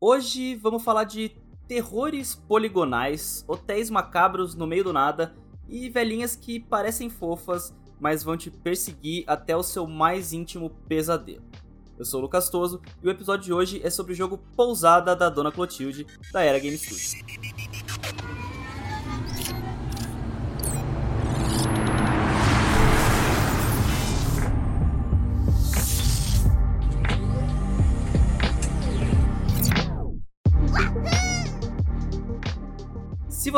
[0.00, 1.32] Hoje vamos falar de
[1.66, 5.34] terrores poligonais, hotéis macabros no meio do nada
[5.68, 11.42] e velhinhas que parecem fofas, mas vão te perseguir até o seu mais íntimo pesadelo.
[11.98, 15.16] Eu sou o Lucas Toso e o episódio de hoje é sobre o jogo Pousada
[15.16, 17.14] da Dona Clotilde, da Era Game Studios.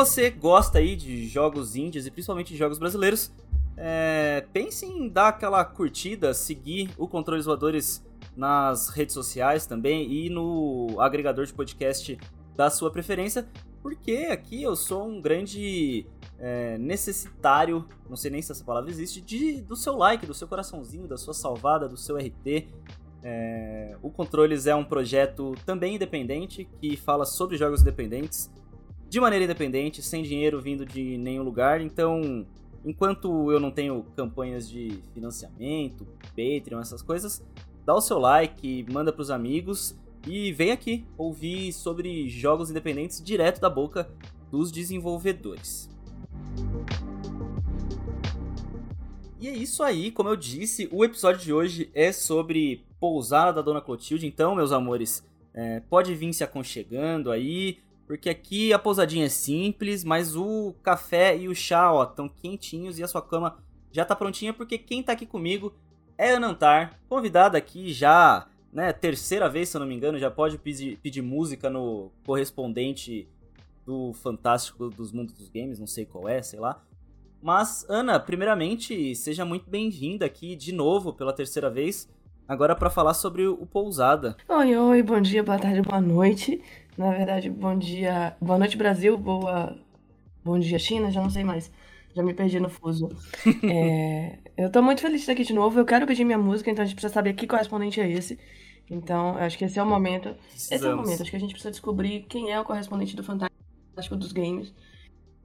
[0.05, 3.31] Você gosta aí de jogos indies e principalmente de jogos brasileiros,
[3.77, 8.03] é, pense em dar aquela curtida, seguir o Controles Voadores
[8.35, 12.17] nas redes sociais também e no agregador de podcast
[12.55, 13.47] da sua preferência,
[13.83, 16.07] porque aqui eu sou um grande
[16.39, 20.47] é, necessitário, não sei nem se essa palavra existe, de, do seu like, do seu
[20.47, 22.67] coraçãozinho, da sua salvada, do seu RT.
[23.21, 28.49] É, o Controles é um projeto também independente que fala sobre jogos independentes
[29.11, 31.81] de maneira independente, sem dinheiro vindo de nenhum lugar.
[31.81, 32.45] Então,
[32.85, 37.45] enquanto eu não tenho campanhas de financiamento, Patreon, essas coisas,
[37.85, 39.93] dá o seu like, manda pros amigos
[40.25, 44.09] e vem aqui ouvir sobre jogos independentes direto da boca
[44.49, 45.89] dos desenvolvedores.
[49.41, 53.61] E é isso aí, como eu disse, o episódio de hoje é sobre Pousada da
[53.61, 54.25] Dona Clotilde.
[54.25, 55.21] Então, meus amores,
[55.53, 57.79] é, pode vir se aconchegando aí,
[58.11, 62.99] porque aqui a pousadinha é simples, mas o café e o chá, ó, estão quentinhos
[62.99, 63.57] e a sua cama
[63.89, 65.73] já tá prontinha, porque quem tá aqui comigo
[66.17, 70.29] é a Nantar, convidada aqui já, né, terceira vez, se eu não me engano, já
[70.29, 73.29] pode pedir, pedir música no correspondente
[73.85, 76.83] do Fantástico dos Mundos dos Games, não sei qual é, sei lá.
[77.41, 82.09] Mas, Ana, primeiramente, seja muito bem-vinda aqui de novo pela terceira vez,
[82.45, 84.35] agora para falar sobre o Pousada.
[84.49, 86.61] Oi, oi, bom dia, boa tarde, boa noite.
[86.97, 88.35] Na verdade, bom dia.
[88.41, 89.17] Boa noite, Brasil.
[89.17, 89.77] Boa.
[90.43, 91.09] Bom dia, China.
[91.09, 91.71] Já não sei mais.
[92.13, 93.09] Já me perdi no fuso.
[93.63, 94.37] é...
[94.57, 95.79] Eu tô muito feliz de estar aqui de novo.
[95.79, 98.37] Eu quero pedir minha música, então a gente precisa saber que correspondente é esse.
[98.89, 100.35] Então, acho que esse é o momento.
[100.49, 100.71] Precisamos.
[100.71, 101.21] Esse é o momento.
[101.21, 104.73] Acho que a gente precisa descobrir quem é o correspondente do Fantástico dos Games.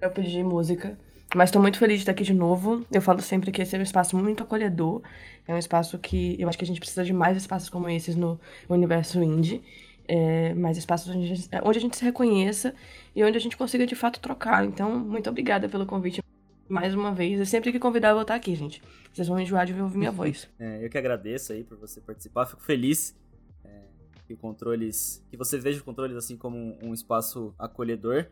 [0.00, 0.98] Eu pedir música.
[1.34, 2.84] Mas estou muito feliz de estar aqui de novo.
[2.90, 5.00] Eu falo sempre que esse é um espaço muito acolhedor.
[5.46, 8.16] É um espaço que eu acho que a gente precisa de mais espaços como esses
[8.16, 9.62] no universo indie
[10.08, 12.74] é, mais espaços onde a, gente, onde a gente se reconheça
[13.14, 14.64] e onde a gente consiga de fato trocar.
[14.64, 16.22] Então, muito obrigada pelo convite
[16.68, 17.40] mais uma vez.
[17.40, 18.82] E sempre que convidar, eu vou estar aqui, gente.
[19.12, 20.48] Vocês vão enjoar de ouvir minha voz.
[20.58, 22.46] É, eu que agradeço aí por você participar.
[22.46, 23.16] Fico feliz
[23.64, 23.84] é,
[24.26, 25.24] que o controles.
[25.30, 28.26] que você veja o controles assim como um, um espaço acolhedor.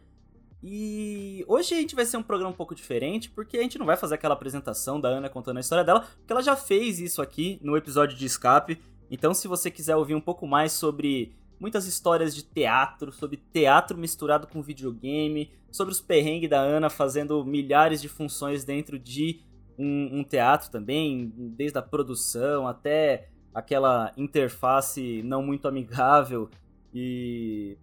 [0.67, 3.85] E hoje a gente vai ser um programa um pouco diferente, porque a gente não
[3.85, 7.21] vai fazer aquela apresentação da Ana contando a história dela, porque ela já fez isso
[7.21, 8.81] aqui no episódio de escape.
[9.11, 13.97] Então, se você quiser ouvir um pouco mais sobre muitas histórias de teatro, sobre teatro
[13.97, 19.41] misturado com videogame, sobre os perrengues da Ana fazendo milhares de funções dentro de
[19.79, 26.51] um, um teatro também, desde a produção até aquela interface não muito amigável
[26.93, 27.77] e,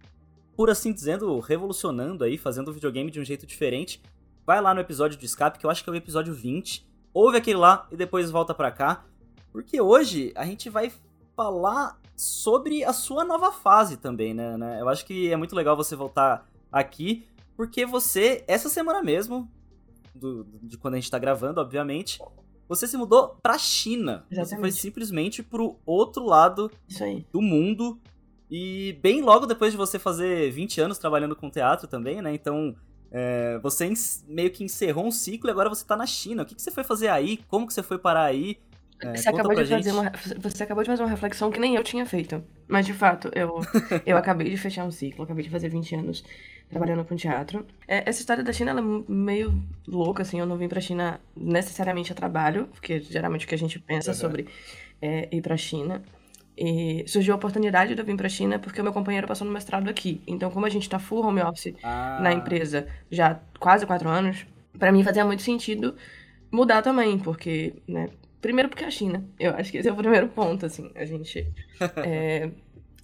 [0.56, 4.02] por assim dizendo, revolucionando aí, fazendo o videogame de um jeito diferente.
[4.46, 6.86] Vai lá no episódio de escape, que eu acho que é o episódio 20.
[7.14, 9.04] Ouve aquele lá e depois volta pra cá.
[9.52, 10.90] Porque hoje a gente vai
[11.36, 14.80] falar sobre a sua nova fase também, né, né?
[14.80, 19.50] Eu acho que é muito legal você voltar aqui, porque você, essa semana mesmo,
[20.14, 22.20] do, de quando a gente tá gravando, obviamente,
[22.68, 24.24] você se mudou pra China.
[24.30, 24.48] Exatamente.
[24.48, 26.70] Você foi simplesmente pro outro lado
[27.32, 28.00] do mundo.
[28.50, 32.34] E bem logo depois de você fazer 20 anos trabalhando com teatro também, né?
[32.34, 32.76] Então,
[33.10, 33.92] é, você
[34.26, 36.42] meio que encerrou um ciclo e agora você tá na China.
[36.42, 37.38] O que, que você foi fazer aí?
[37.48, 38.58] Como que você foi parar aí?
[39.02, 41.82] É, você, acabou de fazer uma, você acabou de fazer uma reflexão que nem eu
[41.82, 42.42] tinha feito.
[42.68, 43.60] Mas, de fato, eu,
[44.06, 46.24] eu acabei de fechar um ciclo, acabei de fazer 20 anos
[46.70, 47.66] trabalhando com teatro.
[47.86, 50.38] É, essa história da China, ela é meio louca, assim.
[50.38, 54.10] Eu não vim pra China necessariamente a trabalho, porque geralmente o que a gente pensa
[54.10, 54.16] uhum.
[54.16, 54.48] sobre
[55.00, 56.02] é ir pra China.
[56.56, 59.52] E surgiu a oportunidade de eu vir pra China porque o meu companheiro passou no
[59.52, 60.20] mestrado aqui.
[60.26, 62.18] Então, como a gente tá full home office ah.
[62.20, 64.46] na empresa já quase quatro anos,
[64.78, 65.94] para mim fazia muito sentido
[66.50, 68.10] mudar também, porque, né,
[68.42, 69.24] Primeiro porque é a China.
[69.38, 70.90] Eu acho que esse é o primeiro ponto, assim.
[70.96, 71.46] A gente
[72.04, 72.50] é,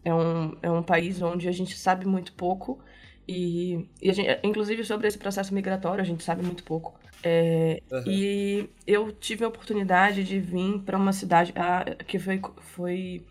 [0.05, 2.81] é, um, é um país onde a gente sabe muito pouco
[3.27, 6.99] e, e gente, inclusive sobre esse processo migratório a gente sabe muito pouco.
[7.23, 8.03] É, uhum.
[8.05, 13.25] E eu tive a oportunidade de vir para uma cidade a, que foi, foi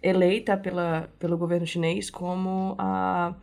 [0.00, 3.34] eleita pela, pelo governo chinês como a,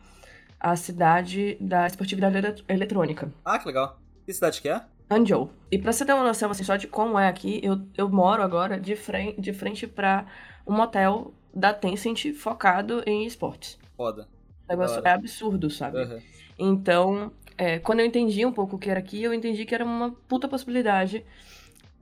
[0.58, 3.30] a cidade da esportividade eletrônica.
[3.44, 4.00] Ah, que legal.
[4.24, 4.82] Que cidade que é?
[5.10, 5.50] Anjou.
[5.70, 8.42] E pra você ter uma noção assim, só de como é aqui, eu, eu moro
[8.42, 10.26] agora de frente, de frente pra
[10.66, 13.78] um motel da Tencent focado em esportes.
[13.96, 14.28] Foda.
[14.68, 15.98] O negócio é absurdo, sabe?
[16.02, 16.20] Uhum.
[16.58, 19.84] Então, é, quando eu entendi um pouco o que era aqui, eu entendi que era
[19.84, 21.24] uma puta possibilidade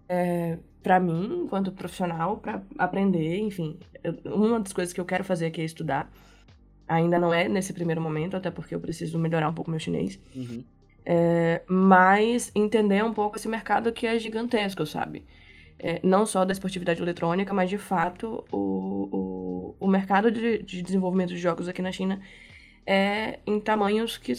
[0.08, 3.78] é, para mim, enquanto profissional, para aprender, enfim.
[4.02, 6.10] Eu, uma das coisas que eu quero fazer aqui é estudar.
[6.86, 10.18] Ainda não é nesse primeiro momento, até porque eu preciso melhorar um pouco meu chinês.
[10.34, 10.64] Uhum.
[11.06, 15.24] É, mas entender um pouco esse mercado que é gigantesco, sabe?
[15.78, 20.82] É, não só da esportividade eletrônica, mas de fato o, o, o mercado de, de
[20.82, 22.20] desenvolvimento de jogos aqui na China
[22.86, 24.34] é em tamanhos que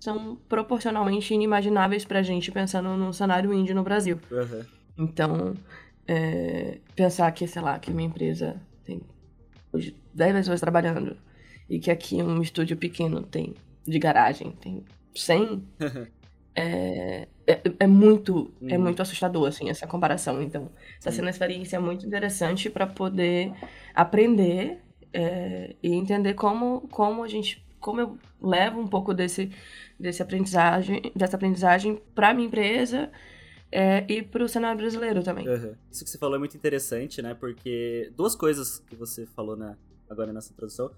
[0.00, 4.18] são proporcionalmente inimagináveis pra gente pensando no cenário indie no Brasil.
[4.30, 4.64] Uhum.
[4.98, 5.54] Então,
[6.08, 9.00] é, pensar que, sei lá, que minha empresa tem
[9.72, 11.16] hoje 10 pessoas trabalhando
[11.68, 13.54] e que aqui um estúdio pequeno tem
[13.86, 14.84] de garagem, tem
[15.14, 15.64] 100,
[16.54, 18.84] é, é, é, muito é uhum.
[18.84, 20.42] muito assustador, assim, essa comparação.
[20.42, 23.52] Então, está sendo uma experiência muito interessante para poder
[23.94, 24.78] aprender
[25.12, 29.50] é, e entender como, como a gente como eu levo um pouco desse,
[29.98, 33.10] desse aprendizagem, dessa aprendizagem para minha empresa
[33.72, 35.48] é, e para o cenário brasileiro também.
[35.48, 35.74] Uhum.
[35.90, 37.34] Isso que você falou é muito interessante, né?
[37.34, 39.76] Porque duas coisas que você falou né,
[40.08, 40.90] agora nessa introdução.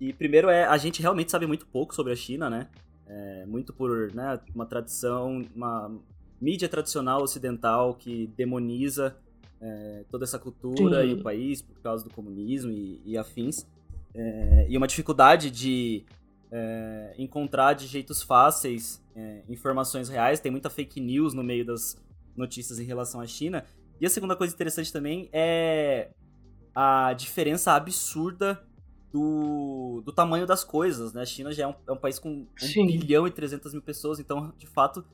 [0.00, 2.68] E primeiro é, a gente realmente sabe muito pouco sobre a China, né?
[3.12, 5.94] É, muito por né, uma tradição, uma
[6.40, 9.14] mídia tradicional ocidental que demoniza
[9.60, 11.10] é, toda essa cultura Sim.
[11.10, 13.66] e o país por causa do comunismo e, e afins.
[14.14, 16.06] É, e uma dificuldade de
[16.50, 20.40] é, encontrar de jeitos fáceis é, informações reais.
[20.40, 21.96] Tem muita fake news no meio das
[22.34, 23.62] notícias em relação à China.
[24.00, 26.08] E a segunda coisa interessante também é
[26.74, 28.58] a diferença absurda
[29.12, 31.22] do, do tamanho das coisas, né?
[31.22, 34.18] A China já é um, é um país com 1 bilhão e 300 mil pessoas,
[34.18, 35.04] então, de fato,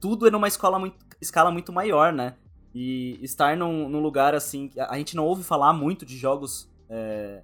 [0.00, 2.34] tudo é numa escala muito, escala muito maior, né?
[2.74, 4.70] E estar num, num lugar assim...
[4.76, 7.42] A gente não ouve falar muito de jogos é,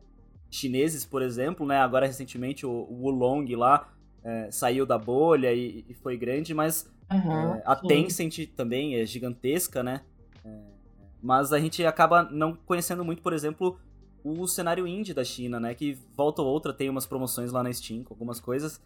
[0.50, 1.78] chineses, por exemplo, né?
[1.78, 3.88] Agora, recentemente, o, o Wulong lá
[4.24, 7.86] é, saiu da bolha e, e, foi grande, mas uhum, é, a sim.
[7.86, 10.00] Tencent também é gigantesca, né?
[10.44, 10.58] É,
[11.22, 13.78] mas a gente acaba não conhecendo muito, por exemplo,
[14.24, 15.74] o cenário indie da China, né?
[15.74, 18.80] Que volta ou outra tem umas promoções lá na Steam com algumas coisas.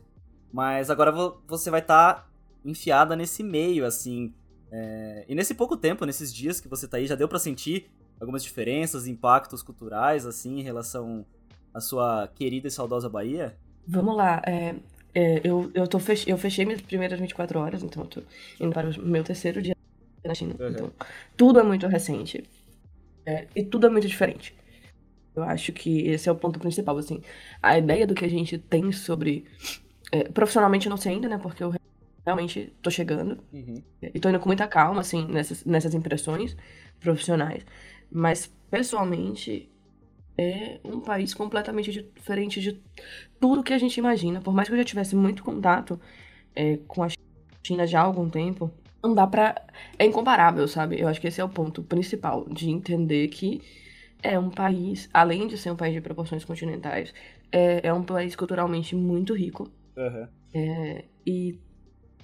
[0.52, 1.12] Mas agora
[1.46, 2.28] você vai estar tá
[2.64, 4.32] enfiada nesse meio, assim.
[4.70, 5.24] É...
[5.28, 7.90] E nesse pouco tempo, nesses dias que você tá aí, já deu para sentir
[8.20, 11.24] algumas diferenças, impactos culturais, assim, em relação
[11.72, 13.56] à sua querida e saudosa Bahia?
[13.86, 14.42] Vamos lá.
[14.46, 14.74] É,
[15.14, 16.28] é, eu, eu, tô fech...
[16.28, 18.22] eu fechei minhas primeiras 24 horas, então eu tô
[18.60, 19.76] indo para o meu terceiro dia
[20.24, 20.54] na China.
[20.58, 20.68] Uhum.
[20.68, 20.92] Então,
[21.36, 22.44] tudo é muito recente.
[23.24, 24.54] É, e tudo é muito diferente.
[25.36, 27.20] Eu acho que esse é o ponto principal, assim.
[27.62, 29.44] A ideia do que a gente tem sobre...
[30.10, 31.38] É, profissionalmente eu não sei ainda, né?
[31.38, 31.74] Porque eu
[32.24, 33.38] realmente tô chegando.
[33.52, 33.82] Uhum.
[34.02, 36.56] E tô indo com muita calma, assim, nessas, nessas impressões
[36.98, 37.64] profissionais.
[38.10, 39.70] Mas, pessoalmente,
[40.38, 42.80] é um país completamente diferente de
[43.40, 44.40] tudo que a gente imagina.
[44.40, 46.00] Por mais que eu já tivesse muito contato
[46.54, 47.08] é, com a
[47.62, 48.70] China já há algum tempo,
[49.02, 49.54] não dá pra.
[49.98, 51.00] É incomparável, sabe?
[51.00, 53.62] Eu acho que esse é o ponto principal, de entender que
[54.22, 57.12] é um país, além de ser um país de proporções continentais,
[57.52, 59.70] é, é um país culturalmente muito rico.
[59.96, 60.28] Uhum.
[60.54, 61.58] É, e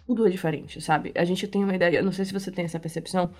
[0.06, 1.12] tudo é diferente, sabe?
[1.14, 3.30] A gente tem uma ideia, não sei se você tem essa percepção,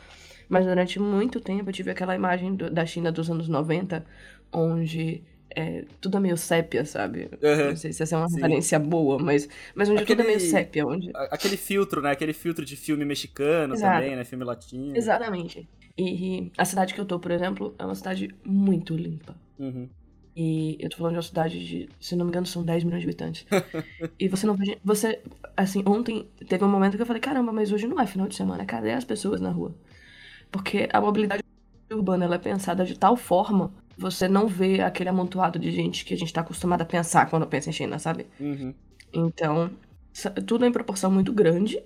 [0.48, 4.04] mas durante muito tempo eu tive aquela imagem do, da China dos anos 90,
[4.52, 5.22] onde
[5.54, 7.28] é, tudo é meio sépia, sabe?
[7.42, 7.68] Uhum.
[7.70, 8.36] Não sei se essa é uma Sim.
[8.36, 10.86] referência boa, mas, mas onde aquele, tudo é meio sépia.
[10.86, 11.10] Onde...
[11.14, 12.10] Aquele filtro, né?
[12.10, 14.00] Aquele filtro de filme mexicano Exato.
[14.00, 14.24] também, né?
[14.24, 14.96] Filme latino.
[14.96, 15.68] Exatamente.
[15.96, 19.34] E a cidade que eu tô, por exemplo, é uma cidade muito limpa.
[19.58, 19.88] Uhum.
[20.34, 23.02] E eu tô falando de uma cidade de, se não me engano, são 10 milhões
[23.02, 23.46] de habitantes.
[24.18, 24.78] e você não vê.
[24.82, 25.20] Você,
[25.56, 28.34] assim, ontem teve um momento que eu falei: caramba, mas hoje não é final de
[28.34, 29.74] semana, cadê as pessoas na rua?
[30.50, 31.42] Porque a mobilidade
[31.90, 36.14] urbana ela é pensada de tal forma você não vê aquele amontoado de gente que
[36.14, 38.26] a gente tá acostumado a pensar quando pensa em China, sabe?
[38.40, 38.74] Uhum.
[39.12, 39.70] Então,
[40.46, 41.82] tudo é em proporção muito grande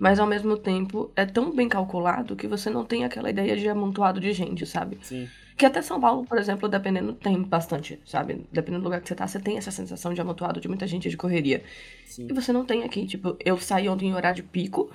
[0.00, 3.68] mas ao mesmo tempo é tão bem calculado que você não tem aquela ideia de
[3.68, 4.98] amontoado de gente, sabe?
[5.02, 5.28] Sim.
[5.58, 8.46] Que até São Paulo, por exemplo, dependendo, tem bastante, sabe?
[8.50, 11.10] Dependendo do lugar que você tá, você tem essa sensação de amontoado de muita gente
[11.10, 11.62] de correria.
[12.06, 12.28] Sim.
[12.30, 13.06] E você não tem aqui.
[13.06, 14.90] Tipo, eu saí ontem em horário de pico,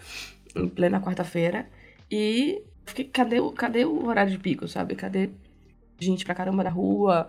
[0.55, 1.69] em plena quarta-feira,
[2.09, 4.95] e fiquei, cadê, o, cadê o horário de pico, sabe?
[4.95, 5.29] Cadê
[5.99, 7.27] gente pra caramba na rua?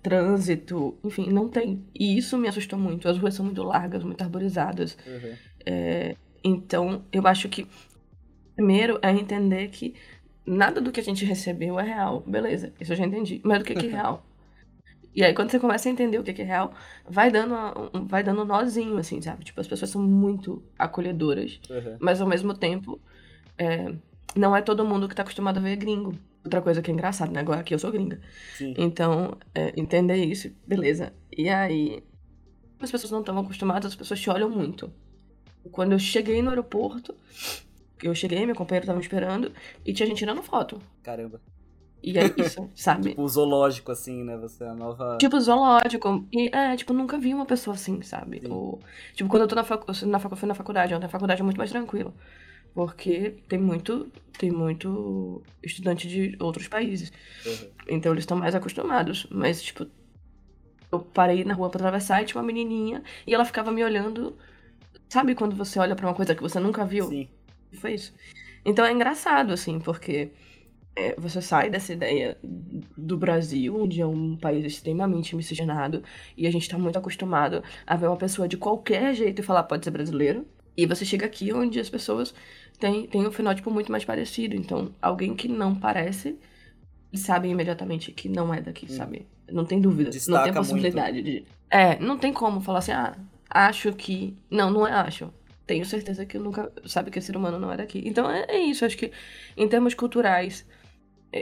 [0.00, 1.84] Trânsito, enfim, não tem.
[1.92, 3.08] E isso me assustou muito.
[3.08, 4.96] As ruas são muito largas, muito arborizadas.
[5.04, 5.34] Uhum.
[5.66, 6.14] É,
[6.48, 7.66] então, eu acho que
[8.56, 9.94] primeiro é entender que
[10.44, 12.22] nada do que a gente recebeu é real.
[12.26, 13.40] Beleza, isso eu já entendi.
[13.44, 14.24] Mas o que, que é real?
[15.14, 16.72] E aí, quando você começa a entender o que, que é real,
[17.08, 17.54] vai dando,
[17.92, 19.44] um, vai dando um nozinho, assim, sabe?
[19.44, 21.60] Tipo, as pessoas são muito acolhedoras.
[21.68, 21.96] Uhum.
[21.98, 23.00] Mas, ao mesmo tempo,
[23.56, 23.92] é,
[24.36, 26.14] não é todo mundo que tá acostumado a ver gringo.
[26.44, 27.40] Outra coisa que é engraçada, né?
[27.40, 28.20] Agora aqui eu sou gringa.
[28.54, 28.74] Sim.
[28.78, 31.12] Então, é, entender isso, beleza.
[31.36, 32.02] E aí,
[32.80, 34.92] as pessoas não estão acostumadas, as pessoas te olham muito.
[35.70, 37.14] Quando eu cheguei no aeroporto,
[38.02, 39.52] eu cheguei, meu companheiro tava me esperando,
[39.84, 40.80] e tinha gente tirando foto.
[41.02, 41.40] Caramba.
[42.02, 43.10] E é isso, sabe?
[43.10, 44.36] tipo zoológico, assim, né?
[44.36, 45.18] Você é a nova.
[45.18, 46.26] Tipo, zoológico.
[46.32, 48.42] E é, tipo, nunca vi uma pessoa assim, sabe?
[48.48, 48.80] Ou,
[49.14, 49.86] tipo, quando eu tô na, facu...
[50.06, 52.14] na, fui na faculdade, ontem a faculdade é muito mais tranquila.
[52.74, 57.10] Porque tem muito, tem muito estudante de outros países.
[57.44, 57.68] Uhum.
[57.88, 59.26] Então eles estão mais acostumados.
[59.30, 59.86] Mas, tipo,
[60.92, 64.36] eu parei na rua pra atravessar e tinha uma menininha e ela ficava me olhando.
[65.08, 67.08] Sabe quando você olha para uma coisa que você nunca viu?
[67.08, 67.28] Sim.
[67.74, 68.12] Foi isso.
[68.64, 70.30] Então é engraçado, assim, porque
[70.94, 76.02] é, você sai dessa ideia do Brasil, onde é um país extremamente miscigenado,
[76.36, 79.62] e a gente está muito acostumado a ver uma pessoa de qualquer jeito e falar
[79.62, 80.46] pode ser brasileiro.
[80.76, 82.34] E você chega aqui onde as pessoas
[82.78, 84.54] têm, têm um fenótipo muito mais parecido.
[84.54, 86.36] Então, alguém que não parece,
[87.14, 88.96] sabe imediatamente que não é daqui, hum.
[88.96, 89.26] sabe?
[89.50, 90.10] Não tem dúvida.
[90.10, 91.24] Destaca não tem possibilidade muito.
[91.24, 91.44] de.
[91.70, 93.16] É, não tem como falar assim, ah,
[93.50, 94.36] acho que.
[94.50, 95.32] Não, não é acho
[95.68, 98.02] tenho certeza que eu nunca sabe que esse ser humano não é daqui.
[98.06, 99.12] Então é, é, isso, acho que
[99.54, 100.66] em termos culturais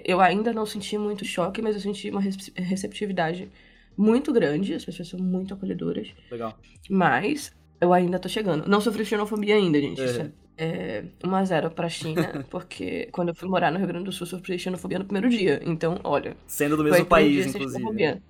[0.05, 3.49] eu ainda não senti muito choque, mas eu senti uma receptividade
[3.97, 4.75] muito grande.
[4.75, 6.09] As pessoas são muito acolhedoras.
[6.29, 6.59] Legal.
[6.91, 8.69] Mas eu ainda tô chegando.
[8.69, 10.01] Não sofri xenofobia ainda, gente.
[10.01, 10.33] Uhum.
[10.59, 14.13] É 1 a 0 pra China, porque quando eu fui morar no Rio Grande do
[14.13, 15.61] Sul, sofri xenofobia no primeiro dia.
[15.65, 16.37] Então, olha.
[16.47, 18.21] Sendo do mesmo país, inclusive.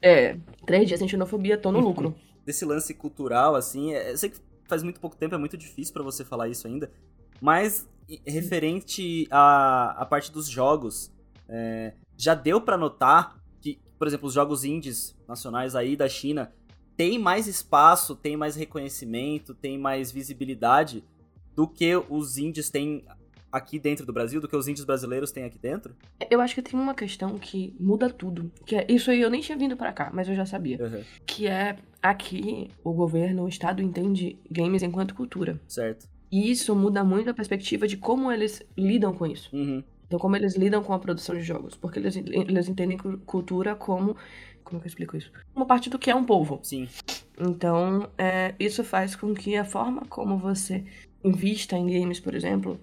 [0.00, 2.14] É, três dias sem xenofobia, tô no lucro.
[2.44, 5.92] Desse lance cultural, assim, é, eu sei que faz muito pouco tempo, é muito difícil
[5.92, 6.90] para você falar isso ainda.
[7.40, 7.88] Mas
[8.26, 11.10] referente à, à parte dos jogos,
[11.48, 16.52] é, já deu para notar que, por exemplo, os jogos indies nacionais aí da China
[16.96, 21.04] tem mais espaço, tem mais reconhecimento, tem mais visibilidade
[21.54, 23.04] do que os indies têm
[23.52, 25.94] aqui dentro do Brasil, do que os indies brasileiros têm aqui dentro?
[26.30, 28.50] Eu acho que tem uma questão que muda tudo.
[28.64, 30.82] Que é, isso aí eu nem tinha vindo para cá, mas eu já sabia.
[30.82, 31.04] Uhum.
[31.26, 35.60] Que é aqui o governo, o Estado entende games enquanto cultura.
[35.68, 36.08] Certo.
[36.30, 39.54] E isso muda muito a perspectiva de como eles lidam com isso.
[39.54, 39.84] Uhum.
[40.06, 41.76] Então, como eles lidam com a produção de jogos.
[41.76, 44.16] Porque eles, eles entendem cultura como.
[44.64, 45.30] Como é que eu explico isso?
[45.54, 46.60] Uma parte do que é um povo.
[46.62, 46.88] Sim.
[47.38, 50.84] Então, é, isso faz com que a forma como você
[51.24, 52.80] invista em games, por exemplo,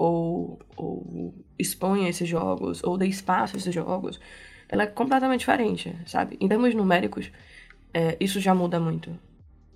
[0.00, 4.18] ou, ou exponha esses jogos, ou dê espaço a esses jogos,
[4.66, 6.38] ela é completamente diferente, sabe?
[6.40, 7.30] Em termos numéricos,
[7.92, 9.14] é, isso já muda muito.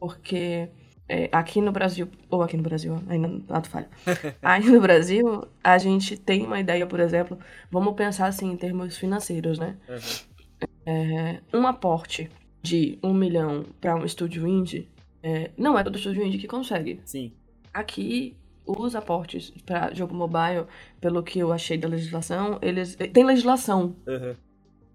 [0.00, 0.70] Porque
[1.06, 3.88] é, aqui no Brasil, ou aqui no Brasil, ainda tu falha.
[4.40, 7.38] Aí no Brasil, a gente tem uma ideia, por exemplo,
[7.70, 9.76] vamos pensar assim em termos financeiros, né?
[9.86, 10.66] Uhum.
[10.86, 12.30] É, um aporte
[12.62, 14.88] de um milhão para um estúdio indie,
[15.22, 17.02] é, não é todo estúdio indie que consegue.
[17.04, 17.30] Sim.
[17.74, 18.34] Aqui,
[18.66, 20.66] os aportes para jogo mobile,
[21.00, 22.96] pelo que eu achei da legislação, eles.
[22.96, 23.96] Tem legislação.
[24.06, 24.34] Uhum.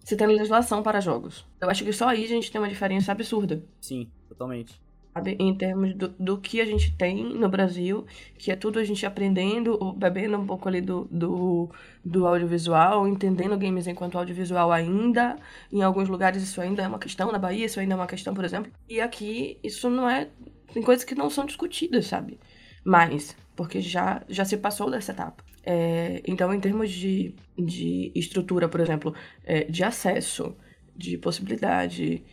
[0.03, 1.45] Você tem legislação para jogos.
[1.61, 3.63] Eu acho que só aí a gente tem uma diferença absurda.
[3.79, 4.79] Sim, totalmente
[5.19, 5.35] sabe?
[5.39, 8.05] Em termos do, do que a gente tem no Brasil,
[8.37, 11.69] que é tudo a gente aprendendo, bebendo um pouco ali do, do,
[12.03, 15.37] do audiovisual, entendendo games enquanto audiovisual ainda.
[15.71, 18.33] Em alguns lugares isso ainda é uma questão, na Bahia isso ainda é uma questão,
[18.33, 18.71] por exemplo.
[18.87, 20.29] E aqui isso não é.
[20.73, 22.39] Tem coisas que não são discutidas, sabe?
[22.83, 25.43] Mas, porque já, já se passou dessa etapa.
[25.65, 29.13] É, então, em termos de, de estrutura, por exemplo,
[29.43, 30.55] é, de acesso,
[30.95, 32.23] de possibilidade,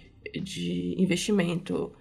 [0.41, 1.93] de investimento,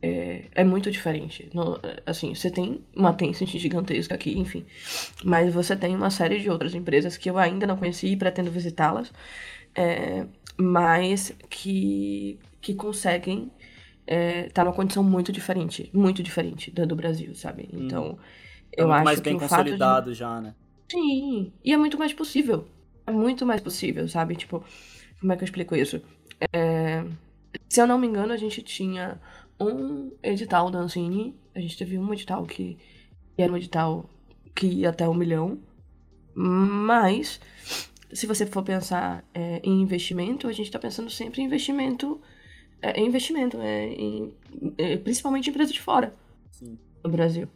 [0.00, 1.50] é, é muito diferente.
[1.52, 4.64] No, assim, você tem uma Tencent gigantesca aqui, enfim.
[5.22, 8.50] Mas você tem uma série de outras empresas que eu ainda não conheci e pretendo
[8.50, 9.12] visitá-las.
[9.74, 10.24] É,
[10.56, 13.50] mas que, que conseguem
[14.06, 15.90] estar é, tá numa condição muito diferente.
[15.92, 17.68] Muito diferente da do Brasil, sabe?
[17.70, 17.84] Hum.
[17.84, 18.43] Então, hum.
[18.76, 20.18] Eu é acho mais bem consolidado de...
[20.18, 20.54] já, né?
[20.90, 21.52] Sim.
[21.64, 22.66] E é muito mais possível.
[23.06, 24.36] É muito mais possível, sabe?
[24.36, 24.64] Tipo,
[25.20, 26.00] como é que eu explico isso?
[26.52, 27.04] É,
[27.68, 29.20] se eu não me engano, a gente tinha
[29.60, 31.34] um edital da Ancine.
[31.54, 32.76] A gente teve um edital que,
[33.36, 34.08] era um edital
[34.54, 35.58] que ia até um milhão.
[36.34, 37.40] Mas,
[38.12, 42.20] se você for pensar é, em investimento, a gente está pensando sempre em investimento.
[42.82, 44.34] É, em investimento, é, em,
[44.76, 46.14] é, principalmente em empresas de fora
[46.50, 46.78] Sim.
[47.02, 47.48] no Brasil.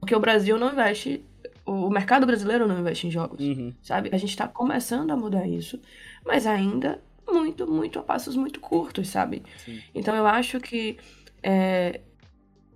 [0.00, 1.24] Porque o Brasil não investe.
[1.64, 3.72] O mercado brasileiro não investe em jogos, uhum.
[3.82, 4.08] sabe?
[4.12, 5.80] A gente está começando a mudar isso,
[6.24, 9.42] mas ainda muito, muito a passos muito curtos, sabe?
[9.64, 9.80] Sim.
[9.94, 10.96] Então eu acho que
[11.42, 12.00] é,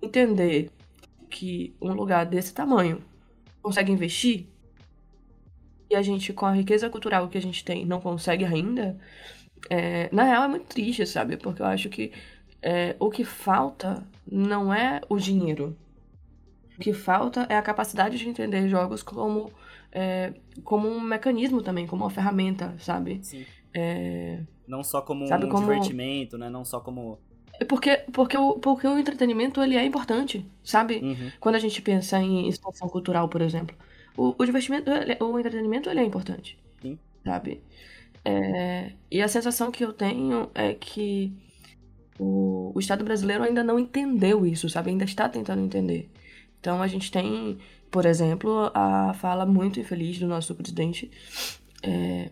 [0.01, 0.71] entender
[1.29, 3.03] que um lugar desse tamanho
[3.61, 4.47] consegue investir
[5.91, 8.99] e a gente, com a riqueza cultural que a gente tem, não consegue ainda,
[9.69, 11.37] é, na real é muito triste, sabe?
[11.37, 12.13] Porque eu acho que
[12.63, 15.77] é, o que falta não é o dinheiro.
[16.77, 19.53] O que falta é a capacidade de entender jogos como,
[19.93, 20.33] é,
[20.65, 23.21] como um mecanismo também, como uma ferramenta, sabe?
[23.23, 23.45] Sim.
[23.73, 25.67] É, não só como um como...
[25.67, 26.49] divertimento, né?
[26.49, 27.19] Não só como
[27.69, 30.97] Porque, porque, o, porque o entretenimento ele é importante, sabe?
[30.97, 31.31] Uhum.
[31.39, 33.77] Quando a gente pensa em expansão cultural, por exemplo.
[34.17, 34.91] O, o divertimento,
[35.21, 36.59] o entretenimento ele é importante.
[36.81, 36.99] Sim.
[37.25, 37.63] Sabe?
[38.25, 41.33] É, e a sensação que eu tenho é que
[42.19, 44.91] o, o Estado brasileiro ainda não entendeu isso, sabe?
[44.91, 46.09] Ainda está tentando entender.
[46.65, 47.59] Então a gente tem,
[47.91, 51.11] por exemplo, a fala muito infeliz do nosso presidente,
[51.83, 52.31] é,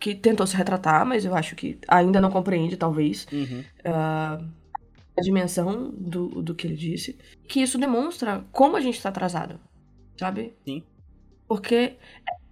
[0.00, 3.60] que tentou se retratar, mas eu acho que ainda não compreende, talvez, uhum.
[3.86, 4.44] uh,
[5.16, 7.16] a dimensão do, do que ele disse.
[7.46, 9.60] Que isso demonstra como a gente está atrasado,
[10.18, 10.52] sabe?
[10.64, 10.82] Sim.
[11.46, 11.98] Porque,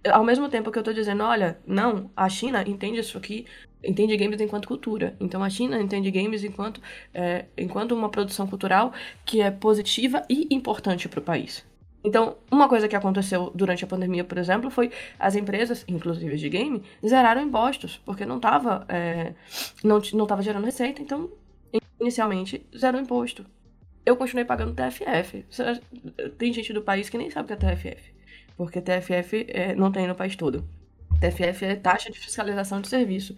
[0.09, 3.45] ao mesmo tempo que eu tô dizendo, olha, não, a China entende isso aqui,
[3.85, 5.15] entende games enquanto cultura.
[5.19, 6.81] Então a China entende games enquanto,
[7.13, 8.93] é, enquanto uma produção cultural
[9.25, 11.63] que é positiva e importante para o país.
[12.05, 16.49] Então, uma coisa que aconteceu durante a pandemia, por exemplo, foi as empresas, inclusive de
[16.49, 19.33] game, zeraram impostos, porque não estava é,
[19.83, 21.31] não, não tava gerando receita, então,
[21.99, 23.43] inicialmente, zerou imposto.
[24.05, 25.45] Eu continuei pagando TFF.
[26.37, 28.13] Tem gente do país que nem sabe o que é TFF,
[28.55, 30.63] porque TFF é, não tem no país todo.
[31.19, 33.35] TFF é taxa de fiscalização de serviço.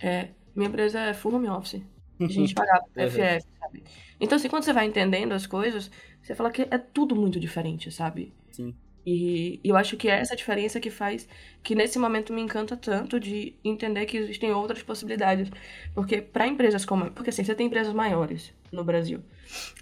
[0.00, 1.82] É, minha empresa é full home office.
[2.20, 3.84] A gente pagava TFF, sabe?
[4.20, 5.90] Então, assim, quando você vai entendendo as coisas,
[6.22, 8.34] você fala que é tudo muito diferente, sabe?
[8.52, 8.74] Sim.
[9.06, 11.26] E, eu acho que é essa diferença que faz
[11.62, 15.50] que nesse momento me encanta tanto de entender que existem outras possibilidades.
[15.94, 17.10] Porque para empresas como.
[17.10, 19.20] Porque assim, você tem empresas maiores no Brasil.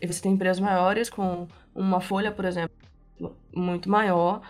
[0.00, 2.76] E você tem empresas maiores com uma folha, por exemplo,
[3.54, 4.40] muito maior.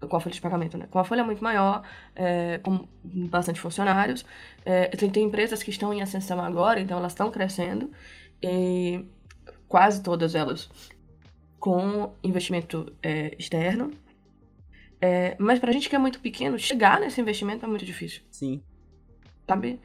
[0.00, 0.86] Com a folha de pagamento, né?
[0.90, 1.82] Com a folha muito maior,
[2.14, 4.24] é, com bastante funcionários.
[4.64, 7.90] É, tem, tem empresas que estão em ascensão agora, então elas estão crescendo.
[8.42, 9.04] E
[9.68, 10.68] quase todas elas
[11.58, 13.90] com investimento é, externo.
[15.00, 18.22] É, mas pra gente que é muito pequeno, chegar nesse investimento é muito difícil.
[18.30, 18.62] Sim.
[19.48, 19.80] Sabe?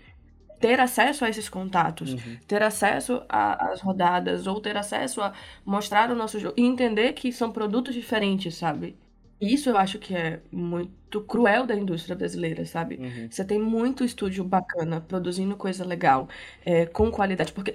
[0.59, 2.37] Ter acesso a esses contatos, uhum.
[2.47, 5.33] ter acesso às rodadas, ou ter acesso a
[5.65, 8.95] mostrar o nosso jogo e entender que são produtos diferentes, sabe?
[9.41, 12.97] Isso eu acho que é muito cruel da indústria brasileira, sabe?
[12.97, 13.27] Uhum.
[13.29, 16.29] Você tem muito estúdio bacana, produzindo coisa legal,
[16.63, 17.51] é, com qualidade.
[17.51, 17.73] Porque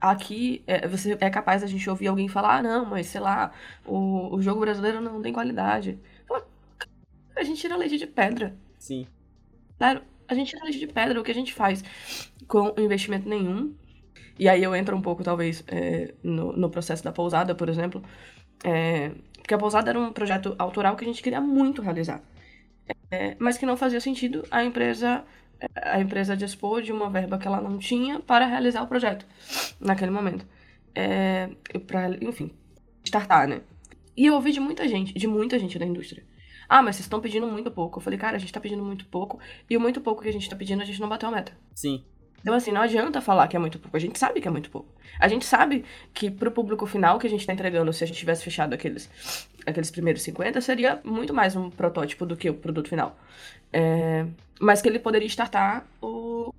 [0.00, 3.52] aqui é, você é capaz a gente ouvir alguém falar, ah, não, mas sei lá,
[3.84, 5.98] o, o jogo brasileiro não tem qualidade.
[7.36, 8.54] A gente tira leite de pedra.
[8.78, 9.06] Sim.
[9.78, 11.20] Claro, a gente tira leite de pedra.
[11.20, 11.82] O que a gente faz
[12.46, 13.74] com investimento nenhum.
[14.38, 18.02] E aí eu entro um pouco, talvez, é, no, no processo da pousada, por exemplo.
[18.64, 19.10] É,
[19.42, 22.22] porque a Pousada era um projeto autoral que a gente queria muito realizar.
[23.10, 25.24] É, mas que não fazia sentido a empresa
[25.76, 29.24] a empresa dispor de uma verba que ela não tinha para realizar o projeto
[29.78, 30.44] naquele momento.
[30.94, 31.50] É,
[31.86, 32.50] pra, enfim,
[33.04, 33.60] startar, né?
[34.16, 36.24] E eu ouvi de muita gente, de muita gente da indústria.
[36.68, 37.98] Ah, mas vocês estão pedindo muito pouco.
[37.98, 39.38] Eu falei, cara, a gente tá pedindo muito pouco.
[39.68, 41.56] E o muito pouco que a gente tá pedindo, a gente não bateu a meta.
[41.74, 42.04] Sim.
[42.42, 43.96] Então, assim, não adianta falar que é muito pouco.
[43.96, 44.88] A gente sabe que é muito pouco.
[45.18, 48.18] A gente sabe que pro público final que a gente tá entregando, se a gente
[48.18, 49.08] tivesse fechado aqueles,
[49.64, 53.16] aqueles primeiros 50, seria muito mais um protótipo do que o produto final.
[53.72, 54.26] É,
[54.60, 56.52] mas que ele poderia startar o,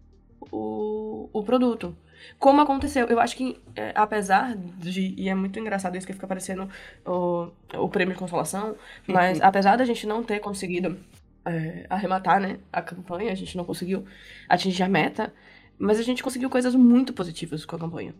[0.51, 1.95] o, o produto.
[2.39, 3.07] Como aconteceu?
[3.07, 5.13] Eu acho que, é, apesar de.
[5.17, 6.69] E é muito engraçado isso que fica parecendo
[7.05, 9.45] o, o prêmio de consolação, mas uhum.
[9.45, 10.97] apesar da gente não ter conseguido
[11.45, 14.05] é, arrematar né, a campanha, a gente não conseguiu
[14.47, 15.33] atingir a meta.
[15.77, 18.15] Mas a gente conseguiu coisas muito positivas com a campanha.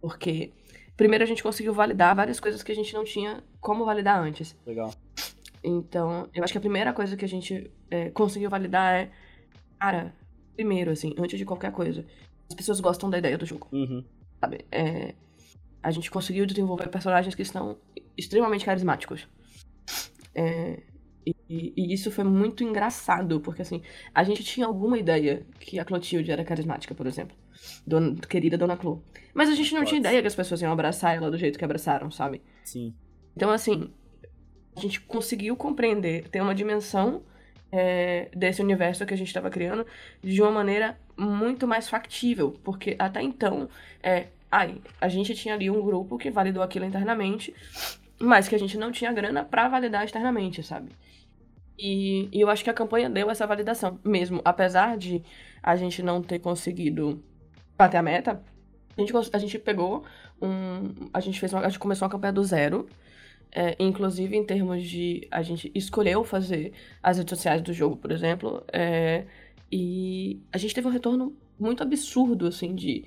[0.00, 0.52] Porque,
[0.96, 4.56] primeiro, a gente conseguiu validar várias coisas que a gente não tinha como validar antes.
[4.66, 4.92] Legal.
[5.62, 9.10] Então, eu acho que a primeira coisa que a gente é, conseguiu validar é.
[9.78, 10.14] Cara,
[10.54, 12.04] primeiro, assim, antes de qualquer coisa,
[12.48, 13.68] as pessoas gostam da ideia do jogo.
[13.72, 14.04] Uhum.
[14.40, 14.64] Sabe?
[14.70, 15.14] É,
[15.82, 17.78] a gente conseguiu desenvolver personagens que estão
[18.16, 19.26] extremamente carismáticos.
[20.34, 20.82] É,
[21.26, 23.82] e, e, isso foi muito engraçado, porque assim,
[24.14, 27.36] a gente tinha alguma ideia que a Clotilde era carismática, por exemplo.
[27.86, 29.02] Dona, querida Dona Clo.
[29.34, 31.64] Mas a gente não tinha ideia que as pessoas iam abraçar ela do jeito que
[31.64, 32.40] abraçaram, sabe?
[32.64, 32.94] Sim.
[33.36, 33.90] Então, assim,
[34.74, 37.22] a gente conseguiu compreender, ter uma dimensão
[37.70, 39.86] é, desse universo que a gente estava criando
[40.22, 42.58] de uma maneira muito mais factível.
[42.64, 43.68] Porque até então,
[44.02, 47.54] é, ai, a gente tinha ali um grupo que validou aquilo internamente,
[48.18, 50.90] mas que a gente não tinha grana para validar externamente, sabe?
[51.80, 55.22] E, e, eu acho que a campanha deu essa validação, mesmo apesar de
[55.62, 57.24] a gente não ter conseguido
[57.76, 58.42] bater a meta.
[58.96, 60.04] A gente, a gente pegou
[60.42, 61.08] um.
[61.12, 62.86] A gente fez uma, a gente começou uma campanha do zero.
[63.52, 65.26] É, inclusive em termos de.
[65.30, 68.62] A gente escolheu fazer as redes sociais do jogo, por exemplo.
[68.70, 69.24] É,
[69.72, 73.04] e a gente teve um retorno muito absurdo, assim, de.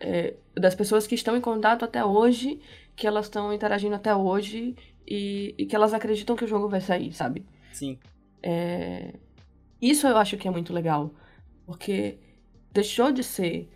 [0.00, 2.60] É, das pessoas que estão em contato até hoje,
[2.96, 4.74] que elas estão interagindo até hoje
[5.06, 7.46] e, e que elas acreditam que o jogo vai sair, sabe?
[7.72, 7.98] Sim.
[8.42, 9.14] É...
[9.80, 11.12] Isso eu acho que é muito legal,
[11.66, 12.18] porque
[12.72, 13.68] deixou de ser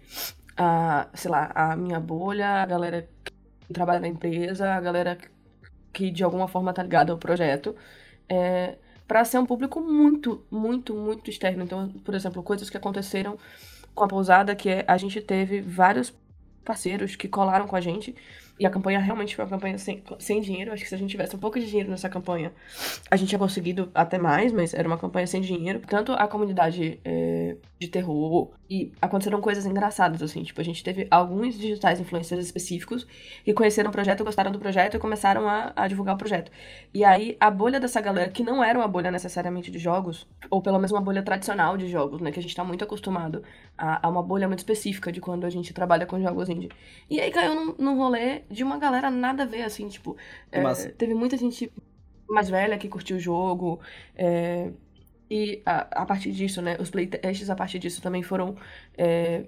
[0.57, 5.18] a, sei lá, a minha bolha, a galera que trabalha na empresa, a galera
[5.92, 7.75] que de alguma forma tá ligada ao projeto,
[8.29, 11.64] é, para ser um público muito, muito, muito externo.
[11.64, 13.38] Então, por exemplo, coisas que aconteceram
[13.94, 16.14] com a pousada, que é, a gente teve vários
[16.64, 18.14] parceiros que colaram com a gente
[18.61, 20.70] e a campanha realmente foi uma campanha sem, sem dinheiro.
[20.70, 22.53] Acho que se a gente tivesse um pouco de dinheiro nessa campanha,
[23.11, 25.81] a gente tinha conseguido até mais, mas era uma campanha sem dinheiro.
[25.88, 30.42] Tanto a comunidade é, de terror e aconteceram coisas engraçadas, assim.
[30.42, 33.07] Tipo, a gente teve alguns digitais influencers específicos
[33.42, 36.53] que conheceram o projeto, gostaram do projeto e começaram a, a divulgar o projeto.
[36.92, 40.61] E aí, a bolha dessa galera, que não era uma bolha necessariamente de jogos, ou
[40.61, 42.31] pelo menos uma bolha tradicional de jogos, né?
[42.31, 43.42] Que a gente tá muito acostumado
[43.81, 46.69] a, uma bolha muito específica de quando a gente trabalha com jogos indie.
[47.09, 50.16] E aí caiu num, num rolê de uma galera nada a ver, assim, tipo.
[50.53, 51.73] É, teve muita gente
[52.29, 53.81] mais velha que curtiu o jogo.
[54.14, 54.71] É,
[55.31, 56.77] e a, a, partir disso, né?
[56.79, 58.55] Os playtests a partir disso também foram.
[58.99, 59.47] É,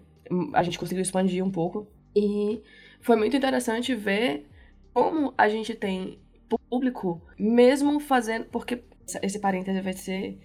[0.55, 1.87] a gente conseguiu expandir um pouco.
[2.16, 2.62] E
[3.01, 4.47] foi muito interessante ver
[4.95, 6.18] como a gente tem
[6.71, 8.47] público, mesmo fazendo.
[8.47, 8.83] Porque
[9.23, 10.38] esse parêntese vai ser.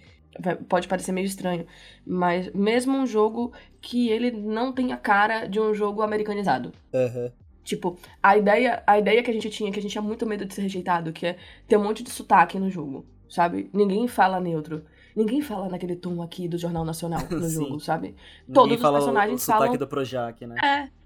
[0.68, 1.66] Pode parecer meio estranho,
[2.06, 6.72] mas mesmo um jogo que ele não tem a cara de um jogo americanizado.
[6.92, 7.30] Uhum.
[7.64, 10.46] Tipo, a ideia, a ideia que a gente tinha, que a gente tinha muito medo
[10.46, 11.36] de ser rejeitado, que é
[11.66, 13.68] ter um monte de sotaque no jogo, sabe?
[13.74, 14.84] Ninguém fala neutro.
[15.14, 18.14] Ninguém fala naquele tom aqui do Jornal Nacional no jogo, sabe?
[18.46, 19.62] Ninguém Todos os personagens o, o falam.
[19.62, 20.54] sotaque do Projac, né?
[20.64, 20.97] É.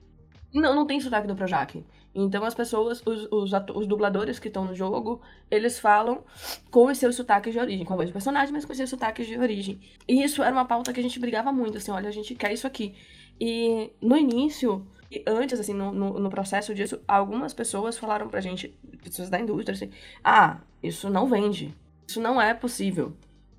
[0.52, 1.84] Não, não tem sotaque do Projac.
[2.14, 6.22] Então as pessoas, os, os, os dubladores que estão no jogo, eles falam
[6.70, 8.90] com os seus sotaques de origem, com a voz do personagem, mas com os seus
[8.90, 9.80] sotaques de origem.
[10.06, 12.52] E isso era uma pauta que a gente brigava muito, assim, olha, a gente quer
[12.52, 12.94] isso aqui.
[13.40, 18.40] E no início, e antes, assim, no, no, no, processo disso, algumas pessoas falaram pra
[18.40, 18.68] gente,
[19.02, 19.90] pessoas da indústria, assim,
[20.22, 21.74] ah, isso não vende.
[22.06, 23.16] Isso não é possível.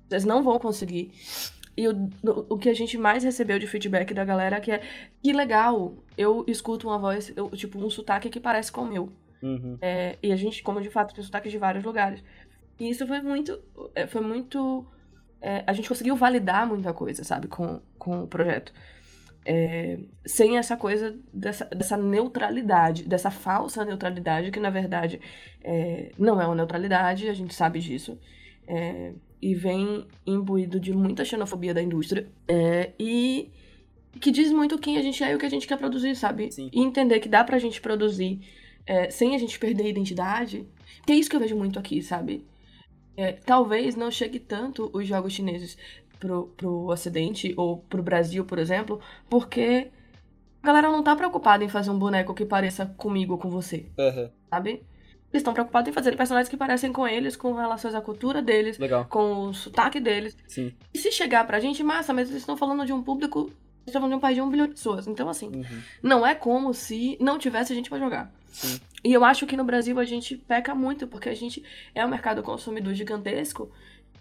[0.08, 1.12] Vocês não vão conseguir.
[1.76, 2.10] E o,
[2.48, 4.80] o que a gente mais recebeu de feedback da galera é que é
[5.22, 9.12] que legal, eu escuto uma voz, eu, tipo, um sotaque que parece com o meu.
[9.42, 9.76] Uhum.
[9.80, 12.22] É, e a gente, como de fato, tem sotaques de vários lugares.
[12.78, 13.60] E isso foi muito.
[13.94, 14.86] É, foi muito.
[15.40, 18.72] É, a gente conseguiu validar muita coisa, sabe, com, com o projeto.
[19.46, 25.20] É, sem essa coisa dessa, dessa neutralidade, dessa falsa neutralidade, que na verdade
[25.62, 28.18] é, não é uma neutralidade, a gente sabe disso,
[29.44, 33.50] e vem imbuído de muita xenofobia da indústria, é, e
[34.18, 36.50] que diz muito quem a gente é e o que a gente quer produzir, sabe?
[36.50, 36.70] Sim.
[36.72, 38.40] E entender que dá pra gente produzir
[38.86, 40.66] é, sem a gente perder a identidade,
[41.04, 42.46] que é isso que eu vejo muito aqui, sabe?
[43.18, 45.76] É, talvez não chegue tanto os jogos chineses
[46.18, 49.88] pro, pro Ocidente ou pro Brasil, por exemplo, porque
[50.62, 53.84] a galera não tá preocupada em fazer um boneco que pareça comigo ou com você.
[53.98, 54.30] Uhum.
[54.48, 54.82] Sabe?
[55.34, 58.78] Eles estão preocupados em fazer personagens que parecem com eles, com relações à cultura deles,
[58.78, 59.04] Legal.
[59.06, 60.36] com o sotaque deles.
[60.46, 60.72] Sim.
[60.92, 63.40] E se chegar pra gente, massa, mas eles estão falando de um público.
[63.40, 65.08] Eles estão falando de um país de um bilhão de pessoas.
[65.08, 65.82] Então, assim, uhum.
[66.00, 68.32] não é como se não tivesse gente pra jogar.
[68.52, 68.80] Sim.
[69.02, 72.08] E eu acho que no Brasil a gente peca muito, porque a gente é um
[72.08, 73.70] mercado consumidor gigantesco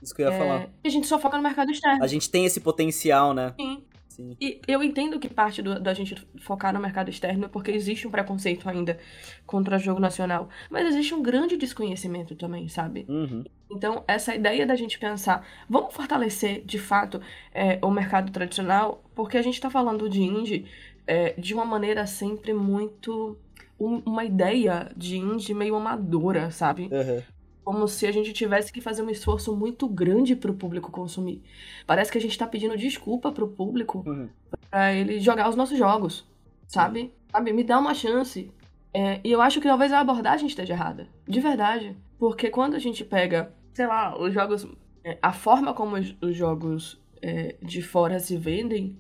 [0.04, 0.38] isso que eu ia é...
[0.38, 0.70] falar.
[0.84, 2.04] E a gente só foca no mercado externo.
[2.04, 3.54] A gente tem esse potencial, né?
[3.60, 3.84] Sim.
[4.14, 4.38] Sim.
[4.40, 8.08] E eu entendo que parte do, da gente focar no mercado externo é porque existe
[8.08, 9.00] um preconceito ainda
[9.44, 10.50] contra o jogo nacional.
[10.70, 13.08] Mas existe um grande desconhecimento também, sabe?
[13.10, 13.44] Uhum.
[13.72, 17.20] Então, essa ideia da gente pensar, vamos fortalecer de fato
[17.52, 20.68] é, o mercado tradicional, porque a gente tá falando de indie
[21.08, 23.36] é, de uma maneira sempre muito.
[23.80, 26.84] Um, uma ideia de indie meio amadora, sabe?
[26.84, 27.33] Uhum
[27.64, 31.42] como se a gente tivesse que fazer um esforço muito grande para o público consumir.
[31.88, 34.30] Parece que a gente está pedindo desculpa para o público uhum.
[34.70, 36.28] para ele jogar os nossos jogos,
[36.68, 37.14] sabe?
[37.32, 37.54] Sabe?
[37.54, 38.52] Me dá uma chance.
[38.94, 42.80] É, e eu acho que talvez a abordagem esteja errada, de verdade, porque quando a
[42.80, 44.68] gente pega, sei lá, os jogos,
[45.04, 48.96] é, a forma como os, os jogos é, de fora se vendem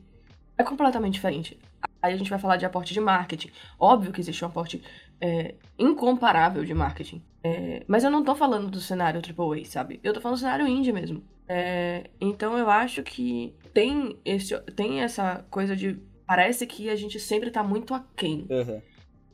[0.58, 1.60] é completamente diferente.
[2.02, 3.52] Aí a gente vai falar de aporte de marketing.
[3.80, 4.82] Óbvio que existe um aporte
[5.21, 7.22] é, incomparável de marketing.
[7.44, 10.00] É, mas eu não tô falando do cenário AAA, sabe?
[10.04, 11.24] Eu tô falando do cenário indie mesmo.
[11.48, 16.00] É, então eu acho que tem, esse, tem essa coisa de.
[16.26, 18.48] Parece que a gente sempre tá muito aquém.
[18.50, 18.82] Uhum.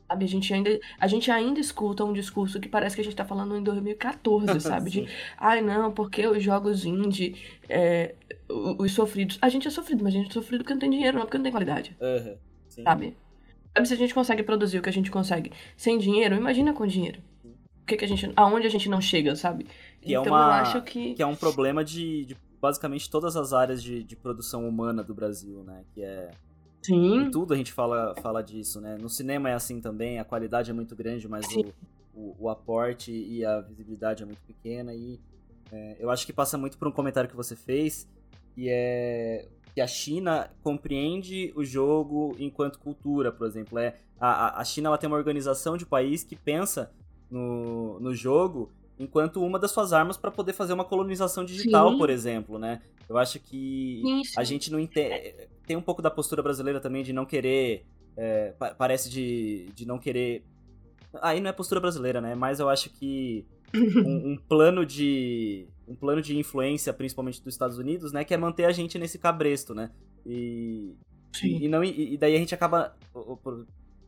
[0.08, 0.24] Sabe?
[0.24, 3.24] A gente, ainda, a gente ainda escuta um discurso que parece que a gente tá
[3.24, 4.90] falando em 2014, sabe?
[4.90, 7.36] de, ai não, porque os jogos indie,
[7.68, 8.16] é,
[8.48, 9.38] os sofridos.
[9.40, 11.38] A gente é sofrido, mas a gente é sofrido porque não tem dinheiro, não porque
[11.38, 11.96] não tem qualidade.
[12.00, 12.36] Uhum.
[12.82, 13.16] Sabe?
[13.74, 16.86] Sabe, se a gente consegue produzir o que a gente consegue sem dinheiro, imagina com
[16.86, 17.20] dinheiro.
[17.44, 18.32] O que, que a gente.
[18.36, 19.66] aonde a gente não chega, sabe?
[20.00, 21.14] Que é então é uma, eu acho que.
[21.14, 25.14] Que é um problema de, de basicamente todas as áreas de, de produção humana do
[25.14, 25.84] Brasil, né?
[25.94, 26.30] Que é.
[26.82, 27.16] Sim.
[27.16, 28.96] Em tudo a gente fala, fala disso, né?
[28.98, 31.74] No cinema é assim também, a qualidade é muito grande, mas o,
[32.14, 34.94] o, o, aporte e a visibilidade é muito pequena.
[34.94, 35.20] E
[35.70, 38.08] é, eu acho que passa muito por um comentário que você fez,
[38.56, 43.78] e é que a China compreende o jogo enquanto cultura, por exemplo.
[43.78, 46.92] É, a, a China ela tem uma organização de país que pensa
[47.30, 51.98] no, no jogo enquanto uma das suas armas para poder fazer uma colonização digital, Sim.
[51.98, 52.82] por exemplo, né?
[53.08, 54.38] Eu acho que Isso.
[54.38, 55.34] a gente não entende.
[55.66, 57.84] Tem um pouco da postura brasileira também de não querer.
[58.16, 60.44] É, parece de, de não querer.
[61.22, 62.34] Aí não é postura brasileira, né?
[62.34, 65.66] Mas eu acho que um, um, plano de.
[65.90, 68.24] Um plano de influência, principalmente dos Estados Unidos, né?
[68.24, 69.90] Que é manter a gente nesse cabresto, né?
[70.24, 70.94] E.
[71.44, 72.96] E, não, e, e daí a gente acaba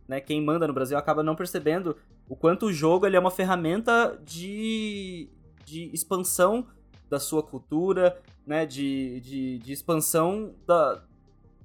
[0.09, 1.97] né, quem manda no Brasil acaba não percebendo
[2.29, 5.29] o quanto o jogo ele é uma ferramenta de,
[5.65, 6.67] de expansão
[7.09, 11.03] da sua cultura, né, de, de, de expansão da,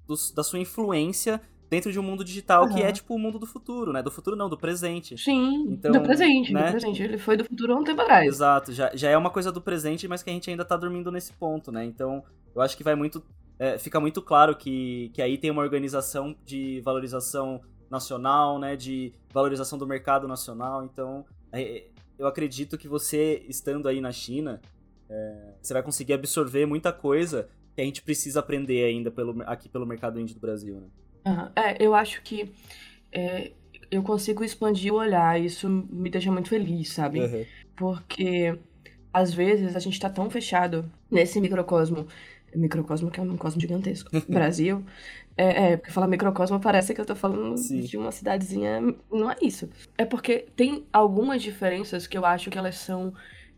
[0.05, 2.73] do, da sua influência dentro de um mundo digital uhum.
[2.73, 4.01] que é tipo o mundo do futuro, né?
[4.01, 5.17] Do futuro não, do presente.
[5.17, 6.65] Sim, então, do presente, né?
[6.65, 7.03] do presente.
[7.03, 8.27] Ele foi do futuro há um tempo atrás.
[8.27, 11.11] Exato, já, já é uma coisa do presente, mas que a gente ainda tá dormindo
[11.11, 11.85] nesse ponto, né?
[11.85, 12.23] Então,
[12.55, 13.23] eu acho que vai muito...
[13.59, 19.13] É, fica muito claro que, que aí tem uma organização de valorização nacional, né, de
[19.33, 20.83] valorização do mercado nacional.
[20.83, 21.85] Então, é,
[22.19, 24.61] eu acredito que você, estando aí na China,
[25.09, 29.69] é, você vai conseguir absorver muita coisa que a gente precisa aprender ainda pelo, aqui
[29.69, 30.87] pelo mercado indie do Brasil, né?
[31.55, 32.51] É, eu acho que
[33.11, 33.51] é,
[33.89, 37.21] eu consigo expandir o olhar, isso me deixa muito feliz, sabe?
[37.21, 37.45] Uhum.
[37.75, 38.57] Porque
[39.13, 42.07] às vezes a gente tá tão fechado nesse microcosmo,
[42.55, 44.83] microcosmo que é um cosmo gigantesco, Brasil,
[45.37, 47.81] é, é, porque falar microcosmo parece que eu tô falando Sim.
[47.81, 48.81] de uma cidadezinha.
[49.11, 49.69] Não é isso.
[49.95, 53.13] É porque tem algumas diferenças que eu acho que elas são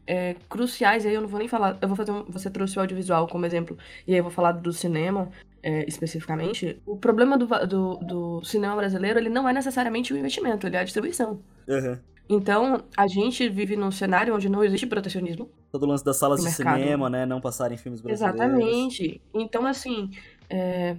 [0.06, 1.06] é, cruciais.
[1.06, 1.78] E aí eu não vou nem falar.
[1.82, 4.52] Eu vou fazer um, Você trouxe o audiovisual como exemplo, e aí eu vou falar
[4.52, 5.32] do cinema.
[5.62, 10.66] É, especificamente, o problema do, do, do, cinema brasileiro ele não é necessariamente o investimento,
[10.66, 11.42] ele é a distribuição.
[11.68, 11.98] Uhum.
[12.30, 15.50] Então, a gente vive num cenário onde não existe protecionismo.
[15.72, 16.80] Todo o lance das salas de mercado.
[16.80, 17.26] cinema, né?
[17.26, 18.40] Não passarem filmes brasileiros.
[18.40, 19.20] Exatamente.
[19.34, 20.12] Então, assim,
[20.50, 20.96] é,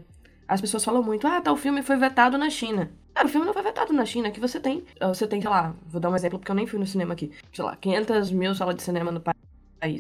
[0.47, 2.91] as pessoas falam muito, ah, tal filme foi vetado na China.
[3.15, 4.85] Cara, o filme não foi vetado na China, que você tem.
[5.01, 7.31] Você tem, sei lá, vou dar um exemplo porque eu nem fui no cinema aqui.
[7.53, 9.50] Sei lá, 500 mil salas de cinema no país.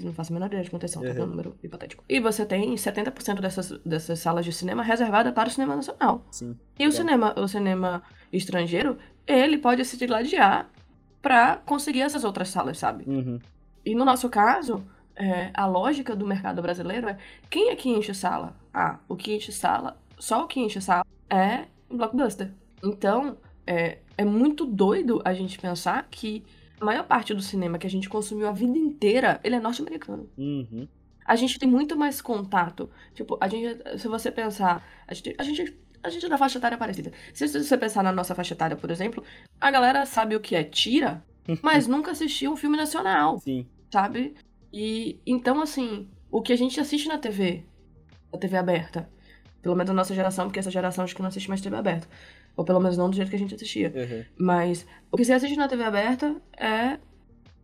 [0.02, 1.22] Não faço a menor ideia de quantas são, uhum.
[1.22, 2.04] um número hipotético.
[2.08, 6.24] E você tem 70% dessas, dessas salas de cinema reservadas para o cinema nacional.
[6.30, 6.56] Sim.
[6.78, 10.68] E o cinema, o cinema estrangeiro, ele pode se digladiar
[11.22, 13.04] para conseguir essas outras salas, sabe?
[13.06, 13.38] Uhum.
[13.84, 14.84] E no nosso caso,
[15.16, 17.16] é, a lógica do mercado brasileiro é
[17.48, 18.54] quem é que enche sala?
[18.72, 22.52] Ah, o que enche sala só o que enche sala é blockbuster.
[22.84, 26.44] Então, é, é muito doido a gente pensar que
[26.80, 30.28] a maior parte do cinema que a gente consumiu a vida inteira, ele é norte-americano.
[30.36, 30.88] Uhum.
[31.24, 32.90] A gente tem muito mais contato.
[33.14, 36.58] Tipo, a gente, se você pensar, a gente, a gente, a gente é da faixa
[36.58, 37.12] etária parecida.
[37.34, 39.22] Se você pensar na nossa faixa etária, por exemplo,
[39.60, 41.22] a galera sabe o que é tira,
[41.62, 43.38] mas nunca assistiu um filme nacional.
[43.38, 43.66] Sim.
[43.92, 44.34] Sabe?
[44.72, 47.64] E então, assim, o que a gente assiste na TV,
[48.32, 49.08] na TV aberta,
[49.60, 52.08] pelo menos a nossa geração, porque essa geração acho que não assiste mais TV aberta.
[52.60, 53.90] Ou pelo menos não do jeito que a gente assistia.
[53.96, 54.22] Uhum.
[54.36, 56.98] Mas o que se assiste na TV aberta é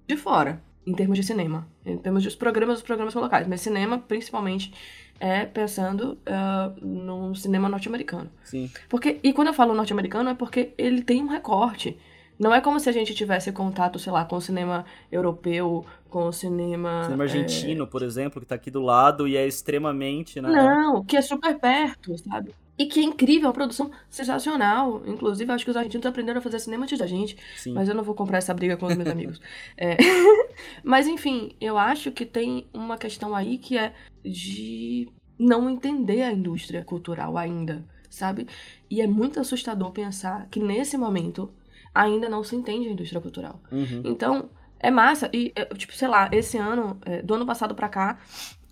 [0.08, 1.68] de fora, em termos de cinema.
[1.84, 3.46] Em termos dos programas, dos programas locais.
[3.46, 4.72] Mas cinema, principalmente,
[5.20, 8.30] é pensando uh, no cinema norte-americano.
[8.42, 8.70] Sim.
[8.88, 11.98] Porque, e quando eu falo norte-americano é porque ele tem um recorte.
[12.38, 16.28] Não é como se a gente tivesse contato, sei lá, com o cinema europeu, com
[16.28, 17.04] o cinema.
[17.04, 17.86] Cinema argentino, é...
[17.86, 20.40] por exemplo, que tá aqui do lado e é extremamente.
[20.40, 20.48] Né?
[20.50, 22.54] Não, que é super perto, sabe?
[22.78, 25.02] E que é incrível, é uma produção sensacional.
[25.06, 27.36] Inclusive, acho que os argentinos aprenderam a fazer cinema antes da gente.
[27.56, 27.72] Sim.
[27.72, 29.40] Mas eu não vou comprar essa briga com os meus amigos.
[29.76, 29.96] É...
[30.84, 35.08] mas, enfim, eu acho que tem uma questão aí que é de
[35.38, 38.46] não entender a indústria cultural ainda, sabe?
[38.90, 41.50] E é muito assustador pensar que nesse momento
[41.94, 43.60] ainda não se entende a indústria cultural.
[43.72, 44.02] Uhum.
[44.04, 45.30] Então, é massa.
[45.32, 48.18] E, tipo, sei lá, esse ano, é, do ano passado pra cá,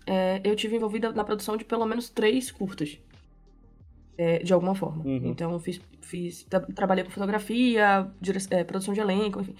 [0.05, 2.99] é, eu tive envolvida na produção de pelo menos três curtas.
[4.17, 5.03] É, de alguma forma.
[5.03, 5.21] Uhum.
[5.25, 8.09] Então, fiz, fiz tra trabalhei com fotografia,
[8.49, 9.55] é, produção de elenco, enfim.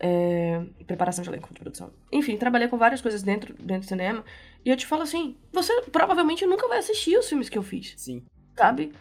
[0.00, 1.90] É, preparação de elenco de produção.
[2.10, 4.24] Enfim, trabalhei com várias coisas dentro, dentro do cinema.
[4.64, 7.94] E eu te falo assim: você provavelmente nunca vai assistir os filmes que eu fiz.
[7.96, 8.22] Sim.
[8.56, 8.92] Sabe?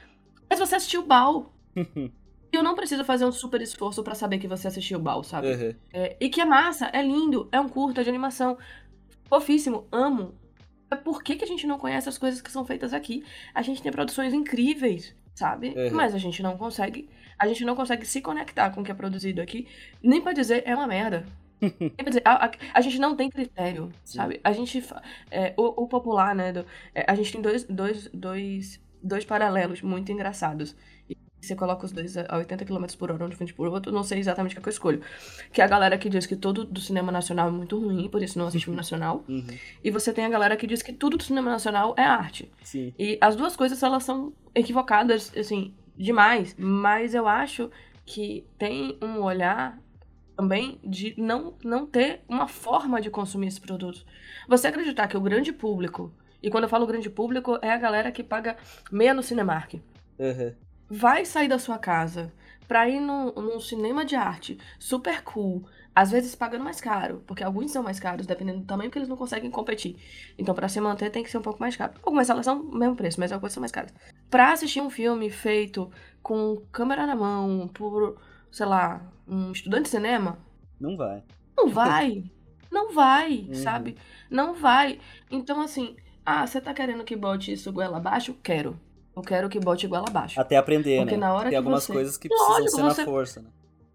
[0.50, 1.52] Mas você assistiu o Bal.
[2.52, 5.48] eu não preciso fazer um super esforço para saber que você assistiu o Bal, sabe?
[5.48, 5.76] Uhum.
[5.92, 8.58] É, e que é massa, é lindo, é um curta de animação.
[9.26, 10.36] Fofíssimo, amo.
[10.94, 13.24] É por que, que a gente não conhece as coisas que são feitas aqui?
[13.54, 15.70] A gente tem produções incríveis, sabe?
[15.70, 15.92] Uhum.
[15.94, 17.10] Mas a gente não consegue.
[17.38, 19.68] A gente não consegue se conectar com o que é produzido aqui,
[20.02, 21.26] nem pra dizer é uma merda.
[22.26, 24.18] A, a, a, gente não tem critério, Sim.
[24.18, 24.42] sabe?
[24.44, 24.84] A gente.
[25.32, 26.52] É, o, o, popular, né?
[26.52, 30.76] Do, é, a gente tem dois, dois, dois, dois paralelos muito engraçados
[31.46, 34.04] você coloca os dois a 80 km por hora, um de frente por outro, não
[34.04, 35.02] sei exatamente o que eu escolho.
[35.52, 38.22] Que é a galera que diz que todo do cinema nacional é muito ruim, por
[38.22, 39.24] isso não assiste filme nacional.
[39.28, 39.46] Uhum.
[39.84, 42.52] E você tem a galera que diz que tudo do cinema nacional é arte.
[42.64, 42.94] Sim.
[42.98, 46.56] E as duas coisas, elas são equivocadas, assim, demais.
[46.58, 47.70] Mas eu acho
[48.06, 49.78] que tem um olhar
[50.36, 54.06] também de não, não ter uma forma de consumir esse produto.
[54.48, 58.12] Você acreditar que o grande público, e quando eu falo grande público, é a galera
[58.12, 58.58] que paga
[58.92, 59.76] meia no Cinemark.
[60.18, 60.54] Uhum
[60.90, 62.32] vai sair da sua casa
[62.68, 65.64] pra ir num, num cinema de arte super cool,
[65.96, 69.10] às vezes pagando mais caro, porque alguns são mais caros, dependendo do tamanho, porque eles
[69.10, 69.96] não conseguem competir.
[70.38, 71.94] Então, para se manter, tem que ser um pouco mais caro.
[72.02, 73.94] Algumas salas são o mesmo preço, mas algumas são mais caras.
[74.30, 75.92] Pra assistir um filme feito
[76.22, 78.20] com câmera na mão, por,
[78.52, 80.40] sei lá, um estudante de cinema.
[80.80, 81.24] Não vai.
[81.56, 82.24] Não vai.
[82.72, 83.54] não vai, uhum.
[83.54, 83.96] sabe?
[84.32, 85.00] Não vai.
[85.30, 88.36] Então, assim, ah, você tá querendo que bote isso goela abaixo?
[88.42, 88.80] Quero.
[89.16, 90.40] Eu quero que bote igual abaixo.
[90.40, 91.22] Até aprender, Porque né?
[91.22, 91.94] Na hora Tem que algumas você...
[91.94, 93.02] coisas que precisam Lógico, ser você...
[93.02, 93.50] na força, né?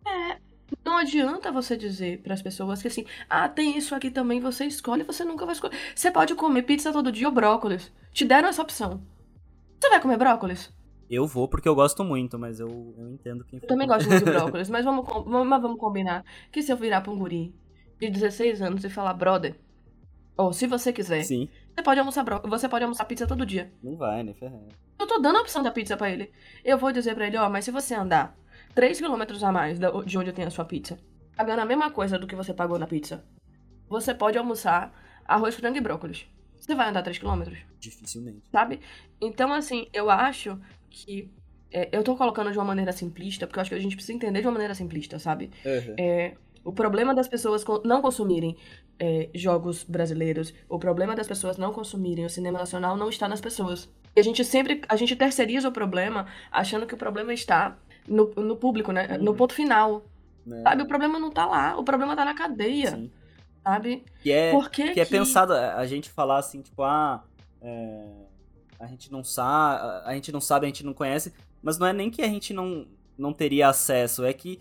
[0.07, 0.38] É.
[0.85, 4.64] Não adianta você dizer para as pessoas que assim, ah, tem isso aqui também, você
[4.64, 5.76] escolhe, você nunca vai escolher.
[5.94, 7.92] Você pode comer pizza todo dia ou brócolis.
[8.12, 9.00] Te deram essa opção.
[9.81, 10.72] Você vai comer brócolis?
[11.11, 14.24] Eu vou porque eu gosto muito, mas eu, eu entendo quem Eu também gosto muito
[14.24, 17.54] de brócolis, mas vamos, vamos, vamos combinar que se eu virar pra um guri
[17.98, 19.57] de 16 anos e falar, brother,
[20.37, 21.48] ou se você quiser, Sim.
[21.74, 22.40] Você pode almoçar bro...
[22.44, 23.72] você pode almoçar pizza todo dia.
[23.81, 24.68] Não vai, né, ferrando.
[24.98, 26.30] Eu tô dando a opção da pizza para ele.
[26.64, 28.37] Eu vou dizer para ele, ó, mas se você andar
[28.74, 30.98] 3 km a mais de onde eu tenho a sua pizza,
[31.37, 33.24] pagando a mesma coisa do que você pagou na pizza,
[33.88, 34.92] você pode almoçar
[35.24, 36.26] arroz, frango e brócolis.
[36.58, 37.44] Você vai andar 3 km?
[37.78, 38.42] Dificilmente.
[38.50, 38.80] Sabe?
[39.20, 41.30] Então, assim, eu acho que.
[41.70, 44.16] É, eu tô colocando de uma maneira simplista, porque eu acho que a gente precisa
[44.16, 45.50] entender de uma maneira simplista, sabe?
[45.64, 45.94] Uhum.
[45.98, 46.34] É,
[46.68, 48.54] o problema das pessoas não consumirem
[48.98, 53.40] é, jogos brasileiros, o problema das pessoas não consumirem o cinema nacional não está nas
[53.40, 53.88] pessoas.
[54.14, 58.35] E a gente sempre, a gente terceiriza o problema achando que o problema está no,
[58.37, 59.09] no público, né?
[59.12, 59.24] Uhum.
[59.24, 60.04] No ponto final.
[60.46, 60.62] É.
[60.62, 60.83] Sabe?
[60.83, 62.90] O problema não está lá, o problema está na cadeia.
[62.90, 63.11] Sim.
[63.62, 64.04] Sabe?
[64.22, 67.24] Que é, Por que, que é pensado a gente falar assim, tipo, ah,
[67.62, 68.04] é,
[68.78, 71.94] a gente não sabe, a gente não sabe, a gente não conhece, mas não é
[71.94, 74.61] nem que a gente não, não teria acesso, é que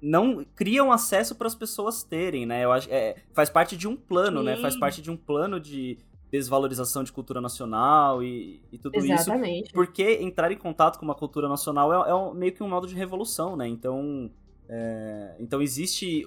[0.00, 2.64] não criam acesso para as pessoas terem, né?
[2.64, 4.46] Eu acho é, faz parte de um plano, Sim.
[4.46, 4.56] né?
[4.56, 5.98] Faz parte de um plano de
[6.32, 9.64] desvalorização de cultura nacional e, e tudo Exatamente.
[9.66, 9.72] isso.
[9.74, 12.86] Porque entrar em contato com uma cultura nacional é, é um, meio que um modo
[12.86, 13.68] de revolução, né?
[13.68, 14.30] Então,
[14.68, 16.26] é, então existe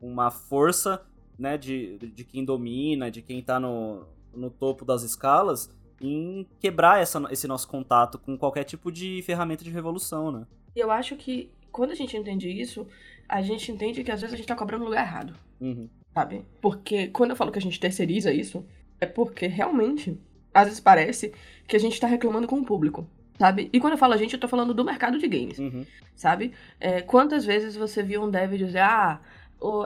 [0.00, 1.04] uma força
[1.38, 7.00] né, de, de quem domina, de quem está no, no topo das escalas, em quebrar
[7.00, 10.46] essa, esse nosso contato com qualquer tipo de ferramenta de revolução, né?
[10.74, 12.86] Eu acho que quando a gente entende isso,
[13.28, 15.34] a gente entende que às vezes a gente tá cobrando no lugar errado.
[15.60, 15.88] Uhum.
[16.14, 16.44] Sabe?
[16.60, 18.64] Porque quando eu falo que a gente terceiriza isso,
[19.00, 20.20] é porque realmente,
[20.52, 21.32] às vezes parece
[21.66, 23.08] que a gente tá reclamando com o público.
[23.38, 23.70] Sabe?
[23.72, 25.58] E quando eu falo a gente, eu tô falando do mercado de games.
[25.58, 25.86] Uhum.
[26.14, 26.52] Sabe?
[26.78, 29.20] É, quantas vezes você viu um dev dizer, ah,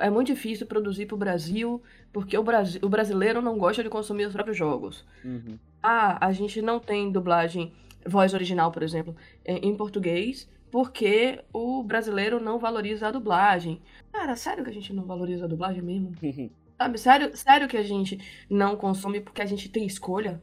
[0.01, 1.81] é muito difícil produzir pro Brasil
[2.13, 5.05] porque o, Brasil, o brasileiro não gosta de consumir os próprios jogos.
[5.25, 5.59] Uhum.
[5.83, 7.73] Ah, a gente não tem dublagem,
[8.05, 13.81] voz original, por exemplo, em português porque o brasileiro não valoriza a dublagem.
[14.13, 16.13] Cara, sério que a gente não valoriza a dublagem mesmo?
[16.79, 18.19] Sabe, sério, sério que a gente
[18.51, 20.43] não consome porque a gente tem escolha?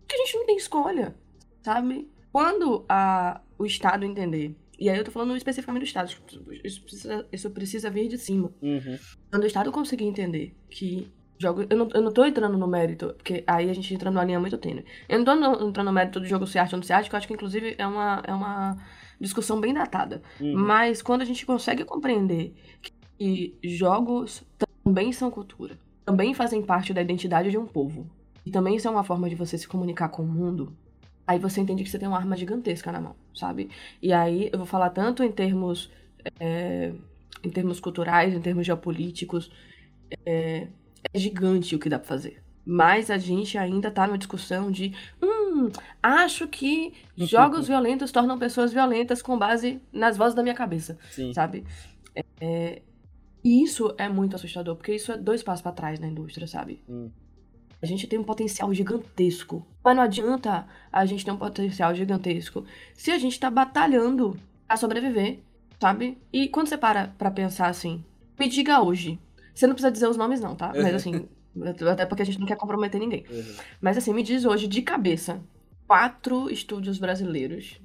[0.00, 1.14] Porque a gente não tem escolha,
[1.60, 2.10] sabe?
[2.32, 6.10] Quando a, o Estado entender, e aí eu tô falando especificamente do Estado,
[6.64, 8.50] isso precisa, isso precisa vir de cima.
[8.62, 8.98] Uhum.
[9.30, 11.64] Quando o Estado conseguir entender que jogo.
[11.68, 14.38] Eu não, eu não tô entrando no mérito, porque aí a gente entra numa linha
[14.38, 14.84] muito tênue.
[15.08, 17.14] Eu não tô entrando no mérito do jogo ser arte ou não ser arte, que
[17.14, 18.76] eu acho que inclusive é uma, é uma
[19.20, 20.22] discussão bem datada.
[20.40, 20.54] Uhum.
[20.56, 22.54] Mas quando a gente consegue compreender
[23.18, 24.42] que jogos
[24.82, 28.10] também são cultura, também fazem parte da identidade de um povo,
[28.44, 30.72] e também são uma forma de você se comunicar com o mundo,
[31.26, 33.68] aí você entende que você tem uma arma gigantesca na mão, sabe?
[34.02, 35.90] E aí eu vou falar tanto em termos.
[36.38, 36.92] É,
[37.42, 39.50] em termos culturais, em termos geopolíticos,
[40.26, 40.66] é,
[41.12, 42.42] é gigante o que dá pra fazer.
[42.64, 44.94] Mas a gente ainda tá numa discussão de.
[45.22, 45.70] Hum,
[46.02, 50.98] acho que jogos violentos tornam pessoas violentas com base nas vozes da minha cabeça.
[51.10, 51.32] Sim.
[51.32, 51.64] Sabe?
[52.40, 52.82] É,
[53.42, 56.82] e isso é muito assustador, porque isso é dois passos para trás na indústria, sabe?
[56.88, 57.10] Hum.
[57.82, 59.66] A gente tem um potencial gigantesco.
[59.82, 62.64] Mas não adianta a gente ter um potencial gigantesco
[62.94, 65.40] se a gente tá batalhando a sobreviver,
[65.80, 66.18] sabe?
[66.30, 68.04] E quando você para pra pensar assim,
[68.38, 69.18] me diga hoje.
[69.54, 70.72] Você não precisa dizer os nomes, não, tá?
[70.74, 71.26] Mas assim,
[71.90, 73.24] até porque a gente não quer comprometer ninguém.
[73.30, 73.54] Uhum.
[73.80, 75.40] Mas assim, me diz hoje, de cabeça,
[75.86, 77.80] quatro estúdios brasileiros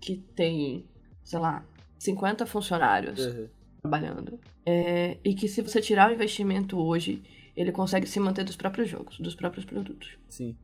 [0.00, 0.84] que tem,
[1.22, 1.64] sei lá,
[1.98, 3.48] 50 funcionários uhum.
[3.82, 4.40] trabalhando.
[4.64, 7.22] É, e que se você tirar o investimento hoje,
[7.56, 10.16] ele consegue se manter dos próprios jogos, dos próprios produtos.
[10.28, 10.56] Sim.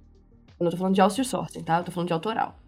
[0.59, 1.79] Eu não tô falando de outsourcing, tá?
[1.79, 2.59] Eu tô falando de autoral.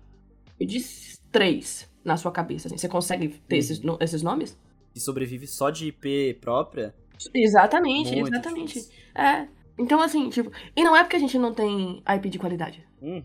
[0.60, 1.90] Me diz três.
[2.04, 2.68] na sua cabeça?
[2.68, 2.78] Assim?
[2.78, 3.60] Você consegue ter uhum.
[3.60, 4.58] esses, esses nomes?
[4.92, 6.94] Que sobrevive só de IP própria?
[7.34, 8.74] Exatamente, Muito exatamente.
[8.74, 8.92] Difícil.
[9.14, 9.48] É.
[9.78, 10.50] Então, assim, tipo.
[10.76, 12.86] E não é porque a gente não tem IP de qualidade.
[13.00, 13.22] Uhum.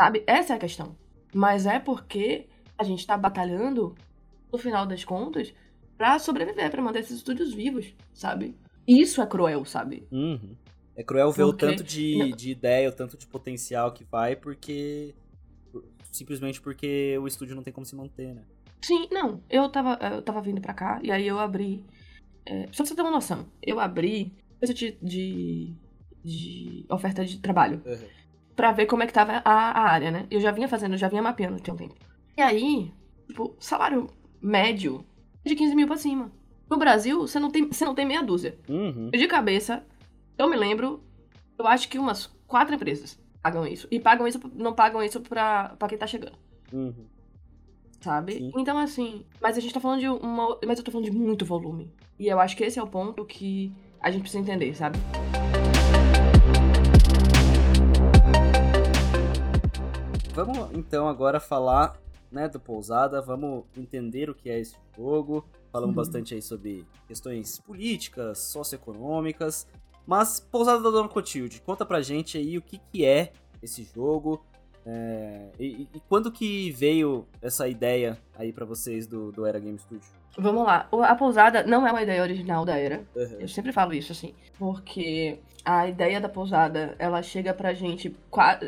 [0.00, 0.22] Sabe?
[0.26, 0.96] Essa é a questão.
[1.34, 2.46] Mas é porque
[2.78, 3.94] a gente tá batalhando,
[4.52, 5.54] no final das contas,
[5.96, 8.54] pra sobreviver, pra manter esses estúdios vivos, sabe?
[8.86, 10.06] Isso é cruel, sabe?
[10.12, 10.54] Uhum.
[10.94, 11.64] É cruel ver porque...
[11.64, 15.14] o tanto de, de ideia, o tanto de potencial que vai, porque.
[16.10, 18.42] Simplesmente porque o estúdio não tem como se manter, né?
[18.80, 19.42] Sim, não.
[19.50, 21.84] Eu tava, eu tava vindo pra cá e aí eu abri.
[22.46, 25.74] É, só pra você ter uma noção, eu abri coisa de, de,
[26.24, 27.82] de oferta de trabalho.
[27.84, 28.08] Uhum.
[28.54, 30.26] Pra ver como é que tava a, a área, né?
[30.30, 31.94] Eu já vinha fazendo, já vinha mapeando tem um tempo.
[32.36, 32.92] E aí,
[33.26, 34.08] tipo, salário
[34.40, 35.04] médio
[35.44, 36.30] de 15 mil pra cima.
[36.70, 38.58] No Brasil, você não tem, você não tem meia dúzia.
[38.68, 39.10] Uhum.
[39.10, 39.84] De cabeça,
[40.38, 41.02] eu me lembro,
[41.58, 43.86] eu acho que umas quatro empresas pagam isso.
[43.90, 46.36] E pagam isso, não pagam isso pra, pra quem tá chegando.
[46.72, 47.06] Uhum.
[48.00, 48.34] Sabe?
[48.34, 48.52] Sim.
[48.56, 50.58] Então, assim, mas a gente tá falando de uma.
[50.66, 51.92] Mas eu tô falando de muito volume.
[52.18, 54.98] E eu acho que esse é o ponto que a gente precisa entender, sabe?
[60.34, 61.98] Vamos então agora falar
[62.30, 65.44] né, do Pousada, vamos entender o que é esse jogo.
[65.70, 66.02] Falamos uhum.
[66.02, 69.66] bastante aí sobre questões políticas, socioeconômicas.
[70.06, 74.42] Mas Pousada da Dona Clotilde, conta pra gente aí o que, que é esse jogo,
[74.86, 79.78] é, e, e, quando que veio essa ideia aí para vocês do, do Era Game
[79.78, 80.08] Studio?
[80.38, 80.88] Vamos lá.
[81.08, 83.02] A pousada não é uma ideia original da Era.
[83.16, 83.40] Uhum.
[83.40, 84.32] Eu sempre falo isso, assim.
[84.58, 88.14] Porque a ideia da pousada, ela chega pra gente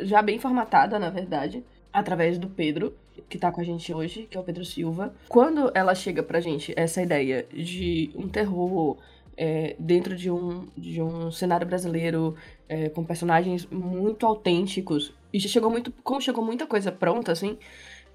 [0.03, 1.62] já bem formatada, na verdade,
[1.93, 2.95] através do Pedro,
[3.29, 5.14] que tá com a gente hoje, que é o Pedro Silva.
[5.29, 8.97] Quando ela chega pra gente, essa ideia de um terror
[9.37, 12.35] é, dentro de um, de um cenário brasileiro
[12.69, 15.14] é, com personagens muito autênticos.
[15.33, 15.93] E já chegou muito.
[16.03, 17.59] Como chegou muita coisa pronta, assim,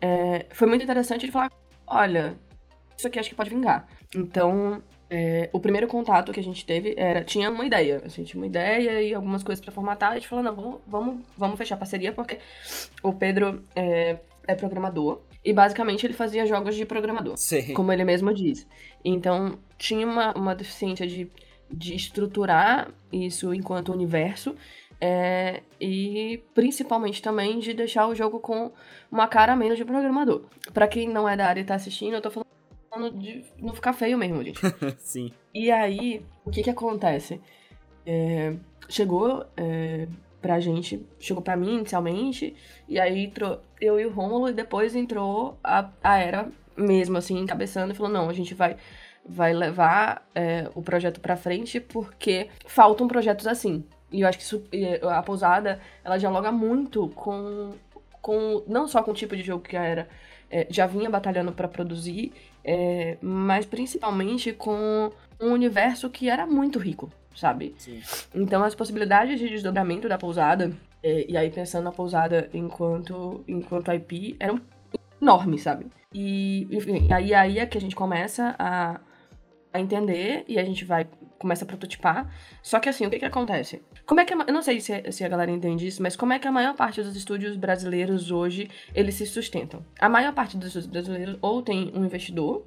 [0.02, 1.52] é, foi muito interessante de falar:
[1.88, 2.36] olha,
[2.98, 3.88] isso aqui acho que pode vingar.
[4.16, 7.24] Então, é, o primeiro contato que a gente teve era.
[7.24, 8.02] Tinha uma ideia.
[8.06, 10.12] Assim, tinha uma ideia e algumas coisas para formatar.
[10.12, 12.40] A gente falou: não, vamos, vamos, vamos fechar parceria, porque
[13.02, 15.22] o Pedro é, é programador.
[15.44, 17.38] E basicamente ele fazia jogos de programador.
[17.38, 17.74] Sim.
[17.74, 18.66] Como ele mesmo diz.
[19.04, 21.30] Então tinha uma, uma deficiência de,
[21.70, 24.56] de estruturar isso enquanto universo.
[25.00, 28.72] É, e principalmente também de deixar o jogo com
[29.12, 30.44] uma cara menos de programador.
[30.74, 33.94] Para quem não é da área e tá assistindo, eu tô falando de não ficar
[33.94, 34.60] feio mesmo, gente.
[35.00, 35.32] Sim.
[35.54, 37.42] E aí, o que que acontece?
[38.06, 38.56] É,
[38.90, 40.08] chegou é,
[40.42, 42.56] pra gente, chegou pra mim inicialmente,
[42.88, 47.40] e aí entrou eu e o Rômulo, e depois entrou a, a Era mesmo, assim,
[47.40, 48.76] encabeçando e falou: não, a gente vai,
[49.26, 53.84] vai levar é, o projeto pra frente porque faltam projetos assim.
[54.14, 54.64] E eu acho que isso,
[55.10, 57.74] a pousada, ela dialoga muito com,
[58.22, 58.64] com.
[58.68, 60.08] não só com o tipo de jogo que a Era
[60.50, 62.32] é, já vinha batalhando para produzir,
[62.64, 65.12] é, mas principalmente com
[65.42, 67.74] um universo que era muito rico sabe?
[67.78, 68.02] Sim.
[68.34, 73.92] Então as possibilidades de desdobramento da pousada, é, e aí pensando na pousada enquanto, enquanto
[73.92, 74.62] IP, eram
[75.22, 75.88] enormes, sabe?
[76.14, 79.00] E, enfim, aí, aí é que a gente começa a,
[79.74, 81.08] a entender e a gente vai,
[81.40, 82.32] começa a prototipar.
[82.62, 83.82] Só que assim, o que que acontece?
[84.06, 86.40] Como é que, eu não sei se, se a galera entende isso, mas como é
[86.40, 89.84] que a maior parte dos estúdios brasileiros hoje, eles se sustentam?
[90.00, 92.66] A maior parte dos estúdios brasileiros ou tem um investidor,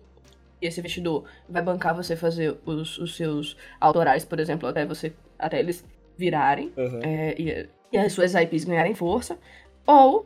[0.61, 5.13] e esse investidor vai bancar você fazer os, os seus autorais, por exemplo, até você
[5.39, 5.85] até eles
[6.17, 7.01] virarem uhum.
[7.03, 9.39] é, e, e, as suas IPs ganharem força,
[9.87, 10.25] ou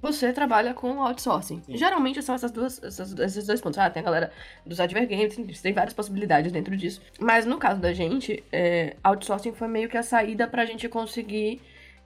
[0.00, 1.62] você trabalha com outsourcing.
[1.64, 1.76] Sim.
[1.76, 3.78] Geralmente são essas duas, essas, esses dois pontos.
[3.78, 4.32] Ah, tem a galera
[4.64, 7.00] dos advergames, tem, tem várias possibilidades dentro disso.
[7.18, 11.60] Mas no caso da gente, é, outsourcing foi meio que a saída pra gente conseguir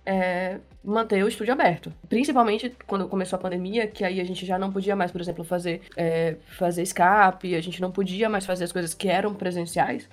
[0.05, 1.93] é, manter o estúdio aberto.
[2.09, 5.45] Principalmente quando começou a pandemia, que aí a gente já não podia mais, por exemplo,
[5.45, 10.09] fazer, é, fazer escape, a gente não podia mais fazer as coisas que eram presenciais.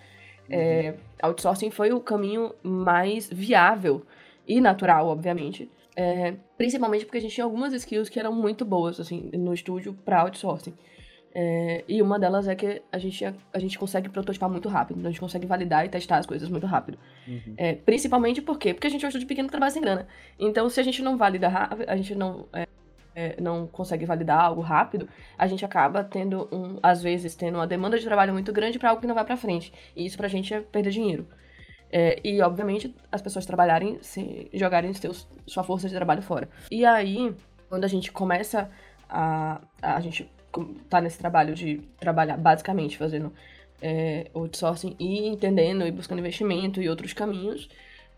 [0.50, 0.62] É, uhum.
[0.62, 4.06] É, outsourcing foi o caminho mais viável
[4.48, 5.70] e natural, obviamente.
[5.96, 9.94] É, principalmente porque a gente tinha algumas skills que eram muito boas, assim, no estúdio
[10.04, 10.74] para outsourcing.
[11.34, 15.08] É, e uma delas é que a gente, a gente consegue prototipar muito rápido, então
[15.08, 17.00] a gente consegue validar e testar as coisas muito rápido.
[17.26, 17.54] Uhum.
[17.56, 18.74] É, principalmente por quê?
[18.74, 20.06] Porque a gente é um estúdio pequeno que trabalha sem grana.
[20.38, 21.48] Então, se a gente não valida
[21.88, 22.68] a gente não, é,
[23.16, 25.08] é, não consegue validar algo rápido,
[25.38, 28.90] a gente acaba tendo, um, às vezes, tendo uma demanda de trabalho muito grande para
[28.90, 29.72] algo que não vai para frente.
[29.96, 31.26] E isso pra gente é perder dinheiro.
[31.92, 36.48] É, e, obviamente, as pessoas trabalharem, se, jogarem seus, sua força de trabalho fora.
[36.70, 37.34] E aí,
[37.68, 38.70] quando a gente começa
[39.10, 39.62] a.
[39.82, 40.30] A gente
[40.90, 43.32] tá nesse trabalho de trabalhar basicamente fazendo
[43.80, 47.70] é, outsourcing e entendendo e buscando investimento e outros caminhos,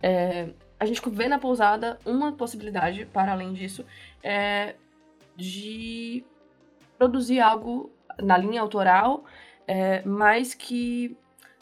[0.02, 0.50] é,
[0.80, 3.86] a gente vê na pousada uma possibilidade, para além disso,
[4.24, 4.76] é,
[5.36, 6.24] de
[6.98, 9.24] produzir algo na linha autoral,
[9.68, 11.16] é, mas que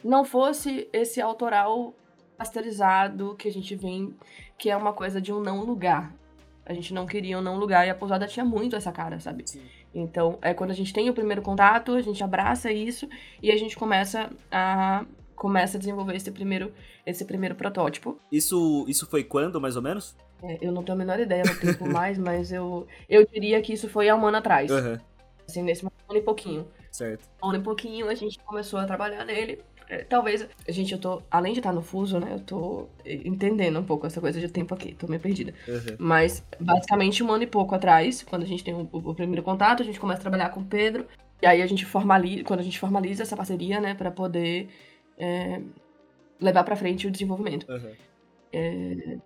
[0.03, 1.93] não fosse esse autoral
[2.37, 4.15] pasteurizado que a gente vem,
[4.57, 6.13] que é uma coisa de um não lugar.
[6.65, 9.43] A gente não queria um não lugar e a pousada tinha muito essa cara, sabe?
[9.45, 9.61] Sim.
[9.93, 13.09] Então, é quando a gente tem o primeiro contato, a gente abraça isso
[13.41, 16.71] e a gente começa a começa a desenvolver esse primeiro
[17.05, 18.19] esse primeiro protótipo.
[18.31, 20.15] Isso isso foi quando, mais ou menos?
[20.43, 23.73] É, eu não tenho a menor ideia no tempo mais, mas eu eu diria que
[23.73, 24.69] isso foi há um ano atrás.
[24.69, 24.97] Uhum.
[25.47, 26.67] Assim, nesse ano e pouquinho.
[26.91, 27.27] Certo.
[27.43, 29.59] Um ano e pouquinho a gente começou a trabalhar nele
[29.89, 30.47] é, talvez.
[30.67, 31.23] Gente, eu tô.
[31.31, 32.33] Além de estar no fuso, né?
[32.33, 34.93] Eu tô entendendo um pouco essa coisa de tempo aqui.
[34.93, 35.51] Tô meio perdida.
[35.67, 35.95] Uhum.
[35.97, 39.81] Mas, basicamente, um ano e pouco atrás, quando a gente tem o, o, primeiro contato,
[39.81, 41.07] a gente começa a trabalhar com o Pedro.
[41.41, 42.43] E aí a gente formaliza.
[42.43, 43.95] Quando a gente formaliza essa parceria, né?
[43.95, 44.69] Pra poder
[45.17, 45.59] é,
[46.39, 47.67] levar pra frente o desenvolvimento.
[47.67, 47.91] Uhum.
[48.53, 49.17] É,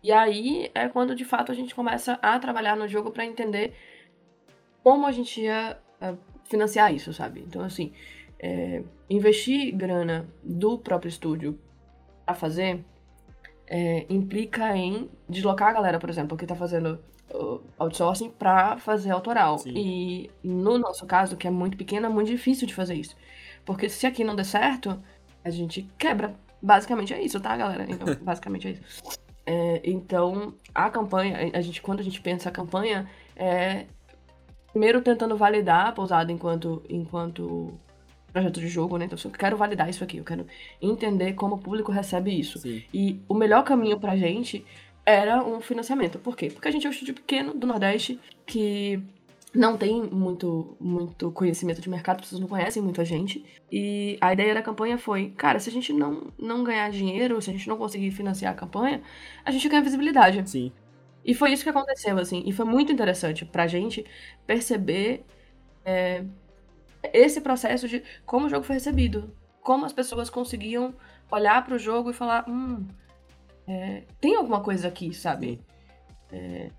[0.00, 3.74] e aí é quando, de fato, a gente começa a trabalhar no jogo para entender
[4.80, 7.40] como a gente ia é, financiar isso, sabe?
[7.40, 7.92] Então, assim
[8.38, 11.58] é, investir grana do próprio estúdio
[12.26, 12.84] a fazer
[13.66, 16.98] é, implica em deslocar a galera, por exemplo, que está fazendo
[17.78, 19.58] outsourcing para fazer autoral.
[19.58, 19.72] Sim.
[19.76, 23.14] E no nosso caso, que é muito pequeno, é muito difícil de fazer isso.
[23.64, 24.98] Porque se aqui não der certo,
[25.44, 26.34] a gente quebra.
[26.60, 27.86] Basicamente é isso, tá, galera?
[27.88, 29.02] Então, basicamente é isso.
[29.44, 33.86] É, então, a campanha, a gente, quando a gente pensa a campanha, é
[34.70, 37.78] primeiro tentando validar a pousada enquanto, enquanto
[38.32, 39.06] projeto de jogo, né?
[39.06, 40.46] Então, eu quero validar isso aqui, eu quero
[40.80, 42.58] entender como o público recebe isso.
[42.58, 42.82] Sim.
[42.92, 44.64] E o melhor caminho pra gente
[45.04, 46.18] era um financiamento.
[46.18, 46.50] Por quê?
[46.50, 49.02] Porque a gente é um estúdio pequeno do Nordeste que
[49.54, 53.44] não tem muito, muito conhecimento de mercado, as pessoas não conhecem muito a gente.
[53.72, 57.50] E a ideia da campanha foi, cara, se a gente não, não ganhar dinheiro, se
[57.50, 59.02] a gente não conseguir financiar a campanha,
[59.44, 60.48] a gente ganha visibilidade.
[60.48, 60.72] Sim.
[61.24, 62.42] E foi isso que aconteceu, assim.
[62.46, 64.04] E foi muito interessante pra gente
[64.46, 65.24] perceber
[65.84, 66.24] é,
[67.12, 69.32] esse processo de como o jogo foi recebido.
[69.62, 70.94] Como as pessoas conseguiam
[71.30, 72.86] olhar para o jogo e falar: hum,
[73.66, 75.60] é, tem alguma coisa aqui, sabe?
[76.32, 76.70] É,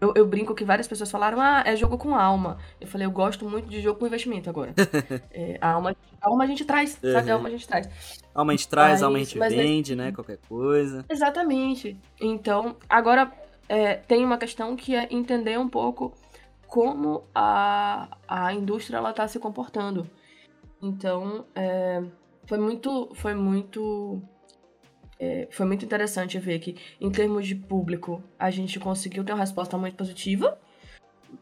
[0.00, 2.58] eu, eu, brinco que várias pessoas falaram: ah, é jogo com alma.
[2.80, 4.74] Eu falei: eu gosto muito de jogo com investimento agora.
[5.30, 7.12] é, a, alma, a alma a gente traz, uhum.
[7.12, 7.30] sabe?
[7.30, 7.88] A alma a gente traz.
[8.34, 10.10] Alma a gente traz, mas, alma a gente vende, né?
[10.10, 11.04] Qualquer coisa.
[11.08, 11.96] Exatamente.
[12.20, 13.32] Então, agora
[13.68, 16.12] é, tem uma questão que é entender um pouco
[16.72, 20.08] como a, a indústria ela está se comportando.
[20.80, 22.02] Então, é,
[22.46, 24.22] foi muito, foi muito,
[25.20, 29.40] é, foi muito interessante ver que, em termos de público, a gente conseguiu ter uma
[29.40, 30.58] resposta muito positiva.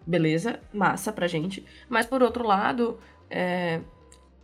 [0.04, 1.64] Beleza, massa pra gente.
[1.88, 2.98] Mas, por outro lado,
[3.30, 3.82] é,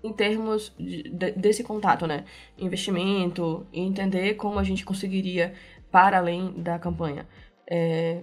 [0.04, 2.24] em termos de, de, desse contato, né?
[2.56, 5.52] Investimento, entender como a gente conseguiria,
[5.90, 7.26] para além da campanha,
[7.68, 8.22] é,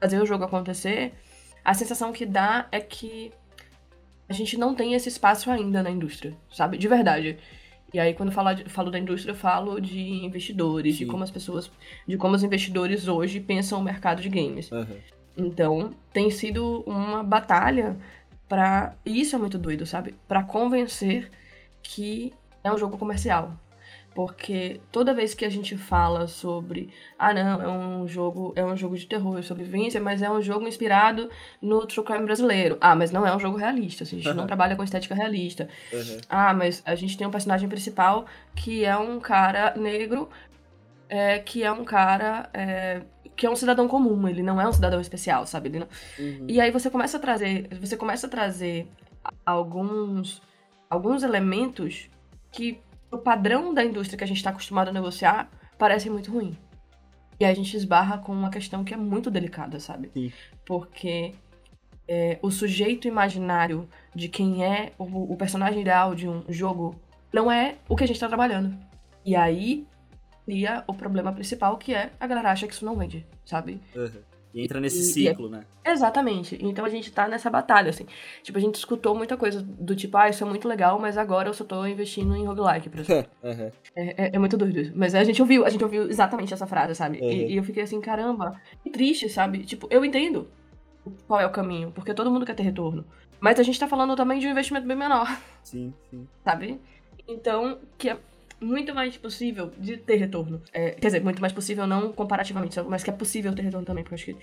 [0.00, 1.12] fazer o jogo acontecer
[1.64, 3.32] a sensação que dá é que
[4.28, 6.78] a gente não tem esse espaço ainda na indústria, sabe?
[6.78, 7.38] De verdade.
[7.92, 11.04] E aí, quando eu falo, de, falo da indústria, eu falo de investidores, Sim.
[11.04, 11.70] de como as pessoas.
[12.06, 14.70] de como os investidores hoje pensam o mercado de games.
[14.70, 14.96] Uhum.
[15.36, 17.96] Então, tem sido uma batalha
[18.48, 20.14] para Isso é muito doido, sabe?
[20.28, 21.30] para convencer
[21.82, 22.32] que
[22.62, 23.58] é um jogo comercial.
[24.14, 28.76] Porque toda vez que a gente fala sobre, ah não, é um jogo, é um
[28.76, 31.30] jogo de terror e sobrevivência, mas é um jogo inspirado
[31.62, 32.76] no true crime brasileiro.
[32.80, 34.36] Ah, mas não é um jogo realista, assim, a gente uhum.
[34.36, 35.68] não trabalha com estética realista.
[35.92, 36.18] Uhum.
[36.28, 40.28] Ah, mas a gente tem um personagem principal que é um cara negro,
[41.08, 43.02] é, que é um cara é,
[43.36, 45.70] que é um cidadão comum, ele não é um cidadão especial, sabe?
[45.70, 45.86] Não...
[46.18, 46.46] Uhum.
[46.48, 48.88] E aí você começa a trazer, você começa a trazer
[49.46, 50.42] alguns
[50.90, 52.10] alguns elementos
[52.50, 52.80] que
[53.10, 56.56] o padrão da indústria que a gente está acostumado a negociar parece muito ruim.
[57.38, 60.10] E a gente esbarra com uma questão que é muito delicada, sabe?
[60.12, 60.32] Sim.
[60.64, 61.34] Porque
[62.06, 67.00] é, o sujeito imaginário de quem é o, o, personagem ideal de um jogo
[67.32, 68.76] não é o que a gente está trabalhando.
[69.24, 69.86] E aí
[70.44, 73.80] cria o problema principal, que é a galera acha que isso não vende, sabe?
[73.94, 74.22] Uhum.
[74.52, 75.50] E entra nesse e, ciclo, e é...
[75.52, 75.64] né?
[75.84, 76.58] Exatamente.
[76.60, 78.06] Então a gente tá nessa batalha, assim.
[78.42, 81.48] Tipo, a gente escutou muita coisa do tipo, ah, isso é muito legal, mas agora
[81.48, 83.30] eu só tô investindo em roguelike, por exemplo.
[83.42, 83.70] uhum.
[83.94, 84.92] é, é, é, muito doido isso.
[84.94, 87.20] Mas a gente ouviu, a gente ouviu exatamente essa frase, sabe?
[87.20, 87.30] Uhum.
[87.30, 89.64] E, e, eu fiquei assim, caramba, que triste, sabe?
[89.64, 90.48] Tipo, eu entendo
[91.26, 93.04] qual é o caminho, porque todo mundo quer ter retorno.
[93.40, 95.26] Mas a gente tá falando também de um investimento bem menor.
[95.62, 96.28] Sim, sim.
[96.44, 96.78] Sabe?
[97.26, 98.18] Então, que é
[98.60, 100.62] muito mais possível de ter retorno.
[100.72, 104.04] É, quer dizer, muito mais possível não comparativamente, mas que é possível ter retorno também,
[104.04, 104.36] porque eu acho que,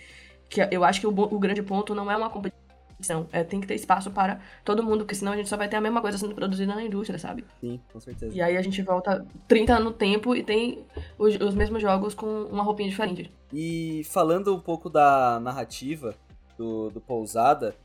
[0.50, 3.68] que eu acho que o, o grande ponto não é uma competição, é, tem que
[3.68, 6.18] ter espaço para todo mundo, porque senão a gente só vai ter a mesma coisa
[6.18, 7.46] sendo produzida na indústria, sabe?
[7.62, 8.36] Sim, com certeza.
[8.36, 10.86] E aí a gente volta 30 anos no tempo e tem
[11.18, 13.32] os, os mesmos jogos com uma roupinha diferente.
[13.54, 16.16] E falando um pouco da narrativa
[16.58, 17.76] do, do Pousada,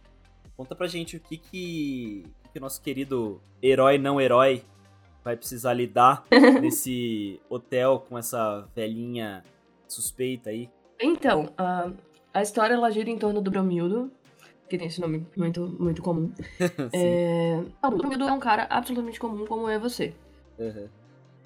[0.56, 4.62] Conta pra gente o que que, que o nosso querido herói não herói
[5.24, 6.24] vai precisar lidar
[6.60, 9.44] nesse hotel com essa velhinha
[9.86, 10.70] suspeita aí.
[11.00, 11.94] Então, uh,
[12.32, 14.10] a história ela gira em torno do Bromildo,
[14.68, 16.32] que tem esse nome muito, muito comum.
[16.92, 17.62] é...
[17.82, 20.14] O Bromildo é um cara absolutamente comum, como é você.
[20.58, 20.88] Uhum.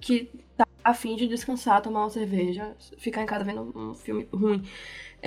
[0.00, 4.62] Que tá afim de descansar, tomar uma cerveja, ficar em casa vendo um filme ruim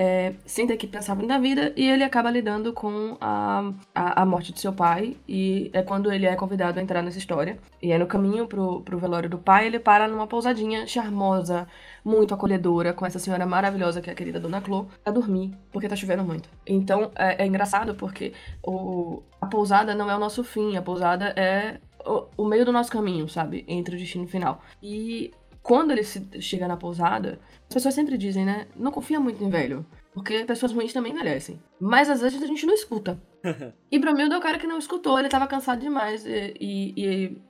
[0.02, 4.22] é, sem ter que pensar muito na vida, e ele acaba lidando com a, a,
[4.22, 7.60] a, morte de seu pai, e é quando ele é convidado a entrar nessa história.
[7.82, 11.68] E é no caminho pro, pro velório do pai, ele para numa pousadinha charmosa,
[12.02, 15.90] muito acolhedora, com essa senhora maravilhosa que é a querida Dona Clô, a dormir, porque
[15.90, 16.50] tá chovendo muito.
[16.66, 18.32] Então é, é engraçado porque
[18.64, 22.72] o, a pousada não é o nosso fim, a pousada é o, o meio do
[22.72, 23.66] nosso caminho, sabe?
[23.68, 24.62] Entre o destino final.
[24.82, 25.34] E
[25.70, 28.66] quando ele chega na pousada, as pessoas sempre dizem, né?
[28.76, 29.86] Não confia muito em velho.
[30.12, 31.62] Porque pessoas ruins também merecem.
[31.80, 33.22] Mas às vezes a gente não escuta.
[33.92, 36.26] e Bromildo é o cara que não escutou, ele tava cansado demais.
[36.26, 37.42] E, e, e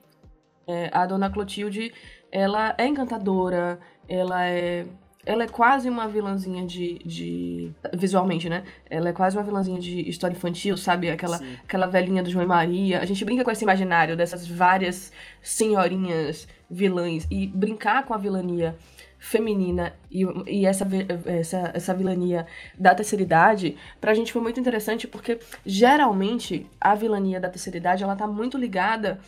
[0.66, 1.94] é, a dona Clotilde,
[2.30, 4.84] ela é encantadora, ela é.
[5.24, 7.72] Ela é quase uma vilãzinha de, de.
[7.92, 8.64] Visualmente, né?
[8.88, 11.10] Ela é quase uma vilãzinha de história infantil, sabe?
[11.10, 13.00] Aquela, aquela velhinha do João e Maria.
[13.00, 15.12] A gente brinca com esse imaginário dessas várias
[15.42, 18.76] senhorinhas vilãs e brincar com a vilania
[19.20, 20.86] feminina e, e essa,
[21.26, 22.46] essa, essa vilania
[22.76, 28.02] da terceira idade, pra gente foi muito interessante porque geralmente a vilania da terceira idade
[28.02, 29.20] ela tá muito ligada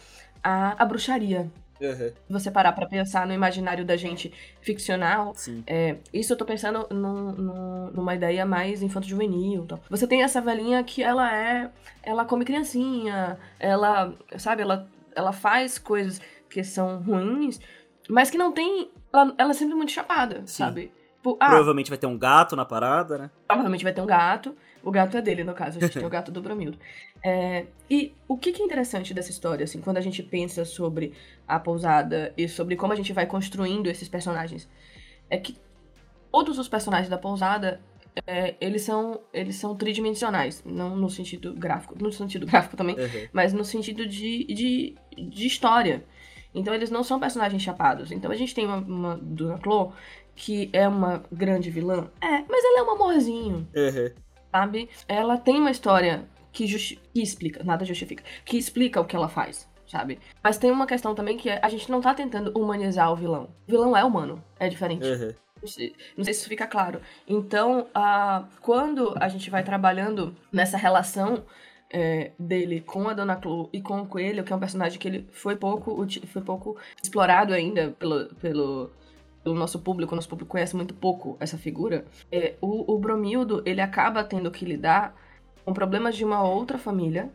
[0.43, 1.51] à, à bruxaria.
[1.83, 2.13] Uhum.
[2.31, 5.35] Você parar pra pensar no imaginário da gente ficcional,
[5.67, 9.65] é, isso eu tô pensando numa ideia mais infanto-juvenil.
[9.65, 9.81] Então.
[9.91, 11.71] Você tem essa velhinha que ela é.
[12.03, 14.15] Ela come criancinha, ela.
[14.39, 17.61] Sabe, ela, ela faz coisas que são ruins,
[18.09, 18.91] mas que não tem.
[19.13, 20.47] Ela, ela é sempre muito chapada, Sim.
[20.47, 20.93] sabe?
[21.23, 23.31] Tipo, ah, provavelmente vai ter um gato na parada, né?
[23.47, 24.57] Provavelmente vai ter um gato.
[24.83, 25.79] O gato é dele, no caso.
[25.79, 26.79] A gente tem o gato do Bromildo.
[27.23, 31.13] É, e o que, que é interessante dessa história, assim, quando a gente pensa sobre
[31.47, 34.69] a pousada e sobre como a gente vai construindo esses personagens,
[35.31, 35.57] é que
[36.31, 37.81] todos os personagens da pousada
[38.27, 43.29] é, eles são eles são tridimensionais, não no sentido gráfico, no sentido gráfico também, uhum.
[43.33, 46.05] mas no sentido de, de, de história.
[46.55, 48.13] Então eles não são personagens chapados.
[48.13, 49.93] Então a gente tem uma, uma Dona Clo,
[50.37, 52.11] que é uma grande vilã.
[52.21, 53.69] É, mas ela é um amorzinho.
[53.75, 54.22] Uhum.
[54.53, 54.89] Sabe?
[55.09, 59.69] Ela tem uma história que, que explica, nada justifica, que explica o que ela faz,
[59.87, 60.19] sabe?
[60.45, 63.49] Mas tem uma questão também que é, a gente não tá tentando humanizar o vilão.
[63.67, 65.07] O vilão é humano, é diferente.
[65.07, 65.33] Uhum.
[65.61, 67.01] Não sei, não sei se isso fica claro.
[67.27, 71.45] Então, uh, quando a gente vai trabalhando nessa relação
[71.93, 75.07] é, dele com a Dona Clo e com o Coelho, que é um personagem que
[75.07, 78.91] ele foi pouco, foi pouco explorado ainda pelo, pelo,
[79.43, 83.63] pelo nosso público, o nosso público conhece muito pouco essa figura, é, o, o Bromildo,
[83.67, 85.15] ele acaba tendo que lidar
[85.65, 87.31] com problemas de uma outra família,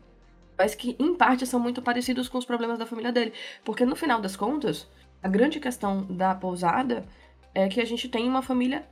[0.56, 3.32] mas que em parte são muito parecidos com os problemas da família dele.
[3.64, 4.88] Porque no final das contas,
[5.22, 7.04] a grande questão da pousada
[7.54, 8.84] é que a gente tem uma família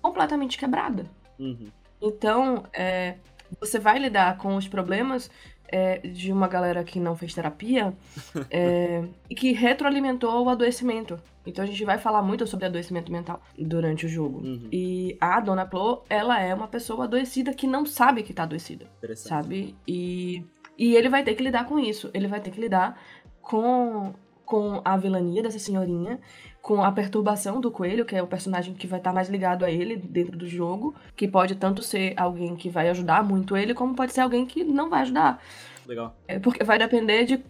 [0.00, 1.06] completamente quebrada.
[1.38, 1.68] Uhum.
[2.00, 3.16] Então, é,
[3.58, 5.30] você vai lidar com os problemas
[5.70, 7.94] é, de uma galera que não fez terapia
[8.50, 11.16] é, e que retroalimentou o adoecimento.
[11.46, 14.40] Então a gente vai falar muito sobre adoecimento mental durante o jogo.
[14.40, 14.68] Uhum.
[14.72, 18.86] E a Dona Plo, ela é uma pessoa adoecida que não sabe que tá adoecida.
[19.28, 19.76] Sabe?
[19.86, 20.44] E,
[20.76, 22.10] e ele vai ter que lidar com isso.
[22.12, 23.00] Ele vai ter que lidar
[23.40, 24.12] com,
[24.44, 26.20] com a vilania dessa senhorinha
[26.62, 29.64] com a perturbação do coelho, que é o personagem que vai estar tá mais ligado
[29.64, 33.74] a ele dentro do jogo, que pode tanto ser alguém que vai ajudar muito ele,
[33.74, 35.42] como pode ser alguém que não vai ajudar.
[35.86, 36.14] Legal.
[36.28, 37.44] É porque vai depender de,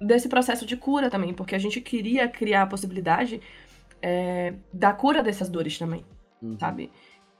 [0.00, 3.40] desse processo de cura também, porque a gente queria criar a possibilidade
[4.02, 6.04] é, da cura dessas dores também,
[6.42, 6.58] uhum.
[6.58, 6.90] sabe?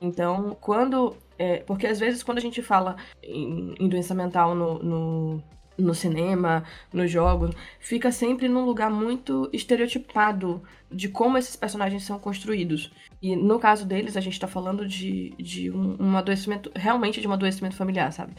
[0.00, 1.16] Então, quando.
[1.38, 5.42] É, porque às vezes, quando a gente fala em, em doença mental no, no
[5.78, 12.18] no cinema, nos jogos, fica sempre num lugar muito estereotipado de como esses personagens são
[12.18, 12.92] construídos.
[13.20, 17.28] E no caso deles, a gente tá falando de, de um, um adoecimento, realmente de
[17.28, 18.34] um adoecimento familiar, sabe?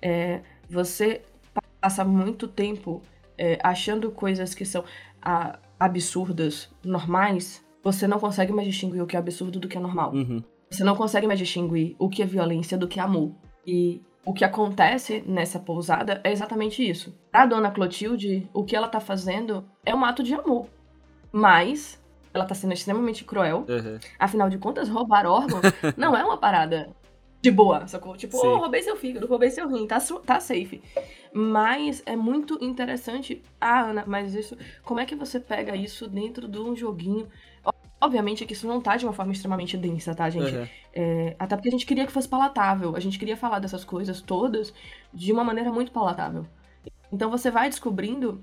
[0.00, 1.22] É, você
[1.80, 3.02] passa muito tempo
[3.36, 4.84] é, achando coisas que são
[5.20, 9.80] a, absurdas, normais, você não consegue mais distinguir o que é absurdo do que é
[9.80, 10.12] normal.
[10.12, 10.42] Uhum.
[10.70, 13.34] Você não consegue mais distinguir o que é violência do que é amor.
[13.66, 17.16] E o que acontece nessa pousada é exatamente isso.
[17.32, 20.68] A dona Clotilde, o que ela tá fazendo é um ato de amor.
[21.32, 22.02] Mas
[22.32, 23.64] ela tá sendo extremamente cruel.
[23.68, 23.98] Uhum.
[24.18, 25.60] Afinal de contas, roubar órgão
[25.96, 26.90] não é uma parada
[27.40, 28.16] de boa, sacou?
[28.16, 30.82] Tipo, oh, roubei seu fígado, roubei seu rim, tá, tá safe.
[31.32, 33.42] Mas é muito interessante.
[33.60, 34.56] Ah, Ana, mas isso.
[34.82, 37.28] Como é que você pega isso dentro de um joguinho?
[38.00, 40.54] Obviamente que isso não tá de uma forma extremamente densa, tá, gente?
[40.54, 40.66] Uhum.
[40.94, 42.94] É, até porque a gente queria que fosse palatável.
[42.94, 44.72] A gente queria falar dessas coisas todas
[45.12, 46.46] de uma maneira muito palatável.
[47.12, 48.40] Então você vai descobrindo,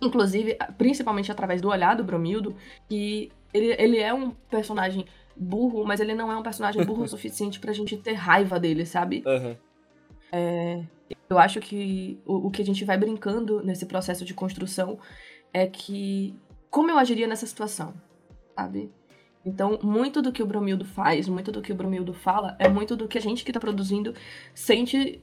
[0.00, 2.54] inclusive, principalmente através do olhar do Bromildo,
[2.86, 7.08] que ele, ele é um personagem burro, mas ele não é um personagem burro o
[7.08, 9.22] suficiente pra gente ter raiva dele, sabe?
[9.26, 9.56] Uhum.
[10.30, 10.82] É,
[11.30, 14.98] eu acho que o, o que a gente vai brincando nesse processo de construção
[15.52, 16.36] é que
[16.74, 17.94] como eu agiria nessa situação,
[18.54, 18.90] sabe?
[19.44, 22.96] Então, muito do que o Bromildo faz, muito do que o Bromildo fala, é muito
[22.96, 24.14] do que a gente que tá produzindo
[24.54, 25.22] sente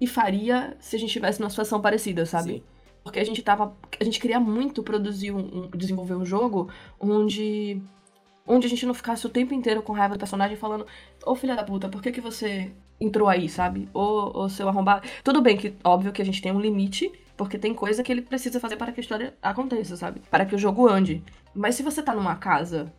[0.00, 2.54] e faria se a gente tivesse numa situação parecida, sabe?
[2.54, 2.62] Sim.
[3.04, 3.76] Porque a gente tava.
[3.98, 7.80] A gente queria muito produzir um, um, desenvolver um jogo onde.
[8.46, 10.84] Onde a gente não ficasse o tempo inteiro com raiva do personagem falando,
[11.24, 13.88] ô filha da puta, por que, que você entrou aí, sabe?
[13.94, 15.06] Ô, ô seu arrombado.
[15.22, 18.22] Tudo bem que, óbvio, que a gente tem um limite, porque tem coisa que ele
[18.22, 20.20] precisa fazer para que a história aconteça, sabe?
[20.30, 21.22] Para que o jogo ande.
[21.54, 22.92] Mas se você tá numa casa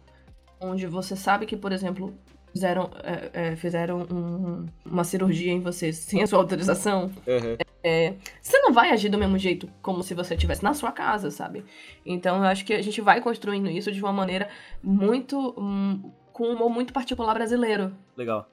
[0.59, 2.13] onde você sabe que, por exemplo,
[2.51, 7.57] fizeram, é, é, fizeram um, uma cirurgia em você sem a sua autorização, uhum.
[7.83, 11.31] é, você não vai agir do mesmo jeito como se você estivesse na sua casa,
[11.31, 11.65] sabe?
[12.05, 14.49] Então eu acho que a gente vai construindo isso de uma maneira
[14.83, 15.53] muito.
[15.57, 17.95] Um, com um humor muito particular brasileiro.
[18.17, 18.49] Legal.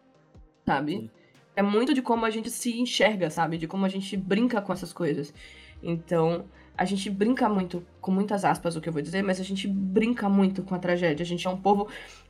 [0.66, 0.92] Sabe?
[0.92, 1.10] Sim.
[1.56, 3.56] É muito de como a gente se enxerga, sabe?
[3.56, 5.32] De como a gente brinca com essas coisas.
[5.82, 6.44] Então,
[6.78, 9.66] a gente brinca muito, com muitas aspas o que eu vou dizer, mas a gente
[9.66, 11.24] brinca muito com a tragédia.
[11.24, 11.88] A gente é um povo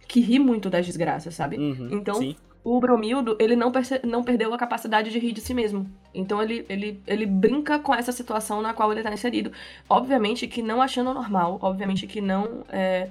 [0.08, 1.58] que ri muito das desgraças, sabe?
[1.58, 2.34] Uhum, então, sim.
[2.64, 3.70] o Bromildo, ele não,
[4.04, 5.86] não perdeu a capacidade de rir de si mesmo.
[6.14, 9.52] Então, ele, ele, ele brinca com essa situação na qual ele tá inserido.
[9.86, 13.10] Obviamente que não achando normal, obviamente que não é,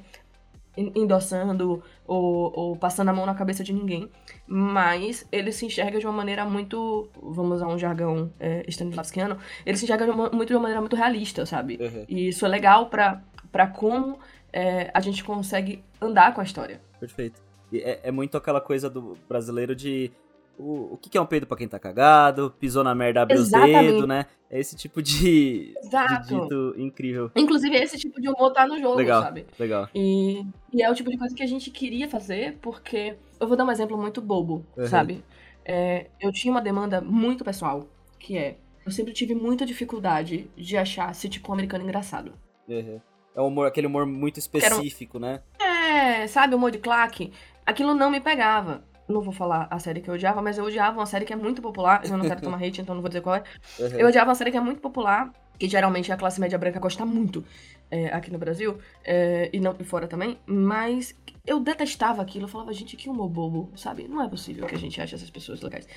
[0.77, 4.09] endossando ou, ou, passando a mão na cabeça de ninguém,
[4.45, 9.77] mas ele se enxerga de uma maneira muito, vamos usar um jargão é, Stanislavskiano, ele
[9.77, 11.77] se enxerga de uma, muito de uma maneira muito realista, sabe?
[11.81, 12.05] Uhum.
[12.07, 14.19] E isso é legal para como
[14.53, 16.81] é, a gente consegue andar com a história.
[16.99, 17.41] Perfeito.
[17.73, 20.11] É, é, muito aquela coisa do brasileiro de
[20.57, 23.51] o, o que, é um peido para quem tá cagado, pisou na merda, abriu os
[23.51, 24.25] dedos, né?
[24.49, 26.23] É esse tipo de, Exato.
[26.23, 27.31] de dito incrível.
[27.35, 29.45] Inclusive, esse tipo de humor tá no jogo, legal, sabe?
[29.59, 29.87] Legal.
[29.93, 30.43] E,
[30.73, 33.15] e é o tipo de coisa que a gente queria fazer, porque.
[33.39, 34.87] Eu vou dar um exemplo muito bobo, uhum.
[34.87, 35.23] sabe?
[35.63, 37.87] É, eu tinha uma demanda muito pessoal,
[38.17, 38.57] que é.
[38.85, 42.33] Eu sempre tive muita dificuldade de achar sitcom americano engraçado.
[42.67, 43.01] Uhum.
[43.35, 45.41] É um humor, aquele humor muito específico, né?
[45.59, 47.31] É, sabe, humor de claque.
[47.65, 50.97] Aquilo não me pegava não vou falar a série que eu odiava, mas eu odiava
[50.97, 52.01] uma série que é muito popular.
[52.03, 53.43] Eu não quero tomar hate, então não vou dizer qual é.
[53.79, 53.87] Uhum.
[53.99, 57.05] Eu odiava uma série que é muito popular, que geralmente a classe média branca gosta
[57.05, 57.43] muito
[57.89, 62.45] é, aqui no Brasil, é, e não e fora também, mas eu detestava aquilo.
[62.45, 64.07] Eu falava, gente, que humor bobo, sabe?
[64.07, 65.87] Não é possível que a gente ache essas pessoas legais.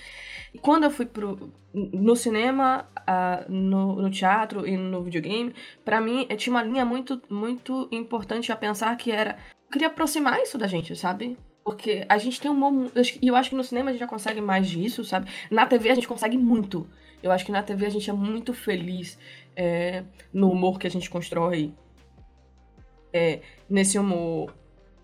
[0.54, 5.52] E quando eu fui pro, no cinema, uh, no, no, teatro e no videogame,
[5.84, 9.36] para mim tinha uma linha muito, muito importante a pensar que era.
[9.66, 11.36] Eu queria aproximar isso da gente, sabe?
[11.64, 12.90] Porque a gente tem um bom.
[13.20, 15.30] E eu acho que no cinema a gente já consegue mais disso, sabe?
[15.50, 16.86] Na TV a gente consegue muito.
[17.22, 19.18] Eu acho que na TV a gente é muito feliz
[19.54, 21.72] é, no humor que a gente constrói.
[23.12, 24.54] É, nesse humor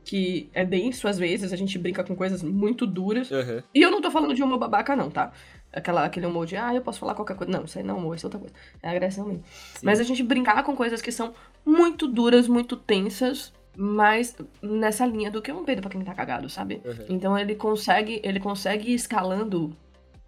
[0.07, 3.31] que é denso às vezes, a gente brinca com coisas muito duras.
[3.31, 3.63] Uhum.
[3.75, 5.33] E eu não tô falando de humor babaca, não, tá?
[5.73, 7.53] Aquela, aquele humor de, ah, eu posso falar qualquer coisa.
[7.53, 8.55] Não, isso aí não é humor, isso é outra coisa.
[8.83, 9.43] É agressão mesmo.
[9.75, 9.85] Sim.
[9.85, 11.35] Mas a gente brincar com coisas que são
[11.65, 16.49] muito duras, muito tensas, mas nessa linha do que um Pedro pra quem tá cagado,
[16.49, 16.81] sabe?
[16.85, 17.07] Uhum.
[17.09, 19.77] Então ele consegue, ele consegue ir escalando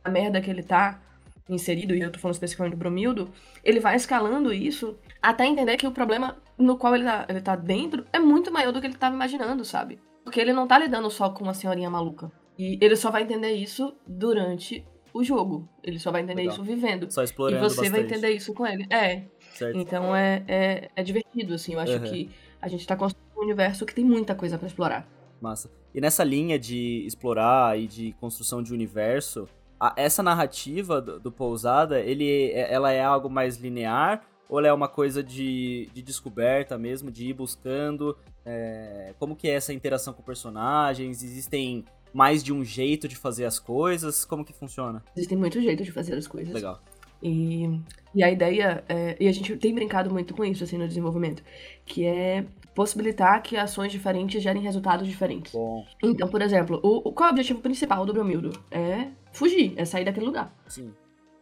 [0.05, 1.01] a merda que ele tá
[1.49, 3.31] inserido, e eu tô falando especificamente do Bromildo,
[3.65, 7.57] ele vai escalando isso até entender que o problema no qual ele tá, ele tá
[7.57, 9.99] dentro é muito maior do que ele tava imaginando, sabe?
[10.23, 12.31] Porque ele não tá lidando só com uma senhorinha maluca.
[12.59, 14.85] E ele só vai entender isso durante
[15.15, 15.69] o jogo.
[15.83, 16.55] Ele só vai entender Legal.
[16.55, 17.11] isso vivendo.
[17.11, 17.91] Só explorando E você bastante.
[17.91, 18.87] vai entender isso com ele.
[18.91, 19.23] É.
[19.53, 19.79] Certo.
[19.79, 21.75] Então é, é, é divertido, assim.
[21.75, 22.03] Eu acho uhum.
[22.03, 22.31] que
[22.61, 25.09] a gente tá construindo um universo que tem muita coisa para explorar.
[25.41, 25.71] Massa.
[25.95, 29.49] E nessa linha de explorar e de construção de universo,
[29.81, 34.69] a, essa narrativa do, do, Pousada, ele, é, ela é algo mais linear ou ela
[34.69, 38.17] é uma coisa de, de descoberta mesmo, de ir buscando?
[38.45, 41.23] É, como que é essa interação com personagens?
[41.23, 44.25] Existem mais de um jeito de fazer as coisas?
[44.25, 45.05] Como que funciona?
[45.15, 46.53] Existem muitos jeitos de fazer as coisas.
[46.53, 46.81] Legal.
[47.23, 47.81] E,
[48.15, 51.43] e a ideia, é, e a gente tem brincado muito com isso, assim, no desenvolvimento,
[51.85, 52.45] que é
[52.79, 55.53] possibilitar que ações diferentes gerem resultados diferentes.
[55.53, 55.85] Bom.
[56.01, 58.53] Então, por exemplo, o, qual é o objetivo principal do Bromildo?
[58.71, 60.55] É fugir, é sair daquele lugar.
[60.69, 60.95] Sim.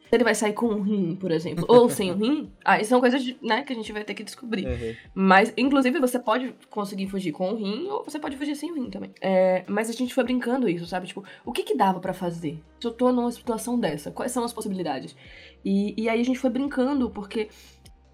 [0.09, 3.01] Se ele vai sair com um rim, por exemplo, ou sem um rim, aí são
[3.01, 4.67] coisas né, que a gente vai ter que descobrir.
[4.67, 4.95] Uhum.
[5.15, 8.75] Mas, inclusive, você pode conseguir fugir com um rim, ou você pode fugir sem um
[8.75, 9.13] rim também.
[9.21, 11.07] É, mas a gente foi brincando isso, sabe?
[11.07, 12.63] Tipo, o que que dava para fazer?
[12.81, 15.15] Se eu tô numa situação dessa, quais são as possibilidades?
[15.63, 17.51] E, e aí a gente foi brincando, porque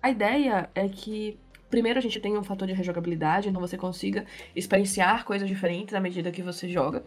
[0.02, 1.38] a ideia é que
[1.72, 6.00] primeiro a gente tem um fator de rejogabilidade, então você consiga experienciar coisas diferentes à
[6.00, 7.02] medida que você joga.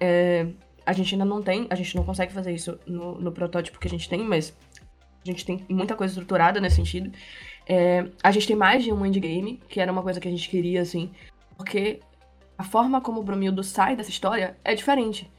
[0.00, 0.48] É,
[0.84, 3.86] a gente ainda não tem, a gente não consegue fazer isso no, no protótipo que
[3.86, 4.52] a gente tem, mas
[5.24, 7.12] a gente tem muita coisa estruturada nesse sentido.
[7.64, 10.48] É, a gente tem mais de um endgame, que era uma coisa que a gente
[10.48, 11.12] queria, assim,
[11.56, 12.00] porque
[12.58, 15.30] a forma como o Bromildo sai dessa história é diferente.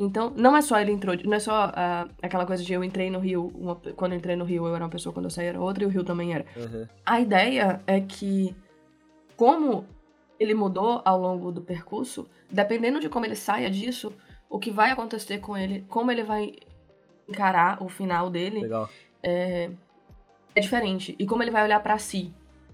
[0.00, 3.10] Então, não é só ele entrou, não é só uh, aquela coisa de eu entrei
[3.10, 5.48] no Rio, uma, quando eu entrei no Rio eu era uma pessoa, quando eu saí
[5.48, 6.46] era outra e o Rio também era.
[6.56, 6.86] Uhum.
[7.04, 8.56] A ideia é que,
[9.36, 9.84] como
[10.38, 14.10] ele mudou ao longo do percurso, dependendo de como ele saia disso,
[14.48, 16.54] o que vai acontecer com ele, como ele vai
[17.28, 18.62] encarar o final dele,
[19.22, 19.70] é,
[20.54, 21.14] é, diferente.
[21.18, 22.32] E como ele vai olhar para si,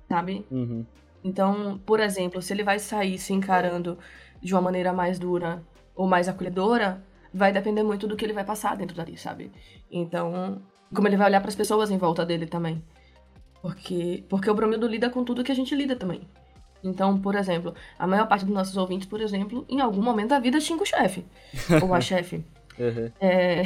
[0.08, 0.46] sabe?
[0.48, 0.86] Uhum.
[1.24, 3.98] Então, por exemplo, se ele vai sair se encarando
[4.40, 5.60] de uma maneira mais dura
[5.92, 7.02] ou mais acolhedora,
[7.32, 9.50] vai depender muito do que ele vai passar dentro dali, sabe?
[9.90, 10.60] Então,
[10.94, 12.82] como ele vai olhar para as pessoas em volta dele também.
[13.62, 16.22] Porque, porque o Bromildo lida com tudo que a gente lida também.
[16.84, 20.38] Então, por exemplo, a maior parte dos nossos ouvintes, por exemplo, em algum momento da
[20.38, 21.24] vida xinga o chefe.
[21.82, 22.44] ou a chefe.
[22.78, 23.10] Uhum.
[23.20, 23.62] É,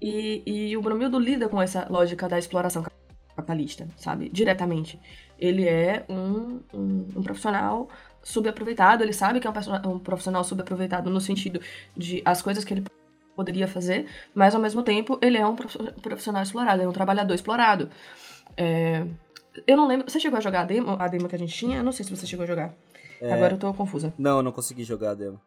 [0.00, 2.84] e, e o Bromildo lida com essa lógica da exploração
[3.36, 4.28] capitalista, sabe?
[4.28, 5.00] Diretamente.
[5.38, 7.88] Ele é um, um, um profissional
[8.22, 11.60] subaproveitado, ele sabe que é um, um profissional subaproveitado no sentido
[11.96, 12.84] de as coisas que ele
[13.34, 17.88] poderia fazer, mas ao mesmo tempo ele é um profissional explorado, é um trabalhador explorado.
[18.56, 19.06] É,
[19.66, 20.10] eu não lembro.
[20.10, 21.78] Você chegou a jogar a demo, a demo que a gente tinha?
[21.78, 22.74] Eu não sei se você chegou a jogar.
[23.20, 23.32] É...
[23.32, 24.12] Agora eu tô confusa.
[24.18, 25.40] Não, eu não consegui jogar a demo.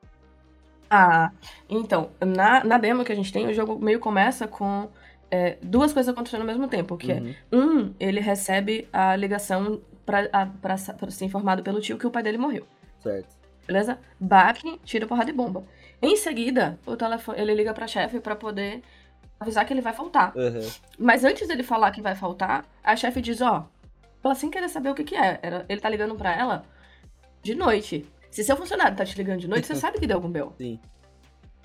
[0.89, 1.31] Ah,
[1.67, 4.89] então, na, na demo que a gente tem, o jogo meio começa com
[5.31, 7.29] é, duas coisas acontecendo ao mesmo tempo, que é, uhum.
[7.29, 12.07] é, um, ele recebe a ligação pra, a, pra, pra, ser informado pelo tio que
[12.07, 12.65] o pai dele morreu.
[12.99, 13.35] Certo.
[13.65, 13.97] Beleza?
[14.19, 15.63] Baque, tira porrada de bomba.
[16.01, 18.81] Em seguida, o telefone, ele liga pra chefe para poder
[19.39, 20.35] avisar que ele vai faltar.
[20.35, 20.69] Uhum.
[20.99, 23.67] Mas antes dele falar que vai faltar, a chefe diz, ó,
[24.23, 25.39] ela sem querer saber o que que é.
[25.69, 26.65] Ele tá ligando pra ela
[27.41, 28.05] de noite.
[28.31, 30.53] Se seu funcionário tá te ligando de noite, você sabe que deu algum bel.
[30.57, 30.79] Sim.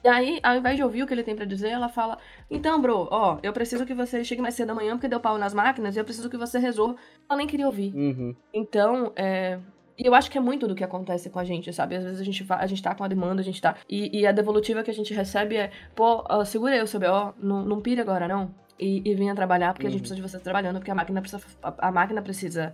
[0.02, 2.18] E aí, ao invés de ouvir o que ele tem para dizer, ela fala:
[2.50, 5.52] Então, bro, ó, eu preciso que você chegue mais cedo amanhã porque deu pau nas
[5.52, 6.96] máquinas e eu preciso que você resolva.
[7.28, 7.92] Ela nem queria ouvir.
[7.94, 8.34] Uhum.
[8.52, 9.58] Então, é.
[9.98, 11.96] E eu acho que é muito do que acontece com a gente, sabe?
[11.96, 13.74] Às vezes a gente, a gente tá com a demanda, a gente tá.
[13.88, 17.00] E, e a devolutiva que a gente recebe é: pô, uh, segura aí o seu
[17.00, 18.54] BO, não, não pira agora, não.
[18.78, 19.88] E, e venha trabalhar, porque uhum.
[19.88, 20.08] a gente uhum.
[20.08, 21.42] precisa de você trabalhando, porque a máquina precisa.
[21.60, 22.72] A, a máquina precisa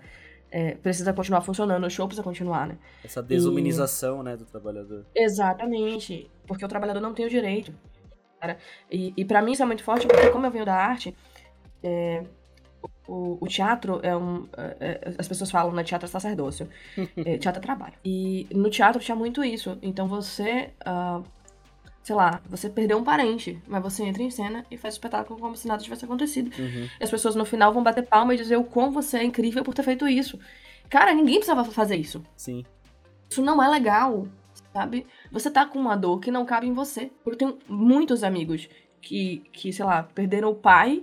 [0.55, 2.79] é, precisa continuar funcionando, o show precisa continuar, né?
[3.05, 4.25] Essa desumanização, e...
[4.25, 5.05] né, do trabalhador.
[5.13, 7.75] Exatamente, porque o trabalhador não tem o direito.
[8.41, 8.57] Cara.
[8.89, 11.13] E, e para mim isso é muito forte, porque como eu venho da arte,
[11.83, 12.23] é,
[13.09, 14.47] o, o, teatro é um.
[14.57, 15.83] É, é as pessoas falam, né?
[15.83, 16.69] Teatro é sacerdócio.
[17.17, 17.95] É, teatro é trabalho.
[18.05, 19.77] E no teatro tinha muito isso.
[19.83, 20.71] Então você.
[20.87, 21.25] Uh,
[22.05, 25.41] sei lá, você perdeu um parente, mas você entra em cena e faz o espetáculo
[25.41, 26.55] como se nada tivesse acontecido.
[26.59, 26.87] Uhum.
[27.01, 29.65] E as pessoas no final vão bater palma e dizer o quão você é incrível
[29.65, 30.39] por ter feito isso.
[30.91, 32.23] Cara, ninguém precisava fazer isso.
[32.37, 32.63] Sim.
[33.29, 34.29] Isso não é legal,
[34.71, 35.07] sabe?
[35.33, 37.11] Você tá com uma dor que não cabe em você.
[37.25, 38.69] Eu tenho muitos amigos
[39.01, 41.03] que, que sei lá, perderam o pai.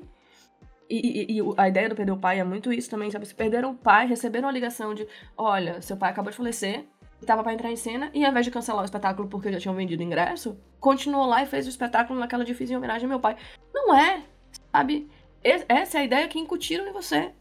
[0.88, 3.26] E, e, e a ideia do perder o pai é muito isso também, sabe?
[3.26, 6.86] Se perderam o pai, receberam a ligação de: olha, seu pai acabou de falecer,
[7.26, 9.76] tava para entrar em cena e ao invés de cancelar o espetáculo porque já tinham
[9.76, 13.38] vendido ingresso, continuou lá e fez o espetáculo naquela difícil homenagem ao meu pai.
[13.74, 14.24] Não é,
[14.72, 15.10] sabe?
[15.44, 17.32] Essa é a ideia que incutiram em você.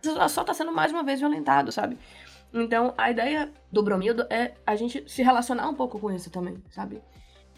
[0.00, 1.96] Você só tá sendo mais uma vez violentado, sabe?
[2.52, 6.62] Então, a ideia do Bromildo é a gente se relacionar um pouco com isso também,
[6.70, 7.02] sabe?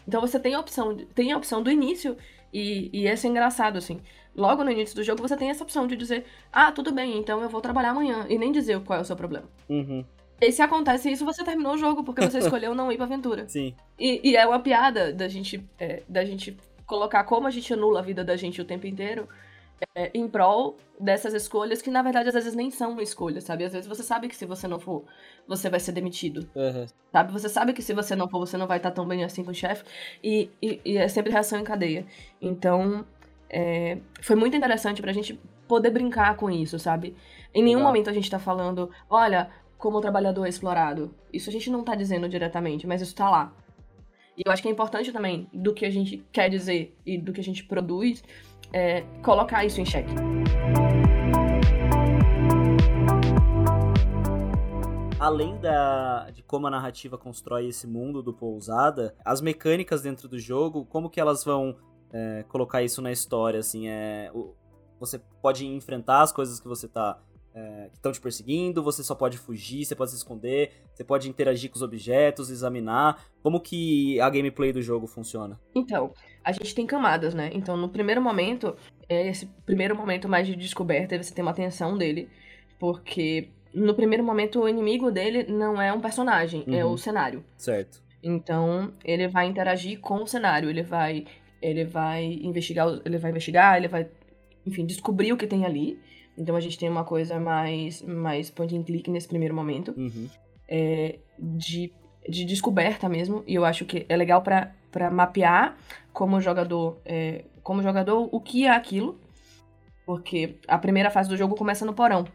[0.07, 2.15] Então você tem a opção, tem a opção do início
[2.53, 4.01] e, e esse é engraçado, assim.
[4.35, 7.41] Logo no início do jogo você tem essa opção de dizer, ah, tudo bem, então
[7.41, 8.25] eu vou trabalhar amanhã.
[8.29, 9.47] E nem dizer qual é o seu problema.
[9.67, 10.05] Uhum.
[10.39, 13.47] E se acontece isso, você terminou o jogo, porque você escolheu não ir pra aventura.
[13.47, 13.75] Sim.
[13.97, 17.99] E, e é uma piada da gente, é, da gente colocar como a gente anula
[17.99, 19.27] a vida da gente o tempo inteiro
[19.95, 23.63] é, em prol dessas escolhas que, na verdade, às vezes nem são uma escolha, sabe?
[23.63, 25.03] Às vezes você sabe que se você não for,
[25.47, 26.49] você vai ser demitido.
[26.55, 26.85] Uhum.
[27.11, 27.31] Sabe?
[27.31, 29.51] Você sabe que se você não for, você não vai estar tão bem assim com
[29.51, 29.83] o chefe.
[30.23, 32.05] E, e, e, é sempre reação em cadeia.
[32.41, 33.05] Então,
[33.49, 37.15] é, foi muito interessante pra gente poder brincar com isso, sabe?
[37.53, 37.91] Em nenhum Legal.
[37.91, 41.13] momento a gente tá falando, olha, como o trabalhador explorado.
[41.31, 43.53] Isso a gente não tá dizendo diretamente, mas isso tá lá.
[44.35, 47.33] E eu acho que é importante também, do que a gente quer dizer e do
[47.33, 48.23] que a gente produz,
[48.71, 50.13] é, colocar isso em xeque.
[55.19, 60.37] Além da, de como a narrativa constrói esse mundo do Pousada, as mecânicas dentro do
[60.37, 61.75] jogo, como que elas vão
[62.13, 64.31] é, colocar isso na história, assim, é,
[64.99, 67.19] você pode enfrentar as coisas que você tá
[67.57, 71.27] é, que estão te perseguindo, você só pode fugir, você pode se esconder, você pode
[71.27, 73.25] interagir com os objetos, examinar.
[73.41, 75.59] Como que a gameplay do jogo funciona?
[75.73, 77.49] Então, a gente tem camadas, né?
[77.53, 78.75] Então, no primeiro momento,
[79.09, 82.29] é esse primeiro momento mais de descoberta, você tem uma atenção dele,
[82.79, 86.75] porque no primeiro momento, o inimigo dele não é um personagem, uhum.
[86.75, 87.43] é o cenário.
[87.57, 88.01] Certo.
[88.21, 91.25] Então, ele vai interagir com o cenário, ele vai
[91.59, 94.07] ele vai investigar, ele vai investigar, ele vai,
[94.65, 95.99] enfim, descobrir o que tem ali.
[96.37, 99.93] Então a gente tem uma coisa mais mais point and click nesse primeiro momento.
[99.97, 100.29] Uhum.
[100.67, 101.93] É, de,
[102.27, 103.43] de descoberta mesmo.
[103.47, 105.77] E eu acho que é legal para mapear
[106.13, 109.19] como jogador, é, como jogador o que é aquilo.
[110.05, 112.25] Porque a primeira fase do jogo começa no porão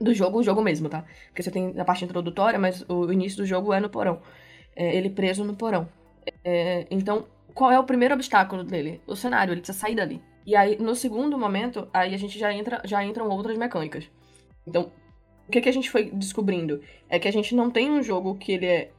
[0.00, 1.04] do jogo, o jogo mesmo, tá?
[1.28, 4.20] Porque você tem a parte introdutória, mas o início do jogo é no porão.
[4.74, 5.88] É ele preso no porão.
[6.44, 9.00] É, então, qual é o primeiro obstáculo dele?
[9.06, 10.20] O cenário, ele precisa sair dali.
[10.46, 14.04] E aí, no segundo momento, aí a gente já entra, já entram outras mecânicas.
[14.66, 14.92] Então,
[15.48, 16.82] o que, que a gente foi descobrindo?
[17.08, 18.90] É que a gente não tem um jogo que ele é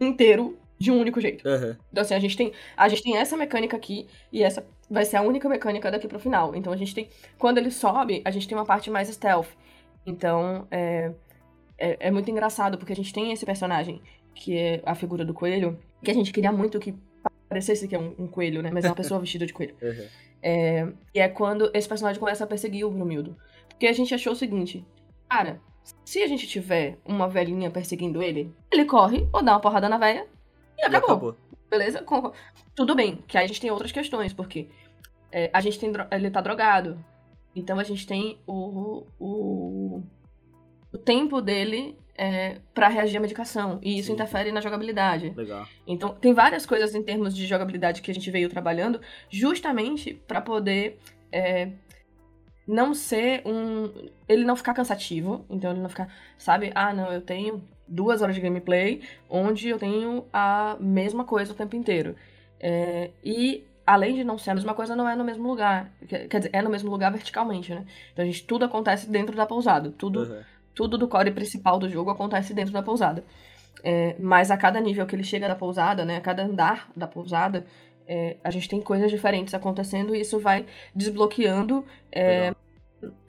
[0.00, 1.48] inteiro de um único jeito.
[1.48, 1.76] Uhum.
[1.90, 5.16] Então, assim, a gente, tem, a gente tem essa mecânica aqui e essa vai ser
[5.16, 6.54] a única mecânica daqui pro final.
[6.54, 7.08] Então, a gente tem.
[7.38, 9.48] Quando ele sobe, a gente tem uma parte mais stealth.
[10.06, 11.12] Então, é,
[11.78, 14.02] é, é, muito engraçado, porque a gente tem esse personagem,
[14.34, 16.94] que é a figura do coelho, que a gente queria muito que
[17.48, 18.70] parecesse que é um, um coelho, né?
[18.72, 19.74] Mas é uma pessoa vestida de coelho.
[19.80, 20.06] Uhum.
[20.46, 23.34] É, e é quando esse personagem começa a perseguir o Brumildo.
[23.66, 24.84] Porque a gente achou o seguinte,
[25.26, 25.58] cara,
[26.04, 29.96] se a gente tiver uma velhinha perseguindo ele, ele corre ou dá uma porrada na
[29.96, 30.28] velha
[30.78, 31.00] e acabou.
[31.00, 31.36] E acabou.
[31.70, 32.04] Beleza?
[32.74, 34.68] Tudo bem, que aí a gente tem outras questões, porque
[35.32, 35.90] é, a gente tem.
[36.10, 37.02] Ele tá drogado.
[37.56, 40.02] Então a gente tem o, o,
[40.94, 43.80] o tempo dele é, para reagir à medicação.
[43.82, 44.12] E isso Sim.
[44.14, 45.32] interfere na jogabilidade.
[45.36, 45.66] Legal.
[45.84, 50.40] Então, tem várias coisas em termos de jogabilidade que a gente veio trabalhando justamente para
[50.40, 50.98] poder
[51.32, 51.70] é,
[52.66, 53.90] não ser um.
[54.28, 55.44] Ele não ficar cansativo.
[55.50, 56.08] Então, ele não ficar.
[56.38, 56.70] Sabe?
[56.74, 61.56] Ah, não, eu tenho duas horas de gameplay onde eu tenho a mesma coisa o
[61.56, 62.14] tempo inteiro.
[62.60, 65.90] É, e além de não ser a mesma coisa, não é no mesmo lugar.
[66.08, 67.84] Quer dizer, é no mesmo lugar verticalmente, né?
[68.12, 69.92] Então a gente tudo acontece dentro da pousada.
[69.96, 70.42] Tudo, uhum.
[70.74, 73.24] Tudo do core principal do jogo acontece dentro da pousada.
[73.82, 76.16] É, mas a cada nível que ele chega da pousada, né?
[76.16, 77.66] A cada andar da pousada,
[78.06, 80.64] é, a gente tem coisas diferentes acontecendo e isso vai
[80.94, 82.54] desbloqueando é,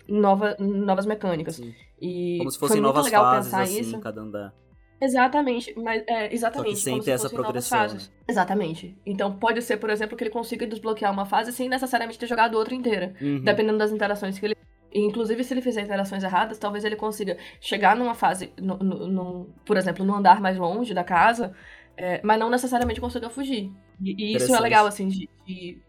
[0.08, 1.58] nova, novas mecânicas.
[1.58, 1.74] Sim.
[2.02, 4.00] E Como se fossem novas fases, assim, isso.
[4.00, 4.54] cada andar.
[5.02, 6.78] Exatamente, mas é, exatamente.
[6.78, 7.88] Só sem ter essa progressão.
[7.88, 8.00] Né?
[8.28, 8.98] Exatamente.
[9.06, 12.56] Então pode ser, por exemplo, que ele consiga desbloquear uma fase sem necessariamente ter jogado
[12.56, 13.14] outra inteira.
[13.22, 13.42] Uhum.
[13.44, 14.56] Dependendo das interações que ele.
[14.98, 19.50] Inclusive, se ele fizer interações erradas, talvez ele consiga chegar numa fase, no, no, no
[19.66, 21.54] por exemplo, no andar mais longe da casa,
[21.98, 23.72] é, mas não necessariamente consiga fugir.
[24.02, 25.82] E, e isso é legal, assim, de, de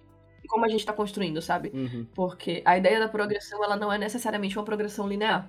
[0.48, 1.70] como a gente está construindo, sabe?
[1.72, 2.06] Uhum.
[2.14, 5.48] Porque a ideia da progressão, ela não é necessariamente uma progressão linear.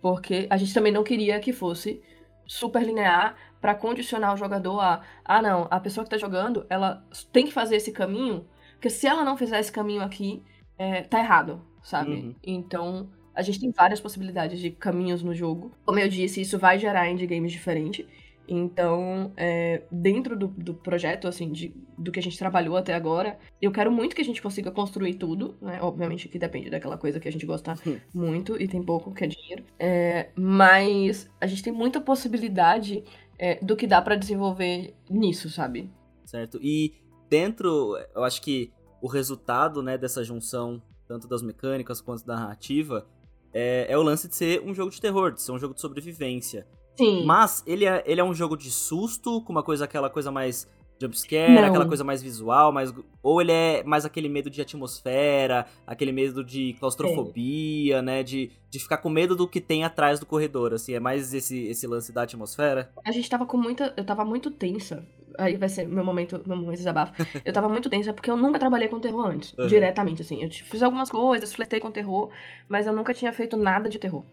[0.00, 2.02] Porque a gente também não queria que fosse
[2.46, 7.04] super linear para condicionar o jogador a, ah não, a pessoa que tá jogando, ela
[7.32, 10.42] tem que fazer esse caminho, porque se ela não fizer esse caminho aqui,
[10.78, 12.12] é, tá errado, sabe?
[12.12, 12.34] Uhum.
[12.44, 15.72] Então, a gente tem várias possibilidades de caminhos no jogo.
[15.84, 18.04] Como eu disse, isso vai gerar endgames diferentes.
[18.46, 23.38] Então, é, dentro do, do, projeto, assim, de, do que a gente trabalhou até agora,
[23.60, 25.78] eu quero muito que a gente consiga construir tudo, né?
[25.82, 27.98] Obviamente que depende daquela coisa que a gente gosta hum.
[28.12, 29.64] muito e tem pouco, que é dinheiro.
[29.78, 33.04] É, mas a gente tem muita possibilidade
[33.38, 35.90] é, do que dá para desenvolver nisso, sabe?
[36.24, 36.58] Certo.
[36.62, 36.94] E
[37.28, 43.06] dentro, eu acho que o resultado, né, dessa junção, tanto das mecânicas quanto da narrativa,
[43.52, 45.80] é, é o lance de ser um jogo de terror, de ser um jogo de
[45.80, 46.66] sobrevivência.
[46.96, 47.24] Sim.
[47.24, 50.68] Mas ele é, ele é um jogo de susto, com uma coisa, aquela coisa mais
[51.00, 52.92] jumpscare, aquela coisa mais visual, mais,
[53.22, 58.78] ou ele é mais aquele medo de atmosfera, aquele medo de claustrofobia, né, de, de
[58.78, 62.12] ficar com medo do que tem atrás do corredor, assim, é mais esse, esse lance
[62.12, 62.90] da atmosfera?
[63.04, 65.06] A gente tava com muita, eu tava muito tensa,
[65.38, 67.12] aí vai ser meu momento, meu momento de desabafo,
[67.44, 69.66] eu tava muito tensa porque eu nunca trabalhei com terror antes, uhum.
[69.66, 72.30] diretamente, assim, eu fiz algumas coisas, flertei com terror,
[72.68, 74.24] mas eu nunca tinha feito nada de terror.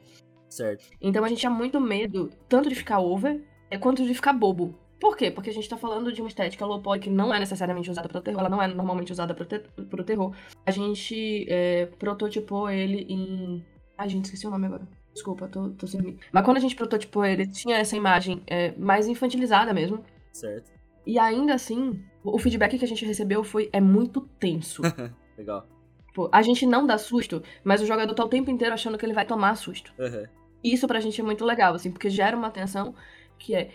[0.49, 0.85] Certo.
[1.01, 4.77] Então a gente tinha muito medo, tanto de ficar over, é, quanto de ficar bobo.
[5.05, 5.29] Por quê?
[5.29, 8.09] Porque a gente tá falando de uma estética low poly que não é necessariamente usada
[8.09, 10.35] para o terror, ela não é normalmente usada para o terror.
[10.65, 13.63] A gente é, prototipou ele em.
[13.95, 14.87] Ai, gente, esqueci o nome agora.
[15.13, 16.17] Desculpa, tô, tô sem mim.
[16.31, 20.03] Mas quando a gente prototipou ele, tinha essa imagem é, mais infantilizada mesmo.
[20.33, 20.71] Certo.
[21.05, 24.81] E ainda assim, o feedback que a gente recebeu foi: é muito tenso.
[25.37, 25.67] Legal.
[26.15, 29.05] Pô, a gente não dá susto, mas o jogador tá o tempo inteiro achando que
[29.05, 29.93] ele vai tomar susto.
[29.99, 30.25] Uhum.
[30.63, 32.95] Isso pra gente é muito legal, assim, porque gera uma tensão
[33.37, 33.69] que é.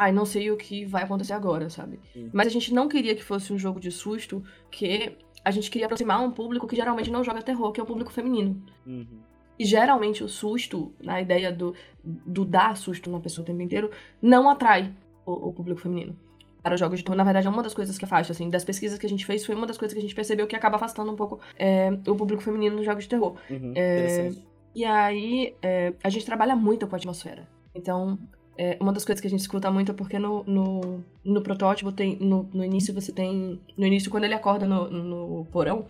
[0.00, 2.00] Ai, não sei o que vai acontecer agora, sabe?
[2.14, 2.30] Sim.
[2.32, 5.84] Mas a gente não queria que fosse um jogo de susto, que a gente queria
[5.84, 8.64] aproximar um público que geralmente não joga terror, que é o público feminino.
[8.86, 9.20] Uhum.
[9.58, 13.90] E geralmente o susto, na ideia do, do dar susto na pessoa o tempo inteiro,
[14.22, 14.90] não atrai
[15.26, 16.16] o, o público feminino
[16.62, 17.18] para os jogos de terror.
[17.18, 19.44] Na verdade, é uma das coisas que afasta, assim, das pesquisas que a gente fez,
[19.44, 22.16] foi uma das coisas que a gente percebeu que acaba afastando um pouco é, o
[22.16, 23.36] público feminino nos jogos de terror.
[23.50, 24.30] Uhum, é,
[24.74, 27.46] E aí, é, a gente trabalha muito com a atmosfera.
[27.74, 28.18] Então,
[28.60, 31.90] é, uma das coisas que a gente escuta muito é porque no, no, no protótipo
[31.90, 32.18] tem.
[32.18, 33.58] No, no, início você tem.
[33.74, 35.86] No início, quando ele acorda no, no porão,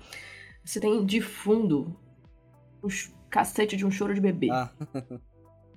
[0.65, 1.97] você tem de fundo
[2.81, 2.89] um
[3.29, 4.51] cacete de um choro de bebê.
[4.53, 4.71] Ah,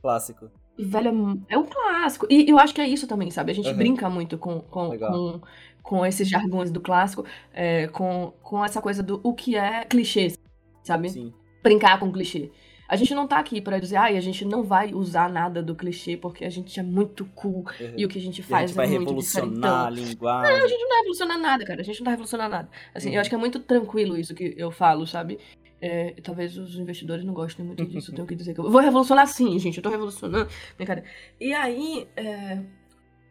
[0.04, 0.52] clássico.
[0.78, 2.28] E, velho, é um clássico.
[2.30, 3.52] E eu acho que é isso também, sabe?
[3.52, 3.78] A gente uhum.
[3.78, 5.42] brinca muito com, com, com,
[5.82, 10.36] com, esses jargões do clássico, é, com, com essa coisa do o que é clichê,
[10.84, 11.10] sabe?
[11.10, 11.34] Sim.
[11.64, 12.52] Brincar com clichê.
[12.94, 15.64] A gente não tá aqui para dizer, ai, ah, a gente não vai usar nada
[15.64, 17.94] do clichê porque a gente é muito cool uhum.
[17.98, 20.58] e o que a gente faz a gente é vai revolucionar a linguagem.
[20.58, 21.82] Não, a gente não vai revolucionar nada, cara.
[21.82, 22.70] A gente não vai revolucionar nada.
[22.94, 23.16] Assim, uhum.
[23.16, 25.40] eu acho que é muito tranquilo isso que eu falo, sabe?
[25.82, 28.80] É, talvez os investidores não gostem muito disso, eu tenho que dizer que eu vou
[28.80, 30.48] revolucionar sim, gente, eu tô revolucionando.
[30.78, 31.10] Brincadeira.
[31.42, 32.60] E aí, é,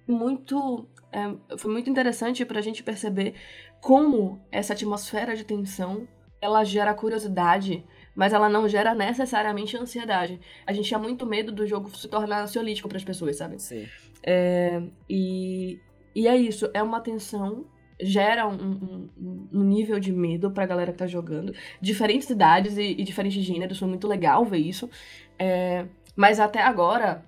[0.08, 0.88] muito.
[1.12, 3.34] É, foi muito interessante pra gente perceber
[3.80, 6.08] como essa atmosfera de tensão
[6.40, 7.84] ela gera curiosidade
[8.14, 10.40] mas ela não gera necessariamente ansiedade.
[10.66, 13.60] A gente tinha muito medo do jogo se tornar ansiolítico para as pessoas, sabe?
[13.60, 13.86] Sim.
[14.22, 15.80] É, e,
[16.14, 17.66] e é isso, é uma tensão,
[18.00, 21.54] gera um, um, um nível de medo pra galera que tá jogando.
[21.80, 24.88] Diferentes idades e, e diferentes gêneros, foi muito legal ver isso.
[25.38, 27.24] É, mas até agora,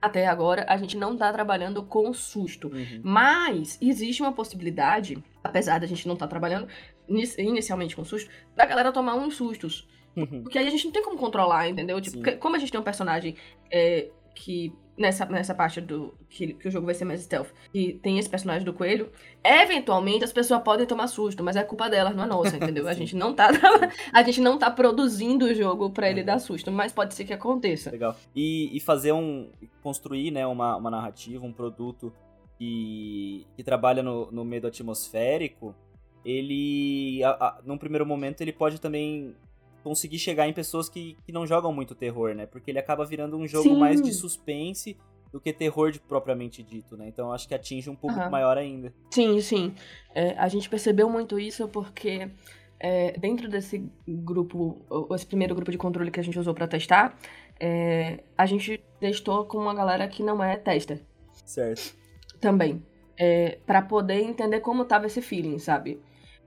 [0.00, 2.68] até agora, a gente não tá trabalhando com susto.
[2.68, 3.00] Uhum.
[3.02, 6.68] Mas existe uma possibilidade, apesar da gente não estar tá trabalhando
[7.08, 9.88] inicialmente com susto, da galera tomar uns sustos.
[10.16, 10.42] Uhum.
[10.42, 12.00] Porque aí a gente não tem como controlar, entendeu?
[12.00, 13.36] Tipo, como a gente tem um personagem
[13.70, 14.72] é, que.
[14.94, 16.14] Nessa, nessa parte do.
[16.28, 17.48] Que, que o jogo vai ser mais stealth.
[17.72, 19.10] E tem esse personagem do coelho.
[19.42, 22.86] Eventualmente as pessoas podem tomar susto, mas é culpa delas, não é nossa, entendeu?
[22.86, 23.48] a gente não tá.
[24.12, 27.32] a gente não tá produzindo o jogo para ele dar susto, mas pode ser que
[27.32, 27.90] aconteça.
[27.90, 28.14] Legal.
[28.36, 29.50] E, e fazer um.
[29.82, 32.12] construir, né, uma, uma narrativa, um produto
[32.58, 35.74] que, que trabalha no, no medo atmosférico,
[36.22, 37.24] ele.
[37.24, 39.34] A, a, num primeiro momento, ele pode também
[39.82, 42.46] conseguir chegar em pessoas que, que não jogam muito terror, né?
[42.46, 43.78] Porque ele acaba virando um jogo Sim.
[43.78, 44.96] mais de suspense
[45.32, 47.08] do que terror de propriamente dito, né?
[47.08, 48.30] Então acho que atinge um público uhum.
[48.30, 48.92] maior ainda.
[49.10, 49.74] Sim, sim.
[50.14, 52.30] É, a gente percebeu muito isso porque
[52.78, 54.82] é, dentro desse grupo,
[55.14, 57.16] esse primeiro grupo de controle que a gente usou para testar,
[57.58, 61.00] é, a gente testou com uma galera que não é tester.
[61.46, 61.96] Certo.
[62.40, 62.82] Também.
[63.16, 66.00] É, para poder entender como tava esse feeling, sabe?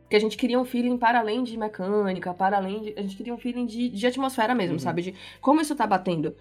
[0.06, 2.94] Porque a gente queria um feeling para além de mecânica, para além de.
[2.96, 4.80] A gente queria um feeling de, de atmosfera mesmo, uhum.
[4.80, 5.02] sabe?
[5.02, 6.36] De como isso tá batendo.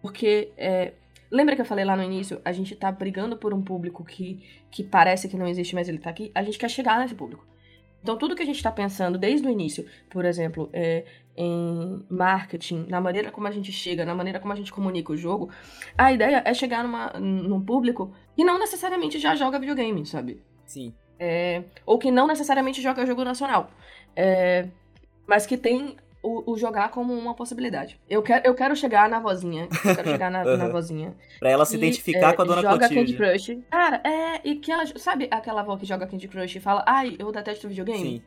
[0.00, 0.50] Porque.
[0.56, 0.94] É,
[1.30, 2.40] lembra que eu falei lá no início?
[2.44, 5.98] A gente tá brigando por um público que, que parece que não existe, mas ele
[5.98, 6.32] tá aqui.
[6.34, 7.44] A gente quer chegar nesse público.
[8.02, 11.04] Então, tudo que a gente está pensando desde o início, por exemplo, é,
[11.36, 15.16] em marketing, na maneira como a gente chega, na maneira como a gente comunica o
[15.16, 15.50] jogo,
[15.98, 20.42] a ideia é chegar numa, num público que não necessariamente já joga videogame, sabe?
[20.64, 20.94] Sim.
[21.22, 23.70] É, ou que não necessariamente joga jogo nacional.
[24.16, 24.66] É,
[25.26, 28.00] mas que tem o, o, jogar como uma possibilidade.
[28.08, 29.68] Eu quero, eu quero chegar na vozinha.
[29.84, 30.56] Eu quero chegar na, uhum.
[30.56, 31.14] na vozinha.
[31.38, 33.14] Pra ela se identificar é, com a dona joga Clotilde.
[33.14, 33.58] Candy Crush.
[33.70, 34.40] Cara, é.
[34.44, 34.84] E que ela.
[34.96, 37.98] Sabe aquela avó que joga Candy Crush e fala, ai, eu detesto videogame?
[37.98, 38.22] Sim.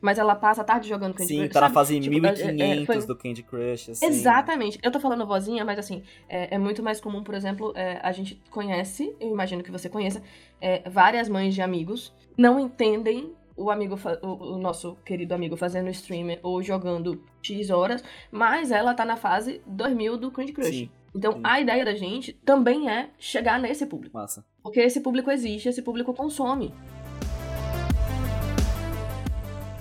[0.00, 1.48] Mas ela passa a tarde jogando Candy Sim, Crush.
[1.48, 3.06] Sim, tá na fase tipo, 1500 é, é, foi...
[3.06, 4.06] do Candy Crush, assim.
[4.06, 4.78] Exatamente.
[4.82, 8.12] Eu tô falando vozinha, mas assim, é, é muito mais comum, por exemplo, é, a
[8.12, 10.22] gente conhece, eu imagino que você conheça,
[10.60, 15.90] é, várias mães de amigos não entendem o amigo, o, o, nosso querido amigo fazendo
[15.90, 20.68] streamer ou jogando X horas, mas ela tá na fase 2000 do Candy Crush.
[20.68, 21.40] Sim, então sim.
[21.42, 24.16] a ideia da gente também é chegar nesse público.
[24.16, 24.44] Massa.
[24.62, 26.72] Porque esse público existe, esse público consome.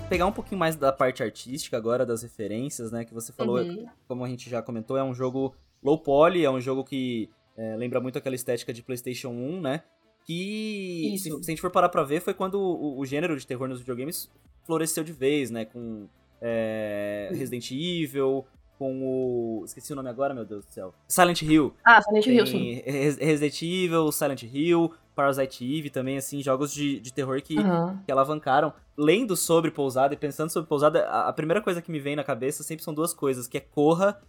[0.09, 3.03] Pegar um pouquinho mais da parte artística agora, das referências, né?
[3.03, 3.85] Que você falou, uhum.
[4.07, 5.53] como a gente já comentou, é um jogo
[5.83, 9.83] low poly, é um jogo que é, lembra muito aquela estética de PlayStation 1, né?
[10.25, 13.45] Que, se, se, a gente for parar pra ver, foi quando o, o, gênero de
[13.45, 14.29] terror nos videogames
[14.65, 15.65] floresceu de vez, né?
[15.65, 16.07] Com
[16.41, 18.45] é, Resident Evil,
[18.77, 19.65] com o.
[19.65, 20.93] Esqueci o nome agora, meu Deus do céu.
[21.07, 21.73] Silent Hill.
[21.83, 22.81] Ah, Silent Hill, sim.
[22.85, 27.97] Resident Evil, Silent Hill, Parasite Eve também, assim, jogos de, de terror que, uhum.
[28.05, 28.71] que alavancaram.
[28.95, 32.23] Lendo sobre Pousada e pensando sobre Pousada, a, a, primeira coisa que me vem na
[32.23, 34.21] cabeça sempre são duas coisas, que é Corra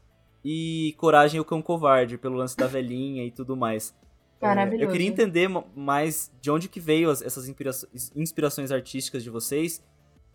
[0.43, 3.94] e Coragem o Cão Covarde, pelo lance da velhinha e tudo mais.
[4.40, 4.82] Maravilhoso.
[4.82, 7.47] É, eu queria entender mais de onde que veio essas
[8.16, 9.85] inspirações artísticas de vocês,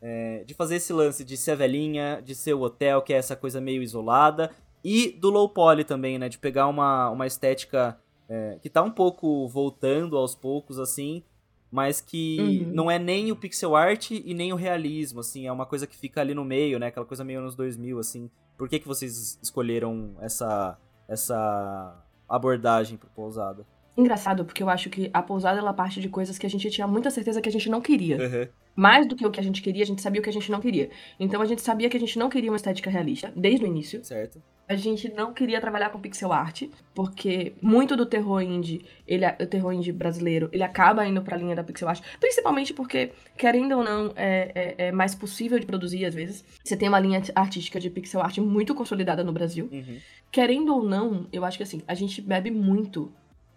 [0.01, 3.17] é, de fazer esse lance de ser a velhinha, de ser o hotel, que é
[3.17, 4.51] essa coisa meio isolada,
[4.83, 7.97] e do low poly também, né, de pegar uma, uma estética
[8.33, 11.23] é, que tá um pouco voltando aos poucos, assim,
[11.69, 12.73] mas que uhum.
[12.73, 15.95] não é nem o pixel art e nem o realismo, assim, é uma coisa que
[15.95, 18.31] fica ali no meio, né, aquela coisa meio anos 2000, assim.
[18.57, 23.67] Por que que vocês escolheram essa, essa abordagem pro Pousada?
[23.95, 26.87] Engraçado, porque eu acho que a pousada ela parte de coisas que a gente tinha
[26.87, 28.17] muita certeza que a gente não queria.
[28.17, 28.47] Uhum.
[28.75, 30.51] Mais do que o que a gente queria, a gente sabia o que a gente
[30.51, 30.89] não queria.
[31.19, 34.03] Então a gente sabia que a gente não queria uma estética realista, desde o início.
[34.03, 34.41] Certo.
[34.67, 36.63] a gente não queria trabalhar com pixel art,
[36.95, 41.55] porque muito do terror indie, ele, o terror indie brasileiro, ele acaba indo pra linha
[41.55, 46.05] da pixel art, principalmente porque, querendo ou não, é, é, é mais possível de produzir
[46.05, 46.43] às vezes.
[46.63, 49.69] Você tem uma linha artística de pixel art muito consolidada no Brasil.
[49.71, 49.99] Uhum.
[50.31, 53.13] Querendo ou não, eu acho que assim, a gente bebe muito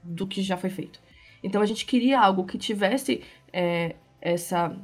[0.06, 1.00] do que já foi feito.
[1.42, 3.22] Então a gente queria algo que tivesse
[3.52, 4.76] é, essa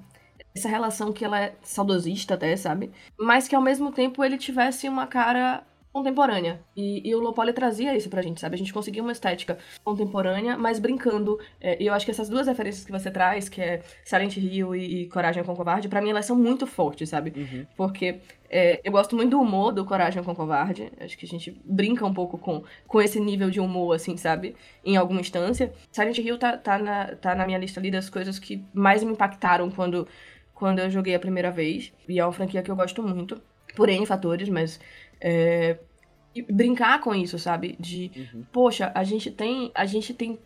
[0.54, 2.92] essa relação que ela é saudosista até, sabe?
[3.18, 6.60] Mas que ao mesmo tempo ele tivesse uma cara contemporânea.
[6.74, 8.54] E, e, o low poly trazia isso pra gente, sabe?
[8.54, 11.38] A gente conseguia uma estética contemporânea, mas brincando.
[11.60, 14.74] É, e eu acho que essas duas referências que você traz, que é Silent Hill
[14.74, 17.32] e, e Coragem com Covarde, para mim elas são muito fortes, sabe?
[17.36, 17.66] Uhum.
[17.76, 20.90] Porque é, eu gosto muito do humor do Coragem com Covarde.
[20.98, 24.56] Acho que a gente brinca um pouco com, com esse nível de humor, assim, sabe?
[24.82, 25.72] Em alguma instância.
[25.92, 29.12] Silent Hill tá, tá, na, tá na minha lista ali das coisas que mais me
[29.12, 30.08] impactaram quando,
[30.54, 31.92] quando eu joguei a primeira vez.
[32.08, 33.40] E é uma franquia que eu gosto muito.
[33.74, 34.78] Por N fatores, mas
[35.22, 35.78] é,
[36.50, 37.76] brincar com isso, sabe?
[37.78, 38.44] De, uhum.
[38.52, 40.38] poxa, a gente tem, a gente tem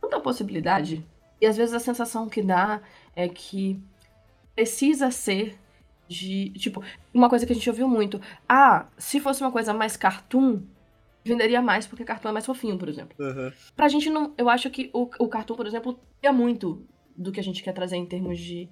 [0.00, 1.04] tanta possibilidade
[1.40, 2.80] e às vezes a sensação que dá
[3.16, 3.82] é que
[4.54, 5.58] precisa ser
[6.06, 6.82] de, tipo,
[7.12, 8.20] uma coisa que a gente ouviu muito.
[8.48, 10.62] Ah, se fosse uma coisa mais cartoon,
[11.24, 13.16] venderia mais porque cartoon é mais fofinho, por exemplo.
[13.18, 13.52] Uhum.
[13.74, 16.86] Pra gente não, eu acho que o, o cartoon, por exemplo, é muito
[17.16, 18.68] do que a gente quer trazer em termos de,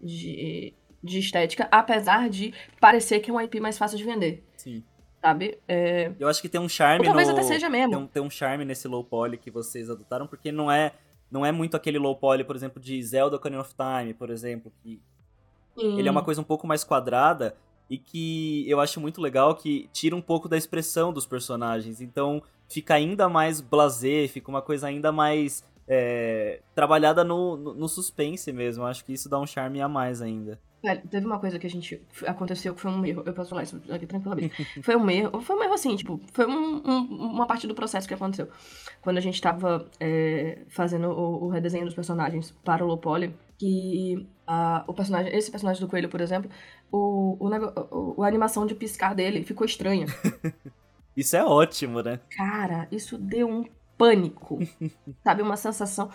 [0.00, 4.44] de, de estética, apesar de parecer que é um IP mais fácil de vender.
[4.56, 4.82] Sim
[5.20, 5.58] sabe?
[5.66, 6.12] É...
[6.18, 7.34] Eu acho que tem um charme Ou talvez no...
[7.34, 7.90] até seja mesmo.
[7.90, 10.92] Tem um, tem um charme nesse low poly que vocês adotaram, porque não é
[11.30, 14.72] não é muito aquele low poly, por exemplo, de Zelda Ocarina of Time, por exemplo,
[14.82, 15.00] que
[15.76, 15.98] Sim.
[15.98, 17.54] ele é uma coisa um pouco mais quadrada
[17.90, 22.00] e que eu acho muito legal que tira um pouco da expressão dos personagens.
[22.00, 27.88] Então fica ainda mais blasé, fica uma coisa ainda mais é, trabalhada no, no, no,
[27.88, 28.84] suspense mesmo.
[28.84, 30.60] Eu acho que isso dá um charme a mais ainda.
[30.82, 32.00] Velho, teve uma coisa que a gente.
[32.26, 33.22] Aconteceu que foi um erro.
[33.26, 34.64] Eu posso falar isso aqui tranquilamente.
[34.82, 35.40] foi um erro.
[35.40, 37.00] Foi um erro assim, tipo, foi um, um,
[37.32, 38.48] uma parte do processo que aconteceu.
[39.00, 44.28] Quando a gente tava é, fazendo o, o, redesenho dos personagens para o Lopoli, que
[44.46, 46.48] a, o personagem, esse personagem do coelho, por exemplo,
[46.92, 50.06] o, o, o, a animação de piscar dele ficou estranha.
[51.16, 52.20] isso é ótimo, né?
[52.30, 53.64] Cara, isso deu um
[53.98, 54.60] pânico.
[55.24, 55.42] sabe?
[55.42, 56.08] Uma sensação.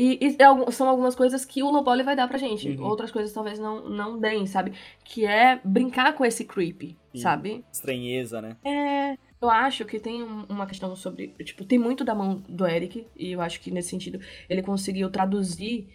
[0.00, 2.70] E, e, é são algumas coisas que o Lobole vai dar pra gente.
[2.70, 2.86] Uhum.
[2.86, 4.72] Outras coisas talvez não, não deem, sabe?
[5.04, 7.20] Que é brincar com esse creepy, Sim.
[7.20, 7.64] sabe?
[7.70, 8.56] Estranheza, né?
[8.64, 9.18] É.
[9.42, 11.34] Eu acho que tem uma questão sobre.
[11.44, 14.18] Tipo, tem muito da mão do Eric, e eu acho que nesse sentido
[14.48, 15.86] ele conseguiu traduzir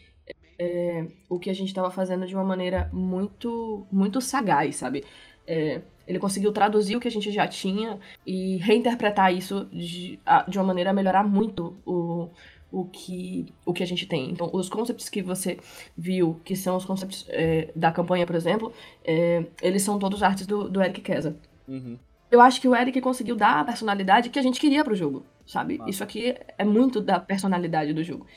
[0.60, 5.04] é, o que a gente estava fazendo de uma maneira muito, muito sagaz, sabe?
[5.48, 10.58] É, ele conseguiu traduzir o que a gente já tinha e reinterpretar isso de, de
[10.60, 12.30] uma maneira a melhorar muito o,
[12.76, 14.30] o que, o que a gente tem.
[14.30, 15.58] Então, os concepts que você
[15.98, 20.46] viu, que são os concepts é, da campanha, por exemplo, é, eles são todos artes
[20.46, 21.38] do, do Eric Kesa.
[21.70, 21.98] Uhum.
[22.30, 25.26] Eu acho que o Eric conseguiu dar a personalidade que a gente queria pro jogo,
[25.48, 25.80] sabe?
[25.88, 28.28] Isso aqui é muito da personalidade do jogo.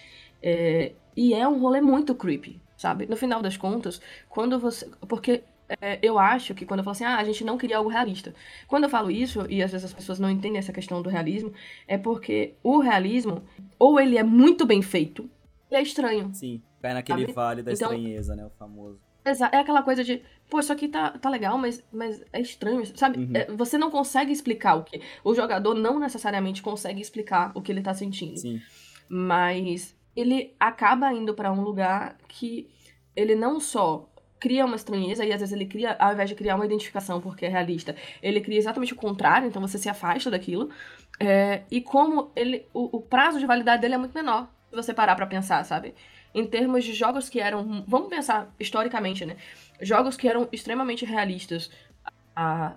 [0.40, 3.06] É, e é um rolê muito creepy, sabe?
[3.06, 4.89] No final das contas, quando você.
[5.09, 5.43] Porque
[5.81, 8.35] é, eu acho que quando eu falo assim, ah, a gente não queria algo realista.
[8.66, 11.53] Quando eu falo isso, e às vezes as pessoas não entendem essa questão do realismo,
[11.86, 13.43] é porque o realismo,
[13.78, 15.28] ou ele é muito bem feito,
[15.70, 16.31] ele é estranho.
[16.32, 17.32] Sim, cai naquele sabe?
[17.32, 18.47] vale da então, estranheza, né?
[18.47, 18.99] O famoso.
[19.24, 22.86] Exato, é aquela coisa de, pô, isso aqui tá, tá legal, mas, mas é estranho,
[22.97, 23.19] sabe?
[23.19, 23.31] Uhum.
[23.35, 25.03] É, você não consegue explicar o que.
[25.23, 28.39] O jogador não necessariamente consegue explicar o que ele tá sentindo.
[28.39, 28.61] Sim.
[29.07, 32.69] Mas ele acaba indo para um lugar que
[33.15, 34.09] ele não só
[34.39, 37.47] cria uma estranheza e às vezes ele cria, ao invés de criar uma identificação porque
[37.47, 40.70] é realista, ele cria exatamente o contrário, então você se afasta daquilo.
[41.20, 44.94] É, e como ele, o, o, prazo de validade dele é muito menor, se você
[44.94, 45.94] parar pra pensar, sabe?
[46.32, 49.36] Em termos de jogos que eram, vamos pensar historicamente, né?
[49.81, 51.70] Jogos que eram extremamente realistas
[52.36, 52.74] há,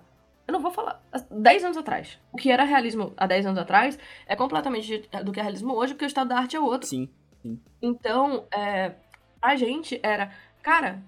[0.48, 2.18] eu não vou falar, 10 anos atrás.
[2.32, 5.94] O que era realismo há 10 anos atrás é completamente do que é realismo hoje,
[5.94, 6.88] porque o estado da arte é outro.
[6.88, 7.08] Sim,
[7.40, 7.60] sim.
[7.80, 8.92] Então, é,
[9.40, 10.32] a gente era,
[10.62, 11.00] cara,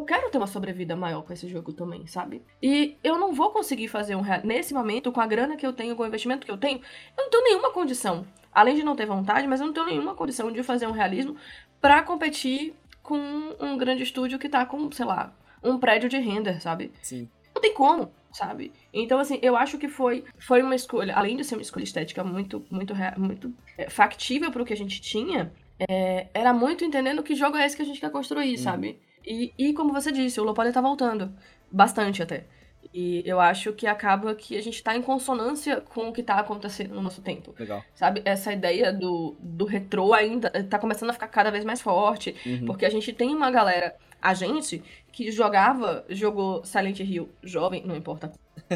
[0.00, 2.42] eu quero ter uma sobrevida maior com esse jogo também, sabe?
[2.62, 4.40] E eu não vou conseguir fazer um real...
[4.42, 6.78] nesse momento, com a grana que eu tenho, com o investimento que eu tenho,
[7.16, 8.26] eu não tenho nenhuma condição.
[8.52, 11.36] Além de não ter vontade, mas eu não tenho nenhuma condição de fazer um realismo
[11.80, 13.18] para competir com
[13.60, 15.32] um grande estúdio que tá com, sei lá,
[15.62, 16.90] um prédio de render, sabe?
[17.02, 17.28] Sim.
[17.54, 18.72] Não tem como, sabe?
[18.92, 22.24] Então, assim, eu acho que foi, foi uma escolha, além de ser uma escolha estética
[22.24, 27.34] muito, muito, muito é, factível pro que a gente tinha, é, era muito entendendo que
[27.34, 28.58] jogo é esse que a gente quer construir, hum.
[28.58, 28.98] sabe?
[29.24, 31.32] E, e como você disse, o Lopoli tá voltando.
[31.70, 32.44] Bastante até.
[32.92, 36.36] E eu acho que acaba que a gente tá em consonância com o que tá
[36.36, 37.54] acontecendo no nosso tempo.
[37.58, 37.84] Legal.
[37.94, 38.22] Sabe?
[38.24, 42.34] Essa ideia do, do retrô ainda tá começando a ficar cada vez mais forte.
[42.44, 42.66] Uhum.
[42.66, 44.82] Porque a gente tem uma galera a gente
[45.12, 48.32] que jogava, jogou Silent Hill jovem, não importa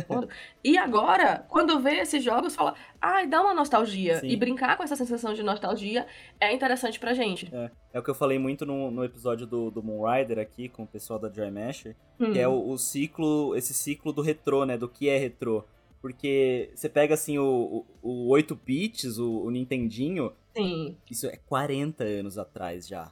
[0.07, 0.29] quando,
[0.63, 4.21] e agora, quando vê esses jogos, fala, ai, dá uma nostalgia.
[4.21, 4.29] Sim.
[4.29, 6.07] E brincar com essa sensação de nostalgia
[6.41, 7.49] é interessante pra gente.
[7.53, 10.85] É, é o que eu falei muito no, no episódio do, do Moonrider aqui, com
[10.85, 12.33] o pessoal da Joy Masher, hum.
[12.33, 15.65] que é o, o, ciclo, esse ciclo do retrô, né, do que é retrô.
[16.01, 20.97] Porque você pega, assim, o, o, o 8 bits, o, o Nintendinho, Sim.
[21.11, 23.11] isso é 40 anos atrás já.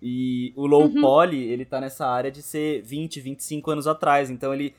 [0.00, 1.00] E o low uhum.
[1.00, 4.30] poly, ele tá nessa área de ser 20, 25 anos atrás.
[4.30, 4.74] Então ele.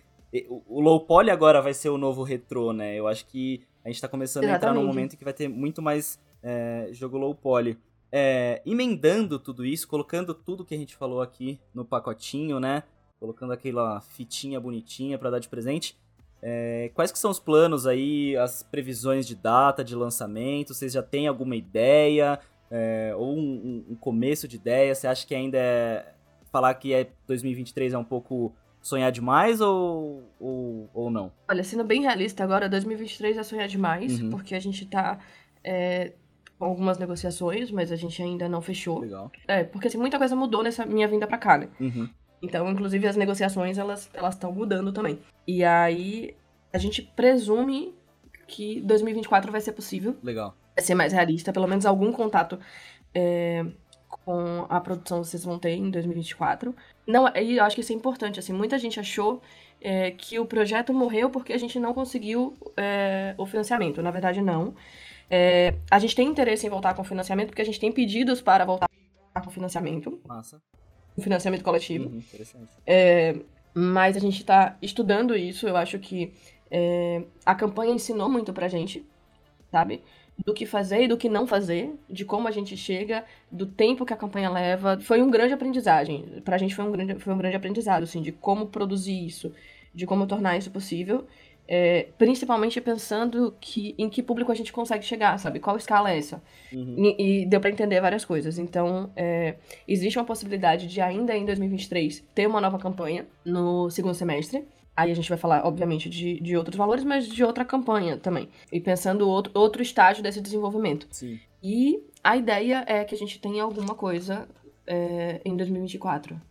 [0.67, 2.95] O low poly agora vai ser o novo retrô, né?
[2.95, 4.65] Eu acho que a gente tá começando Exatamente.
[4.65, 7.77] a entrar num momento que vai ter muito mais é, jogo low poly.
[8.11, 12.83] É, emendando tudo isso, colocando tudo que a gente falou aqui no pacotinho, né?
[13.19, 15.97] Colocando aquela fitinha bonitinha para dar de presente.
[16.41, 20.73] É, quais que são os planos aí, as previsões de data de lançamento?
[20.73, 22.39] Vocês já têm alguma ideia?
[22.69, 24.93] É, ou um, um, começo de ideia?
[24.93, 26.13] Você acha que ainda é.
[26.51, 31.31] Falar que é 2023 é um pouco sonhar demais ou, ou, ou não?
[31.47, 34.29] Olha, sendo bem realista, agora 2023 é sonhar demais, uhum.
[34.29, 35.19] porque a gente tá
[35.61, 36.13] é,
[36.57, 38.99] com algumas negociações, mas a gente ainda não fechou.
[38.99, 39.29] Legal.
[39.47, 41.69] É, porque assim, muita coisa mudou nessa minha vinda pra cá, né?
[41.79, 42.09] Uhum.
[42.41, 45.19] Então, inclusive, as negociações, elas estão mudando também.
[45.45, 46.35] E aí,
[46.71, 47.93] a gente presume
[48.47, 50.15] que 2024 vai ser possível.
[50.23, 52.59] Legal ser mais realista, pelo menos algum contato
[53.13, 53.65] é,
[54.25, 56.75] com a produção vocês vão ter em 2024.
[57.05, 59.41] Não, e eu acho que isso é importante, assim, muita gente achou
[59.81, 64.01] é, que o projeto morreu porque a gente não conseguiu é, o financiamento.
[64.01, 64.73] Na verdade, não.
[65.29, 68.41] É, a gente tem interesse em voltar com o financiamento porque a gente tem pedidos
[68.41, 68.87] para voltar
[69.41, 70.19] com o financiamento.
[70.27, 70.61] Massa.
[71.15, 72.09] O financiamento coletivo.
[72.09, 72.71] Uhum, interessante.
[72.85, 73.35] É,
[73.73, 75.67] mas a gente está estudando isso.
[75.67, 76.33] Eu acho que
[76.71, 79.05] é, a campanha ensinou muito pra gente,
[79.71, 80.01] sabe?
[80.45, 84.05] Do que fazer e do que não fazer, de como a gente chega, do tempo
[84.05, 84.99] que a campanha leva.
[84.99, 86.41] Foi um grande aprendizagem.
[86.45, 89.51] Pra gente foi um grande, foi um grande aprendizado, assim, de como produzir isso,
[89.93, 91.25] de como tornar isso possível.
[91.69, 95.59] É, principalmente pensando que, em que público a gente consegue chegar, sabe?
[95.59, 96.41] Qual escala é essa?
[96.71, 96.95] Uhum.
[96.97, 98.57] E, e, deu para entender várias coisas.
[98.57, 99.55] Então, é,
[99.85, 104.63] existe uma possibilidade de ainda em 2023 ter uma nova campanha no segundo semestre.
[104.97, 108.49] Aí a gente vai falar, obviamente, de, de outros valores, mas de outra campanha também.
[108.71, 111.07] E pensando outro, outro estágio desse desenvolvimento.
[111.11, 111.39] Sim.
[111.61, 114.49] E a ideia é que a gente tenha alguma coisa
[114.87, 116.41] é, em 2024.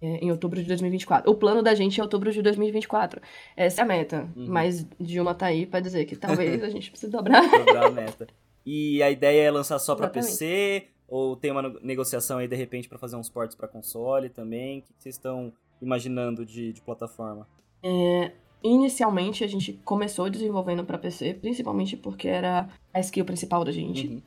[0.00, 1.30] É, em outubro de 2024.
[1.30, 3.20] O plano da gente é outubro de 2024.
[3.54, 4.26] Essa é a meta.
[4.34, 4.46] Uhum.
[4.48, 7.42] Mas Dilma tá aí pra dizer que talvez a gente precise dobrar.
[7.50, 8.26] dobrar a meta.
[8.64, 10.86] E a ideia é lançar só para PC?
[11.06, 14.78] Ou tem uma negociação aí, de repente, para fazer uns ports para console também?
[14.78, 17.46] O que vocês estão imaginando de, de plataforma?
[17.88, 18.32] É,
[18.64, 24.08] inicialmente a gente começou desenvolvendo para PC, principalmente porque era a skill principal da gente.
[24.08, 24.22] Uhum.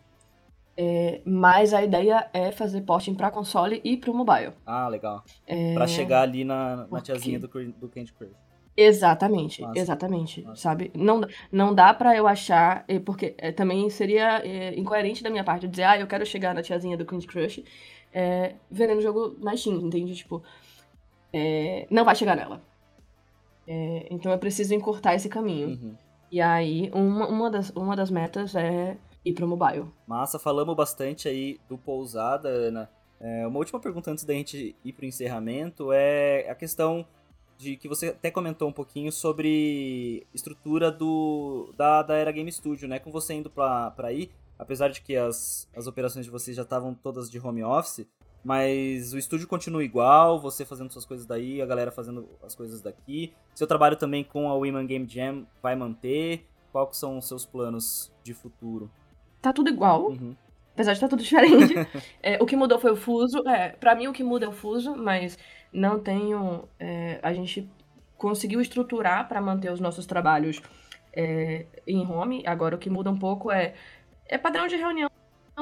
[0.78, 4.54] É, mas a ideia é fazer porting para console e para o mobile.
[4.66, 5.26] Ah, legal.
[5.46, 5.74] É...
[5.74, 8.32] Para chegar ali na, na tiazinha do, do Candy Crush.
[8.78, 9.78] Exatamente, Nossa.
[9.78, 10.62] exatamente, Nossa.
[10.62, 10.90] sabe?
[10.96, 11.20] Não,
[11.52, 15.84] não dá para eu achar, porque é, também seria é, incoerente da minha parte dizer,
[15.84, 17.62] ah, eu quero chegar na tiazinha do Candy Crush
[18.14, 20.16] é, vendendo o jogo na Steam, entende?
[20.16, 20.42] Tipo,
[21.34, 22.69] é, não vai chegar nela.
[23.72, 25.70] É, então eu preciso encurtar esse caminho.
[25.70, 25.96] Uhum.
[26.32, 29.86] E aí, uma, uma, das, uma das metas é ir pro mobile.
[30.08, 32.90] Massa, falamos bastante aí do Pousada, Ana.
[33.20, 37.06] É, uma última pergunta antes da gente ir pro encerramento é a questão
[37.60, 42.88] de que você até comentou um pouquinho sobre estrutura do da, da Era Game Studio,
[42.88, 42.98] né?
[42.98, 46.96] Com você indo para aí, apesar de que as, as operações de vocês já estavam
[46.96, 48.08] todas de home office,
[48.44, 52.82] mas o estúdio continua igual, você fazendo suas coisas daí, a galera fazendo as coisas
[52.82, 53.34] daqui.
[53.54, 56.46] Seu trabalho também com a Women Game Jam vai manter?
[56.72, 58.90] Quais são os seus planos de futuro?
[59.42, 60.10] Tá tudo igual.
[60.10, 60.36] Uhum.
[60.74, 61.74] Apesar de estar tá tudo diferente.
[62.24, 63.46] é, o que mudou foi o fuso.
[63.48, 65.38] É, pra mim o que muda é o fuso, mas
[65.74, 66.68] não tenho.
[66.80, 67.70] É, a gente
[68.18, 70.62] conseguiu estruturar para manter os nossos trabalhos
[71.14, 72.44] é, em home.
[72.46, 73.74] Agora o que muda um pouco é,
[74.26, 75.10] é padrão de reunião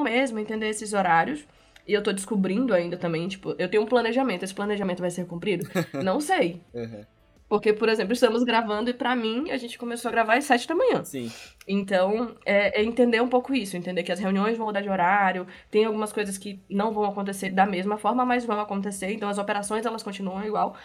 [0.04, 1.48] mesmo, entender esses horários.
[1.88, 4.44] E eu tô descobrindo ainda também, tipo, eu tenho um planejamento.
[4.44, 5.68] Esse planejamento vai ser cumprido?
[6.04, 6.62] Não sei.
[6.74, 7.06] Uhum.
[7.50, 10.68] Porque, por exemplo, estamos gravando e para mim a gente começou a gravar às sete
[10.68, 11.02] da manhã.
[11.06, 11.32] Sim.
[11.66, 15.48] Então, é, é, entender um pouco isso, entender que as reuniões vão mudar de horário,
[15.72, 19.14] tem algumas coisas que não vão acontecer da mesma forma, mas vão acontecer.
[19.14, 20.76] Então, as operações elas continuam igual.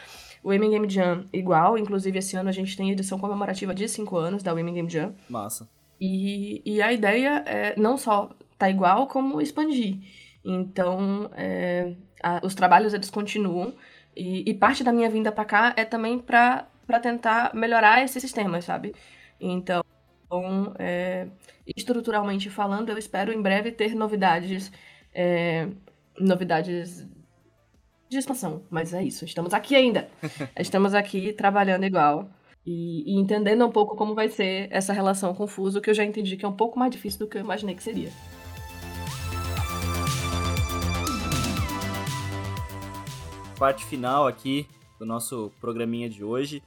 [0.42, 4.16] O Women Game Jam igual, inclusive esse ano a gente tem edição comemorativa de cinco
[4.16, 5.14] anos da Women Game Jam.
[5.28, 5.68] Massa.
[6.00, 9.98] E, e a ideia é não só tá igual, como expandir.
[10.44, 13.74] Então, é, a, os trabalhos eles continuam.
[14.16, 16.66] E, e, parte da minha vinda para cá é também para
[17.00, 18.94] tentar melhorar esse sistema, sabe?
[19.40, 19.82] Então,
[20.78, 21.28] é,
[21.66, 24.70] estruturalmente falando, eu espero em breve ter novidades,
[25.14, 25.68] é,
[26.18, 27.06] novidades
[28.08, 29.24] de expansão, mas é isso.
[29.24, 30.08] Estamos aqui ainda.
[30.58, 32.30] estamos aqui trabalhando igual.
[32.64, 36.36] E, e, entendendo um pouco como vai ser essa relação confusa, que eu já entendi
[36.36, 38.10] que é um pouco mais difícil do que eu imaginei que seria.
[43.62, 44.66] Parte final aqui
[44.98, 46.60] do nosso programinha de hoje.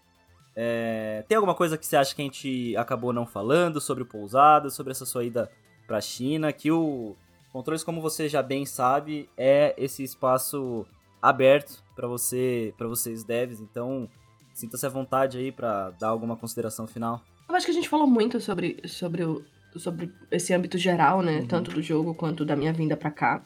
[0.55, 1.25] É...
[1.27, 4.71] Tem alguma coisa que você acha que a gente acabou não falando sobre o pousado,
[4.71, 5.51] sobre essa sua ida
[5.85, 6.53] para a China?
[6.53, 7.17] Que o
[7.51, 10.85] Controles, como você já bem sabe, é esse espaço
[11.21, 13.59] aberto para você, para vocês devs.
[13.59, 14.09] Então,
[14.53, 17.21] sinta-se à vontade aí para dar alguma consideração final.
[17.49, 19.43] Eu acho que a gente falou muito sobre, sobre, o,
[19.75, 21.39] sobre esse âmbito geral, né?
[21.39, 21.47] Uhum.
[21.47, 23.43] Tanto do jogo quanto da minha vinda para cá.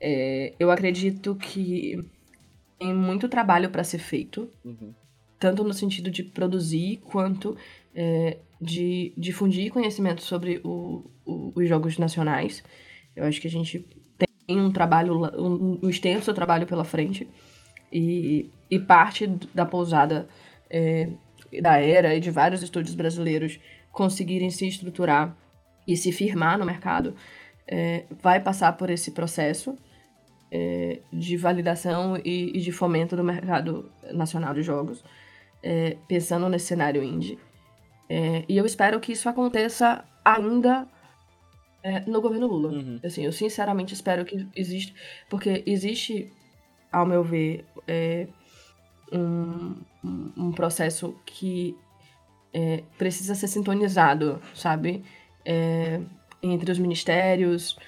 [0.00, 2.04] É, eu acredito que
[2.78, 4.94] tem muito trabalho para ser feito, uhum.
[5.38, 7.56] tanto no sentido de produzir quanto
[7.94, 12.62] é, de difundir conhecimento sobre o, o, os jogos nacionais.
[13.14, 13.84] Eu acho que a gente
[14.46, 17.28] tem um trabalho, um, um extenso trabalho pela frente.
[17.92, 20.28] E, e parte da pousada
[20.70, 21.10] é,
[21.60, 23.58] da Era e de vários estúdios brasileiros
[23.90, 25.36] conseguirem se estruturar
[25.86, 27.14] e se firmar no mercado,
[27.66, 29.76] é, vai passar por esse processo
[30.50, 35.04] é, de validação e, e, de fomento do mercado nacional de jogos,
[35.62, 37.38] é, pensando nesse cenário indie.
[38.08, 40.88] É, e eu espero que isso aconteça ainda
[41.82, 42.70] é, no governo Lula.
[42.70, 43.00] Uhum.
[43.04, 44.94] Assim, eu sinceramente espero que exista,
[45.28, 46.32] porque existe,
[46.90, 48.26] ao meu ver, é,
[49.12, 49.76] um,
[50.36, 51.76] um processo que
[52.52, 55.04] é, precisa ser sintonizado, sabe?
[56.42, 57.78] Entre os ministérios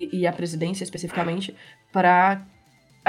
[0.00, 1.54] e a presidência especificamente,
[1.92, 2.44] para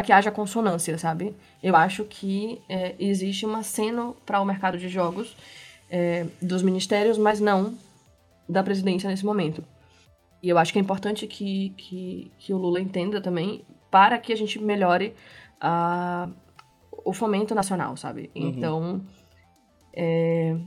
[0.04, 1.36] que haja consonância, sabe?
[1.62, 5.36] Eu acho que é, existe um aceno para o mercado de jogos
[6.42, 7.78] dos ministérios, mas não
[8.48, 9.64] da presidência nesse momento.
[10.42, 14.34] E eu acho que é importante que, que, que o Lula entenda também para que
[14.34, 15.14] a gente melhore
[15.60, 16.28] a,
[17.06, 18.32] o fomento nacional, sabe?
[18.36, 18.48] Uhum.
[18.48, 19.02] Então,
[19.94, 20.58] é,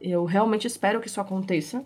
[0.00, 1.84] eu realmente espero que isso aconteça.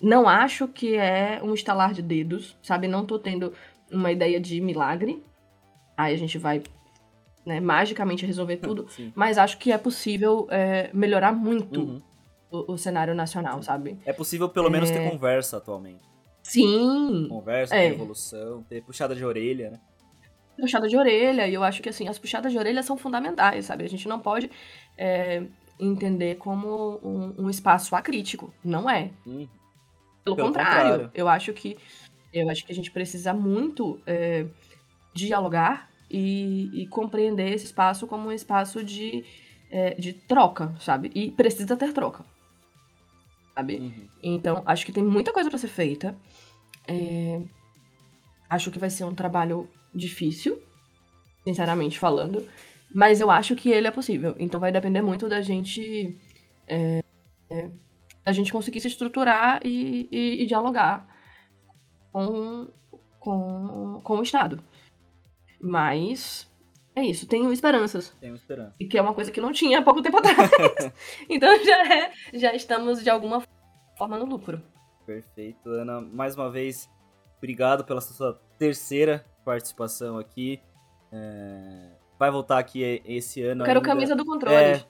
[0.00, 2.88] Não acho que é um estalar de dedos, sabe?
[2.88, 3.52] Não tô tendo
[3.90, 5.22] uma ideia de milagre.
[5.96, 6.62] Aí a gente vai
[7.44, 8.86] né, magicamente resolver tudo.
[9.14, 12.02] mas acho que é possível é, melhorar muito uhum
[12.50, 13.98] o, o cenário nacional, sabe?
[14.04, 14.70] É possível pelo é...
[14.70, 15.10] menos ter é.
[15.10, 16.08] conversa atualmente.
[16.42, 17.26] Sim.
[17.28, 17.88] Conversa, é.
[17.88, 19.80] ter evolução, ter puxada de orelha, né?
[20.58, 23.84] Puxada de orelha, e eu acho que assim, as puxadas de orelha são fundamentais, sabe?
[23.84, 24.50] A gente não pode
[24.98, 25.44] é,
[25.78, 28.52] entender como um, um, espaço acrítico.
[28.62, 29.10] Não é.
[29.26, 29.46] Hum.
[30.24, 31.76] Pelo, Pelo contrário, contrário, eu acho que
[32.32, 34.46] eu acho que a gente precisa muito é,
[35.12, 39.24] dialogar e, e, compreender esse espaço como um espaço de,
[39.70, 41.10] é, de troca, sabe?
[41.14, 42.24] E precisa ter troca
[43.60, 43.76] sabe?
[43.76, 44.08] Uhum.
[44.22, 46.16] Então, acho que tem muita coisa para ser feita.
[46.88, 47.40] É...
[48.48, 50.60] Acho que vai ser um trabalho difícil,
[51.44, 52.46] sinceramente falando.
[52.92, 54.34] Mas eu acho que ele é possível.
[54.38, 56.16] Então vai depender muito da gente.
[56.66, 57.02] É...
[57.50, 57.68] É...
[58.24, 61.06] Da gente conseguir se estruturar e, e, e dialogar
[62.12, 62.68] com,
[63.18, 64.62] com, com o Estado.
[65.60, 66.50] Mas
[66.94, 68.10] é isso, tenho esperanças.
[68.20, 68.74] Tenho esperança.
[68.78, 70.50] E que é uma coisa que não tinha há pouco tempo atrás.
[71.28, 73.42] então já, é, já estamos de alguma
[73.96, 74.60] forma no lucro.
[75.06, 76.00] Perfeito, Ana.
[76.00, 76.90] Mais uma vez,
[77.38, 80.60] obrigado pela sua terceira participação aqui.
[81.12, 81.90] É...
[82.18, 83.62] Vai voltar aqui esse ano.
[83.62, 83.88] Eu quero ainda.
[83.88, 84.56] camisa do controle.
[84.56, 84.84] É,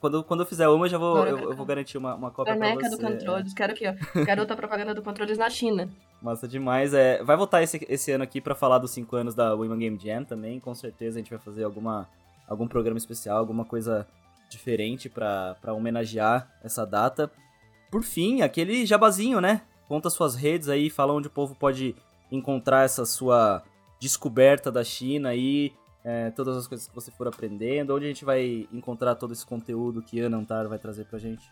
[0.00, 2.80] quando, quando eu fizer uma, já vou, eu, eu, vou garantir uma, uma cópia Caneca
[2.80, 2.96] pra você.
[2.96, 3.94] do Controles, quero aqui, ó.
[4.24, 5.88] Quero outra propaganda do Controles na China.
[6.20, 6.92] Massa demais.
[6.94, 9.98] É, vai voltar esse, esse ano aqui para falar dos 5 anos da Women Game
[9.98, 10.60] Jam também.
[10.60, 12.08] Com certeza a gente vai fazer alguma,
[12.46, 14.06] algum programa especial, alguma coisa
[14.50, 17.30] diferente para homenagear essa data.
[17.90, 19.62] Por fim, aquele jabazinho, né?
[19.88, 21.94] Conta suas redes aí, fala onde o povo pode
[22.30, 23.62] encontrar essa sua
[24.00, 25.72] descoberta da China aí,
[26.04, 29.46] é, todas as coisas que você for aprendendo, onde a gente vai encontrar todo esse
[29.46, 31.48] conteúdo que Ana Antar vai trazer pra gente?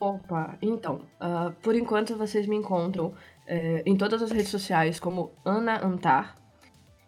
[0.00, 3.14] Opa, então, uh, por enquanto vocês me encontram
[3.46, 6.36] é, em todas as redes sociais como Ana Antar.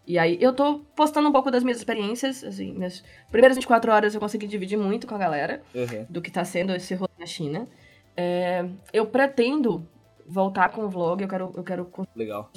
[0.06, 4.14] E aí, eu tô postando um pouco das minhas experiências, assim, minhas primeiras 24 horas
[4.14, 6.06] eu consegui dividir muito com a galera uhum.
[6.08, 7.66] do que tá sendo esse rolê na China.
[8.16, 9.88] É, eu pretendo
[10.26, 12.50] voltar com o vlog, eu quero, eu quero Legal.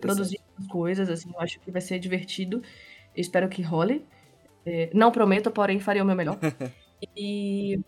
[0.00, 2.62] produzir coisas, assim, eu acho que vai ser divertido.
[3.16, 4.06] Espero que role.
[4.64, 6.38] É, não prometo, porém farei o meu melhor.
[7.16, 7.80] e,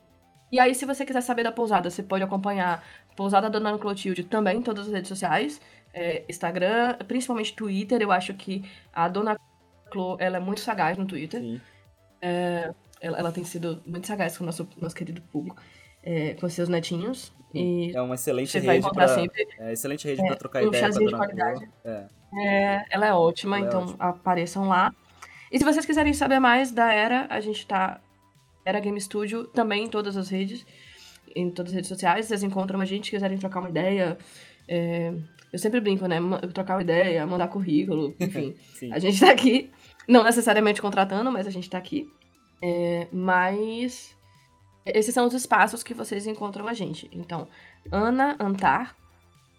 [0.51, 2.83] e aí, se você quiser saber da pousada, você pode acompanhar
[3.17, 5.61] Pousada Dona Clotilde também em todas as redes sociais.
[5.93, 8.01] É, Instagram, principalmente Twitter.
[8.01, 9.37] Eu acho que a Dona
[9.91, 11.61] Clo, ela é muito sagaz no Twitter.
[12.23, 15.61] É, ela, ela, tem sido muito sagaz com o nosso, nosso querido público,
[16.03, 17.33] é, com seus netinhos.
[17.53, 19.47] E é uma excelente rede para sempre.
[19.59, 21.69] É, excelente rede é, trocar um ideia com a Dona Clo.
[21.85, 22.07] É.
[22.45, 22.85] é.
[22.91, 24.95] ela é ótima, então apareçam lá.
[25.51, 28.01] E se vocês quiserem saber mais da Era, a gente tá.
[28.65, 30.65] Era Game Studio também em todas as redes,
[31.35, 32.27] em todas as redes sociais.
[32.27, 34.17] Vocês encontram a gente, quiserem trocar uma ideia.
[34.69, 35.13] É...
[35.53, 36.19] Eu sempre brinco, né?
[36.55, 38.55] Trocar uma ideia, mandar currículo, enfim.
[38.93, 39.71] a gente tá aqui.
[40.07, 42.09] Não necessariamente contratando, mas a gente tá aqui.
[42.63, 43.09] É...
[43.13, 44.17] Mas.
[44.87, 47.11] Esses são os espaços que vocês encontram a gente.
[47.13, 47.49] Então,
[47.91, 48.97] Ana Antar,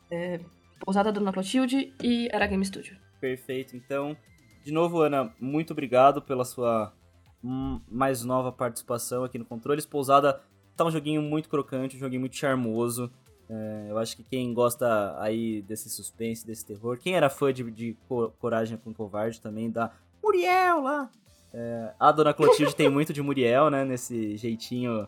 [0.10, 0.40] é...
[0.80, 2.98] Pousada Dona Clotilde e Era Game Studio.
[3.20, 3.76] Perfeito.
[3.78, 4.18] Então,
[4.64, 6.94] de novo, Ana, muito obrigado pela sua
[7.44, 9.86] mais nova participação aqui no Controles.
[9.86, 10.42] Pousada
[10.76, 13.12] tá um joguinho muito crocante, um joguinho muito charmoso.
[13.50, 17.70] É, eu acho que quem gosta aí desse suspense, desse terror, quem era fã de,
[17.72, 17.98] de
[18.40, 19.92] Coragem com Covarde também, da
[20.24, 21.10] Muriel lá.
[21.54, 25.06] É, a Dona Clotilde tem muito de Muriel, né, nesse jeitinho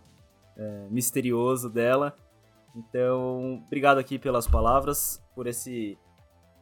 [0.58, 2.18] é, misterioso dela.
[2.76, 5.98] Então, obrigado aqui pelas palavras, por esse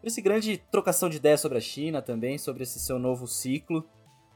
[0.03, 3.85] esse grande trocação de ideias sobre a China também, sobre esse seu novo ciclo.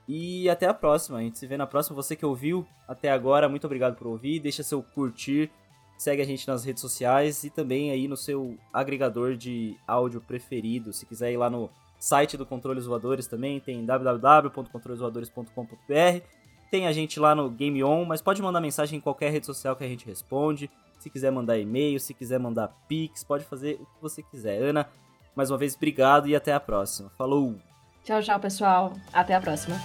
[0.08, 1.18] E até a próxima.
[1.18, 1.96] A gente se vê na próxima.
[1.96, 4.40] Você que ouviu até agora, muito obrigado por ouvir.
[4.40, 5.50] Deixa seu curtir.
[5.98, 10.94] Segue a gente nas redes sociais e também aí no seu agregador de áudio preferido.
[10.94, 16.22] Se quiser ir lá no site do Controles Voadores também, tem www.controlesvoadores.com.br.
[16.70, 19.76] Tem a gente lá no Game On, mas pode mandar mensagem em qualquer rede social
[19.76, 20.70] que a gente responde.
[21.00, 24.62] Se quiser mandar e-mail, se quiser mandar pix, pode fazer o que você quiser.
[24.62, 24.90] Ana,
[25.36, 27.12] mais uma vez, obrigado e até a próxima.
[27.18, 27.56] Falou!
[28.04, 28.94] Tchau, tchau, pessoal.
[29.12, 29.76] Até a próxima.